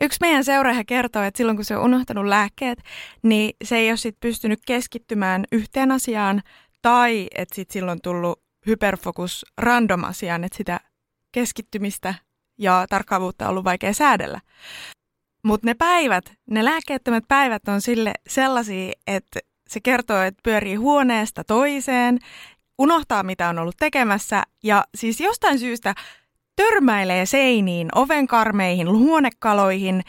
Yksi 0.00 0.18
meidän 0.20 0.44
seuraaja 0.44 0.84
kertoo, 0.84 1.22
että 1.22 1.38
silloin 1.38 1.56
kun 1.56 1.64
se 1.64 1.76
on 1.76 1.84
unohtanut 1.84 2.26
lääkkeet, 2.26 2.82
niin 3.22 3.56
se 3.64 3.76
ei 3.76 3.90
ole 3.90 3.96
sit 3.96 4.16
pystynyt 4.20 4.60
keskittymään 4.66 5.44
yhteen 5.52 5.92
asiaan 5.92 6.42
tai 6.82 7.28
että 7.34 7.54
sit 7.54 7.70
silloin 7.70 7.98
tullut 8.02 8.42
hyperfokus 8.66 9.46
random 9.58 10.04
asiaan, 10.04 10.44
että 10.44 10.56
sitä 10.56 10.80
keskittymistä 11.32 12.14
ja 12.58 12.86
tarkkaavuutta 12.88 13.44
on 13.44 13.50
ollut 13.50 13.64
vaikea 13.64 13.92
säädellä. 13.92 14.40
Mutta 15.44 15.66
ne 15.66 15.74
päivät, 15.74 16.32
ne 16.50 16.64
lääkkeettömät 16.64 17.24
päivät 17.28 17.68
on 17.68 17.80
sille 17.80 18.12
sellaisia, 18.28 18.92
että 19.06 19.40
se 19.68 19.80
kertoo, 19.80 20.22
että 20.22 20.40
pyörii 20.42 20.74
huoneesta 20.74 21.44
toiseen, 21.44 22.18
unohtaa 22.78 23.22
mitä 23.22 23.48
on 23.48 23.58
ollut 23.58 23.76
tekemässä 23.78 24.42
ja 24.64 24.84
siis 24.94 25.20
jostain 25.20 25.58
syystä 25.58 25.94
törmäilee 26.58 27.26
seiniin, 27.26 27.88
ovenkarmeihin, 27.94 28.88
huonekaloihin 28.88 30.02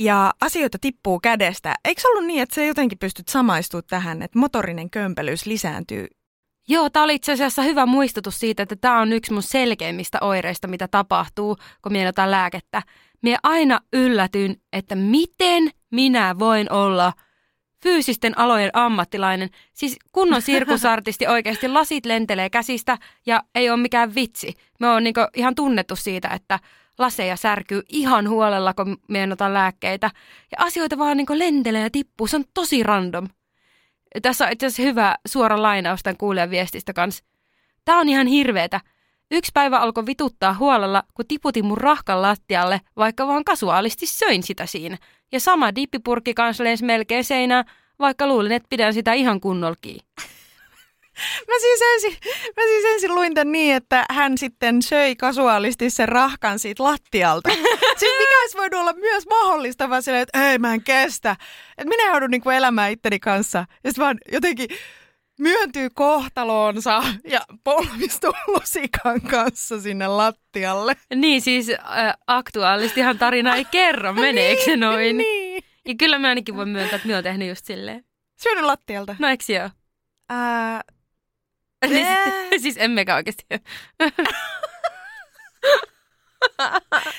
ja 0.00 0.32
asioita 0.40 0.78
tippuu 0.80 1.20
kädestä. 1.20 1.74
Eikö 1.84 2.02
ollut 2.08 2.26
niin, 2.26 2.42
että 2.42 2.54
se 2.54 2.66
jotenkin 2.66 2.98
pystyt 2.98 3.28
samaistumaan 3.28 3.84
tähän, 3.90 4.22
että 4.22 4.38
motorinen 4.38 4.90
kömpelyys 4.90 5.46
lisääntyy 5.46 6.06
Joo, 6.68 6.90
tämä 6.90 7.04
oli 7.04 7.14
itse 7.14 7.32
asiassa 7.32 7.62
hyvä 7.62 7.86
muistutus 7.86 8.38
siitä, 8.40 8.62
että 8.62 8.76
tämä 8.76 9.00
on 9.00 9.12
yksi 9.12 9.32
mun 9.32 9.42
selkeimmistä 9.42 10.18
oireista, 10.20 10.68
mitä 10.68 10.88
tapahtuu, 10.88 11.56
kun 11.82 11.92
minä 11.92 12.12
lääkettä. 12.26 12.82
Minä 13.22 13.38
aina 13.42 13.80
yllätyn, 13.92 14.56
että 14.72 14.94
miten 14.94 15.70
minä 15.90 16.38
voin 16.38 16.72
olla 16.72 17.12
fyysisten 17.82 18.38
alojen 18.38 18.70
ammattilainen. 18.72 19.50
Siis 19.72 19.96
kunnon 20.12 20.42
sirkusartisti 20.42 21.26
oikeasti 21.34 21.68
lasit 21.68 22.06
lentelee 22.06 22.50
käsistä 22.50 22.98
ja 23.26 23.42
ei 23.54 23.70
ole 23.70 23.80
mikään 23.80 24.14
vitsi. 24.14 24.54
Me 24.80 24.88
on 24.88 25.04
niinku 25.04 25.20
ihan 25.36 25.54
tunnettu 25.54 25.96
siitä, 25.96 26.28
että 26.28 26.58
laseja 26.98 27.36
särkyy 27.36 27.82
ihan 27.88 28.28
huolella, 28.28 28.74
kun 28.74 28.96
otan 29.32 29.54
lääkkeitä. 29.54 30.10
Ja 30.50 30.64
asioita 30.66 30.98
vaan 30.98 31.16
niinku 31.16 31.38
lentelee 31.38 31.82
ja 31.82 31.90
tippuu. 31.90 32.26
Se 32.26 32.36
on 32.36 32.44
tosi 32.54 32.82
random. 32.82 33.28
Tässä 34.22 34.46
on 34.46 34.52
itse 34.52 34.66
asiassa 34.66 34.82
hyvä 34.82 35.14
suora 35.28 35.62
lainaus 35.62 36.02
tämän 36.02 36.16
kuulijan 36.16 36.50
viestistä 36.50 36.92
kanssa. 36.92 37.24
Tämä 37.84 38.00
on 38.00 38.08
ihan 38.08 38.26
hirveetä. 38.26 38.80
Yksi 39.30 39.50
päivä 39.54 39.78
alkoi 39.78 40.06
vituttaa 40.06 40.54
huolella, 40.54 41.02
kun 41.14 41.26
tiputin 41.28 41.64
mun 41.64 41.78
rahkan 41.78 42.22
lattialle, 42.22 42.80
vaikka 42.96 43.26
vaan 43.26 43.44
kasuaalisti 43.44 44.06
söin 44.06 44.42
sitä 44.42 44.66
siinä. 44.66 44.98
Ja 45.32 45.40
sama 45.40 45.74
dippipurkki 45.74 46.34
kanssa 46.34 46.64
lensi 46.64 46.84
melkein 46.84 47.24
seinään, 47.24 47.64
vaikka 47.98 48.26
luulin, 48.26 48.52
että 48.52 48.66
pidän 48.70 48.94
sitä 48.94 49.12
ihan 49.12 49.40
kunnolkiin. 49.40 50.00
Mä 51.48 51.54
siis, 51.60 51.80
ensin, 51.94 52.18
mä 52.56 52.62
siis 52.62 52.84
ensin 52.84 53.14
luin 53.14 53.34
tämän 53.34 53.52
niin, 53.52 53.74
että 53.74 54.04
hän 54.10 54.38
sitten 54.38 54.82
söi 54.82 55.16
kasuaalisti 55.16 55.90
sen 55.90 56.08
rahkan 56.08 56.58
siitä 56.58 56.84
lattialta. 56.84 57.50
siis 57.98 58.12
mikä 58.18 58.40
olisi 58.40 58.58
voinut 58.58 58.80
olla 58.80 58.92
myös 58.92 59.26
mahdollista, 59.26 59.90
vaan 59.90 60.02
silleen, 60.02 60.22
että 60.22 60.50
ei 60.50 60.58
mä 60.58 60.74
en 60.74 60.82
kestä. 60.82 61.36
Että 61.78 61.88
minä 61.88 62.10
joudun 62.10 62.30
niin 62.30 62.40
kuin 62.40 62.56
elämään 62.56 62.92
itteni 62.92 63.18
kanssa. 63.18 63.58
Ja 63.58 63.90
sitten 63.90 64.04
vaan 64.04 64.18
jotenkin 64.32 64.68
myöntyy 65.42 65.90
kohtaloonsa 65.94 67.02
ja 67.24 67.40
polvistuu 67.64 68.32
lusikan 68.46 69.20
kanssa 69.20 69.80
sinne 69.80 70.06
lattialle. 70.06 70.96
Niin 71.14 71.42
siis 71.42 71.70
äh, 71.70 72.14
aktuaalistihan 72.26 73.18
tarina 73.18 73.54
ei 73.56 73.64
kerro, 73.64 74.12
meneekö 74.26 74.62
se 74.64 74.76
noin? 74.76 75.16
niin. 75.18 75.64
Ja 75.86 75.94
kyllä 75.98 76.18
mä 76.18 76.28
ainakin 76.28 76.56
voin 76.56 76.68
myöntää, 76.68 76.96
että 76.96 77.08
mä 77.08 77.14
oon 77.14 77.24
tehnyt 77.24 77.48
just 77.48 77.64
silleen. 77.64 78.04
Syönyt 78.42 78.64
lattialta. 78.64 79.16
No 79.18 79.28
eikö 79.28 79.44
joo? 79.52 79.70
Ää, 80.30 80.82
Siis, 81.88 82.08
siis 82.62 82.76
emmekä 82.78 83.14
oikeasti. 83.14 83.44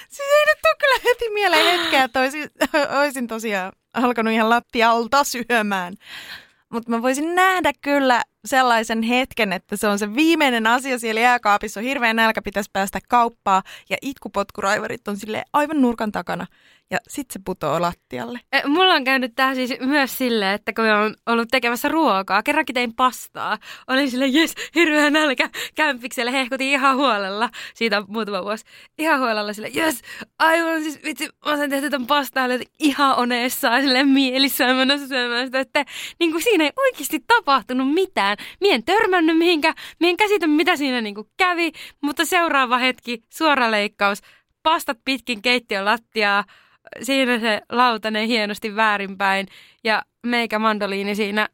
siis 0.09 0.29
ei 0.31 0.45
nyt 0.45 0.59
tule 0.61 0.75
kyllä 0.79 0.99
heti 1.05 1.29
mieleen 1.33 1.79
hetkeä, 1.79 2.03
että 2.03 2.19
olisin, 2.19 2.49
olisin 2.99 3.27
tosiaan 3.27 3.71
alkanut 3.93 4.33
ihan 4.33 4.49
lattialta 4.49 5.23
syömään. 5.23 5.93
Mutta 6.73 6.89
mä 6.89 7.01
voisin 7.01 7.35
nähdä 7.35 7.71
kyllä 7.81 8.23
sellaisen 8.45 9.03
hetken, 9.03 9.53
että 9.53 9.77
se 9.77 9.87
on 9.87 9.99
se 9.99 10.15
viimeinen 10.15 10.67
asia 10.67 10.99
siellä 10.99 11.21
jääkaapissa, 11.21 11.79
on 11.79 11.83
hirveän 11.83 12.15
nälkä, 12.15 12.41
pitäisi 12.41 12.69
päästä 12.73 12.99
kauppaa 13.09 13.63
ja 13.89 13.97
itkupotkuraivarit 14.01 15.07
on 15.07 15.17
sille 15.17 15.43
aivan 15.53 15.81
nurkan 15.81 16.11
takana 16.11 16.47
ja 16.93 16.99
sitten 17.07 17.33
se 17.33 17.39
putoo 17.45 17.81
lattialle. 17.81 18.39
E, 18.51 18.67
Mulla 18.67 18.93
on 18.93 19.03
käynyt 19.03 19.31
tää 19.35 19.55
siis 19.55 19.73
myös 19.79 20.17
silleen, 20.17 20.53
että 20.53 20.73
kun 20.73 20.85
mä 20.85 21.01
oon 21.01 21.15
ollut 21.25 21.47
tekemässä 21.51 21.87
ruokaa, 21.87 22.43
kerrankin 22.43 22.73
tein 22.73 22.93
pastaa, 22.93 23.57
olin 23.87 24.11
sille 24.11 24.27
jes, 24.27 24.55
hirveä 24.75 25.09
nälkä, 25.09 25.49
kämpikselle 25.75 26.31
hehkutin 26.31 26.67
ihan 26.67 26.95
huolella, 26.95 27.49
siitä 27.73 27.97
on 27.97 28.05
muutama 28.07 28.43
vuosi, 28.43 28.65
ihan 28.97 29.19
huolella 29.19 29.53
sille 29.53 29.69
jes, 29.73 30.01
aivan 30.39 30.83
siis 30.83 31.03
vitsi, 31.03 31.29
mä 31.45 31.57
sain 31.57 31.69
tehty 31.69 31.89
tämän 31.89 32.07
pastaa, 32.07 32.45
oli 32.45 32.65
ihan 32.79 33.15
oneessaan 33.15 33.81
silleen 33.81 34.07
mielissään 34.07 34.75
menossa 34.75 35.07
syömään 35.07 35.45
sitä, 35.45 35.59
että 35.59 35.85
niin 36.19 36.31
kuin 36.31 36.43
siinä 36.43 36.63
ei 36.63 36.71
oikeasti 36.77 37.23
tapahtunut 37.27 37.93
mitään. 37.93 38.37
Mien 38.61 38.75
en 38.75 38.83
törmännyt 38.83 39.37
mihinkä, 39.37 39.73
mien 39.99 40.09
en 40.09 40.17
käsitä 40.17 40.47
mitä 40.47 40.75
siinä 40.75 41.01
niin 41.01 41.15
kuin 41.15 41.27
kävi, 41.37 41.71
mutta 42.01 42.25
seuraava 42.25 42.77
hetki, 42.77 43.21
suora 43.29 43.71
leikkaus, 43.71 44.21
pastat 44.63 44.97
pitkin 45.05 45.41
keittiön 45.41 45.85
lattiaa, 45.85 46.43
siinä 47.01 47.39
se 47.39 47.61
lautanen 47.69 48.27
hienosti 48.27 48.75
väärinpäin 48.75 49.47
ja 49.83 50.03
meikä 50.25 50.59
mandoliini 50.59 51.15
siinä 51.15 51.49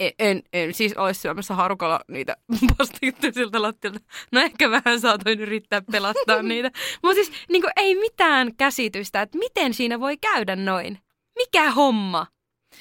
en, 0.00 0.12
en, 0.18 0.42
en 0.52 0.74
siis 0.74 0.96
olisi 0.96 1.20
syömässä 1.20 1.54
harukalla 1.54 2.00
niitä 2.08 2.36
pastajuttuja 2.78 3.32
siltä 3.32 3.62
lattialta. 3.62 4.00
No 4.32 4.40
ehkä 4.40 4.70
vähän 4.70 5.00
saatoin 5.00 5.40
yrittää 5.40 5.82
pelattaa 5.92 6.42
niitä. 6.48 6.70
Mutta 7.02 7.14
siis 7.14 7.32
niin 7.48 7.62
kuin, 7.62 7.72
ei 7.76 7.94
mitään 7.94 8.56
käsitystä, 8.56 9.22
että 9.22 9.38
miten 9.38 9.74
siinä 9.74 10.00
voi 10.00 10.16
käydä 10.16 10.56
noin. 10.56 10.98
Mikä 11.38 11.70
homma? 11.70 12.26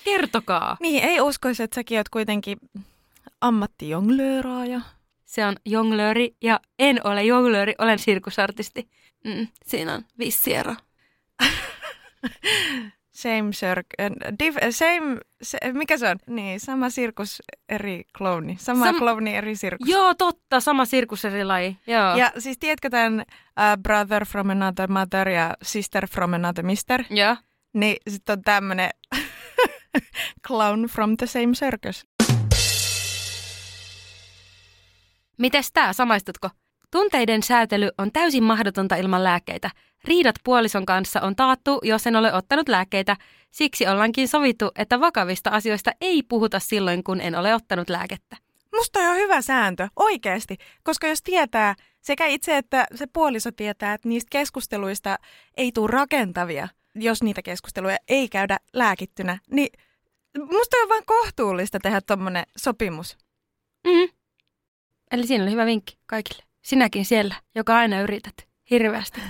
Kertokaa. 0.04 0.78
Niin, 0.80 1.04
ei 1.04 1.22
uskoisi, 1.22 1.64
että 1.64 1.76
säkin 1.76 1.98
oot 1.98 2.10
kuitenkin 2.10 2.58
ammattijonglööraaja. 3.42 4.82
Se 5.26 5.46
on 5.46 5.56
jonglööri 5.66 6.36
ja 6.42 6.60
en 6.80 7.02
ole 7.04 7.24
jonglööri, 7.24 7.74
olen 7.78 8.00
sirkusartisti. 8.00 8.90
Mm, 9.26 9.48
siinä 9.66 9.94
on 9.94 10.06
vissi 10.20 10.54
ero. 10.54 10.76
Same 13.12 13.50
circ- 13.52 14.38
diff, 14.40 14.58
same, 14.70 15.18
se, 15.42 15.58
mikä 15.74 15.98
se 15.98 16.10
on? 16.10 16.18
Niin, 16.28 16.60
sama 16.60 16.90
sirkus, 16.90 17.42
eri 17.70 18.04
klouni. 18.18 18.56
Sama 18.60 18.86
Sam- 18.86 18.98
klouni, 18.98 19.36
eri 19.36 19.56
sirkus. 19.56 19.90
Joo, 19.90 20.14
totta, 20.14 20.60
sama 20.60 20.86
sirkus, 20.86 21.26
eri 21.26 21.44
laji. 21.44 21.78
Joo. 21.88 22.16
Ja 22.16 22.32
siis 22.38 22.58
tiedätkö 22.58 22.90
tämän 22.90 23.14
uh, 23.20 23.82
Brother 23.84 24.26
from 24.26 24.50
another 24.50 24.92
mother 24.92 25.30
ja 25.30 25.54
Sister 25.64 26.08
from 26.08 26.34
another 26.34 26.66
mister? 26.66 27.04
Joo. 27.10 27.36
Niin 27.74 27.98
sitten 28.10 28.34
on 28.34 28.42
tämmönen 28.44 28.90
clown 30.48 30.84
from 30.84 31.18
the 31.18 31.28
same 31.28 31.54
circus. 31.54 32.06
Mites 35.38 35.72
tää, 35.72 35.94
samaistutko? 35.94 36.50
Tunteiden 36.92 37.44
säätely 37.44 37.90
on 37.98 38.12
täysin 38.12 38.44
mahdotonta 38.44 38.96
ilman 38.96 39.24
lääkkeitä. 39.24 39.70
Riidat 40.04 40.36
puolison 40.44 40.86
kanssa 40.86 41.22
on 41.22 41.36
taattu, 41.36 41.80
jos 41.84 42.08
en 42.08 42.16
ole 42.16 42.34
ottanut 42.34 42.70
lääkkeitä. 42.70 43.16
Siksi 43.52 43.88
ollaankin 43.88 44.28
sovittu, 44.28 44.72
että 44.76 45.00
vakavista 45.00 45.50
asioista 45.50 45.92
ei 46.02 46.24
puhuta 46.24 46.60
silloin, 46.60 47.04
kun 47.04 47.22
en 47.22 47.36
ole 47.36 47.56
ottanut 47.56 47.90
lääkettä. 47.90 48.38
Musta 48.76 49.00
on 49.00 49.16
hyvä 49.16 49.42
sääntö, 49.42 49.88
oikeasti, 49.96 50.58
koska 50.84 51.08
jos 51.08 51.24
tietää, 51.24 51.76
sekä 52.02 52.26
itse 52.26 52.58
että 52.58 52.86
se 52.96 53.08
puoliso 53.14 53.52
tietää, 53.52 53.94
että 53.94 54.10
niistä 54.10 54.28
keskusteluista 54.32 55.18
ei 55.58 55.72
tule 55.72 55.92
rakentavia, 55.92 56.68
jos 56.96 57.24
niitä 57.24 57.42
keskusteluja 57.42 57.98
ei 58.08 58.30
käydä 58.30 58.58
lääkittynä, 58.74 59.38
niin 59.52 59.70
musta 60.52 60.78
on 60.78 60.90
vain 60.90 61.06
kohtuullista 61.06 61.80
tehdä 61.80 62.02
tuommoinen 62.02 62.44
sopimus. 62.58 63.18
Mm. 63.88 64.10
Eli 65.12 65.28
siinä 65.28 65.44
oli 65.44 65.52
hyvä 65.52 65.66
vinkki 65.66 65.98
kaikille. 66.06 66.44
Sinäkin 66.62 67.06
siellä, 67.06 67.36
joka 67.56 67.78
aina 67.78 68.02
yrität 68.02 68.49
hirveästi 68.70 69.22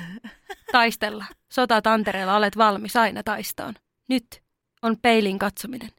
taistella. 0.72 1.26
Sota 1.52 1.82
tantereella 1.82 2.36
olet 2.36 2.58
valmis 2.58 2.96
aina 2.96 3.24
taistoon. 3.24 3.74
Nyt 4.10 4.44
on 4.82 4.98
peilin 5.02 5.40
katsominen. 5.40 5.90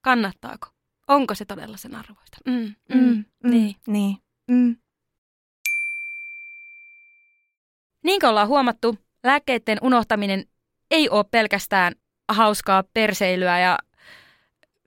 Kannattaako? 0.00 0.68
Onko 1.08 1.34
se 1.34 1.44
todella 1.44 1.76
sen 1.76 1.94
arvoista? 1.94 2.38
Mm, 2.46 2.74
mm, 2.94 3.24
mm, 3.44 3.50
niin. 3.50 3.76
Niin. 3.86 4.16
Mm. 4.50 4.76
Niin 8.04 8.20
kuin 8.20 8.30
ollaan 8.30 8.48
huomattu, 8.48 8.98
lääkkeiden 9.24 9.78
unohtaminen 9.82 10.44
ei 10.90 11.08
ole 11.08 11.24
pelkästään 11.30 11.94
hauskaa 12.32 12.84
perseilyä 12.94 13.60
ja 13.60 13.78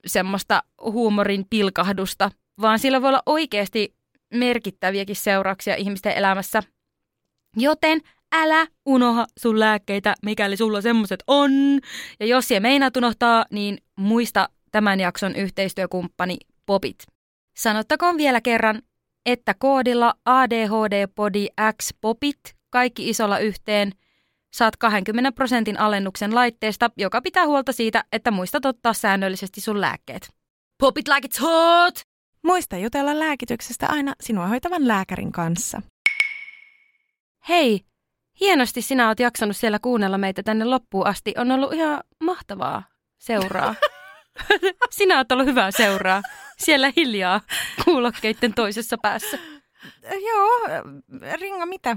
semmoista 0.06 0.62
huumorin 0.82 1.46
pilkahdusta, 1.50 2.30
vaan 2.60 2.78
sillä 2.78 3.02
voi 3.02 3.08
olla 3.08 3.22
oikeasti 3.26 3.94
merkittäviäkin 4.34 5.16
seurauksia 5.16 5.74
ihmisten 5.74 6.12
elämässä. 6.12 6.62
Joten 7.56 8.00
älä 8.32 8.66
unoha 8.86 9.26
sun 9.38 9.60
lääkkeitä, 9.60 10.14
mikäli 10.22 10.56
sulla 10.56 10.80
semmoset 10.80 11.22
on. 11.26 11.50
Ja 12.20 12.26
jos 12.26 12.48
se 12.48 12.60
meinaat 12.60 12.96
unohtaa, 12.96 13.44
niin 13.50 13.78
muista 13.96 14.48
tämän 14.72 15.00
jakson 15.00 15.36
yhteistyökumppani 15.36 16.36
Popit. 16.66 16.96
Sanottakoon 17.56 18.16
vielä 18.16 18.40
kerran, 18.40 18.82
että 19.26 19.54
koodilla 19.58 20.14
ADHD-podi 20.24 21.46
X 21.82 21.94
Popit, 22.00 22.40
kaikki 22.70 23.08
isolla 23.08 23.38
yhteen, 23.38 23.92
saat 24.52 24.76
20 24.76 25.32
prosentin 25.32 25.80
alennuksen 25.80 26.34
laitteesta, 26.34 26.90
joka 26.96 27.20
pitää 27.20 27.46
huolta 27.46 27.72
siitä, 27.72 28.04
että 28.12 28.30
muistat 28.30 28.64
ottaa 28.64 28.94
säännöllisesti 28.94 29.60
sun 29.60 29.80
lääkkeet. 29.80 30.28
Pop 30.78 30.98
it 30.98 31.08
like 31.08 31.28
it's 31.28 31.42
hot! 31.42 31.94
Muista 32.44 32.76
jutella 32.76 33.18
lääkityksestä 33.18 33.86
aina 33.88 34.14
sinua 34.20 34.46
hoitavan 34.46 34.88
lääkärin 34.88 35.32
kanssa. 35.32 35.82
Hei, 37.48 37.80
hienosti 38.40 38.82
sinä 38.82 39.08
oot 39.08 39.20
jaksanut 39.20 39.56
siellä 39.56 39.78
kuunnella 39.78 40.18
meitä 40.18 40.42
tänne 40.42 40.64
loppuun 40.64 41.06
asti. 41.06 41.34
On 41.38 41.50
ollut 41.50 41.72
ihan 41.72 42.00
mahtavaa 42.22 42.82
seuraa. 43.18 43.74
sinä 44.98 45.16
oot 45.16 45.32
ollut 45.32 45.46
hyvää 45.46 45.70
seuraa. 45.70 46.22
Siellä 46.58 46.92
hiljaa 46.96 47.40
kuulokkeiden 47.84 48.54
toisessa 48.54 48.96
päässä. 49.02 49.38
Joo, 50.26 50.50
Ringa, 51.40 51.66
mitä? 51.66 51.96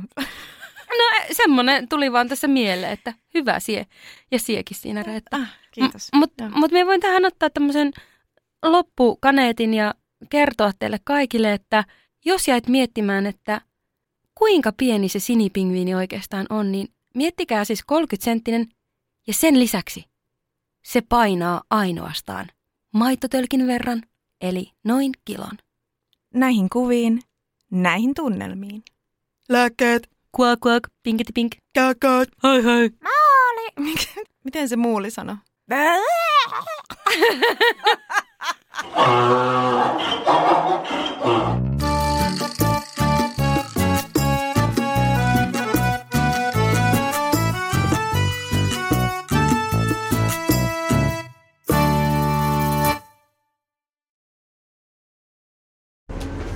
No 0.90 1.26
semmonen 1.32 1.90
tuli 1.90 2.12
vaan 2.12 2.28
tässä 2.28 2.48
mieleen, 2.48 2.92
että 2.92 3.14
hyvä 3.34 3.60
sie. 3.60 3.86
Ja 4.32 4.40
siekin 4.40 4.78
siinä 4.78 5.04
Reetta. 5.04 5.38
Ah, 5.38 5.54
kiitos. 5.72 6.10
M- 6.16 6.18
Mutta 6.18 6.50
mut 6.50 6.72
me 6.72 6.86
voin 6.86 7.02
tähän 7.02 7.26
ottaa 7.26 7.50
tämmöisen 7.50 7.92
loppukaneetin 8.66 9.74
ja 9.74 9.94
kertoa 10.30 10.72
teille 10.80 11.00
kaikille, 11.04 11.54
että 11.54 11.84
jos 12.26 12.48
jäit 12.48 12.68
miettimään, 12.68 13.26
että 13.26 13.62
kuinka 14.40 14.72
pieni 14.72 15.10
se 15.10 15.20
sinipingviini 15.20 15.96
oikeastaan 15.96 16.46
on, 16.50 16.72
niin 16.72 16.88
miettikää 17.16 17.66
siis 17.66 17.84
30 17.84 18.26
senttinen 18.26 18.70
ja 19.28 19.34
sen 19.34 19.60
lisäksi 19.60 20.06
se 20.84 21.02
painaa 21.02 21.62
ainoastaan 21.70 22.48
maitotölkin 22.94 23.68
verran, 23.68 24.04
eli 24.42 24.72
noin 24.84 25.12
kilon. 25.26 25.58
Näihin 26.34 26.70
kuviin, 26.70 27.22
näihin 27.72 28.14
tunnelmiin. 28.14 28.84
Lääkkeet. 29.50 30.10
Kuak 30.32 30.60
kuak, 30.60 30.88
pinkiti 31.04 31.34
pink. 31.34 31.56
Kääkäät. 31.74 32.30
Hei 32.44 32.64
hei. 32.64 32.90
Maali! 33.04 33.94
Miten 34.46 34.70
se 34.70 34.76
muuli 34.76 35.12
sanoi? 35.12 35.36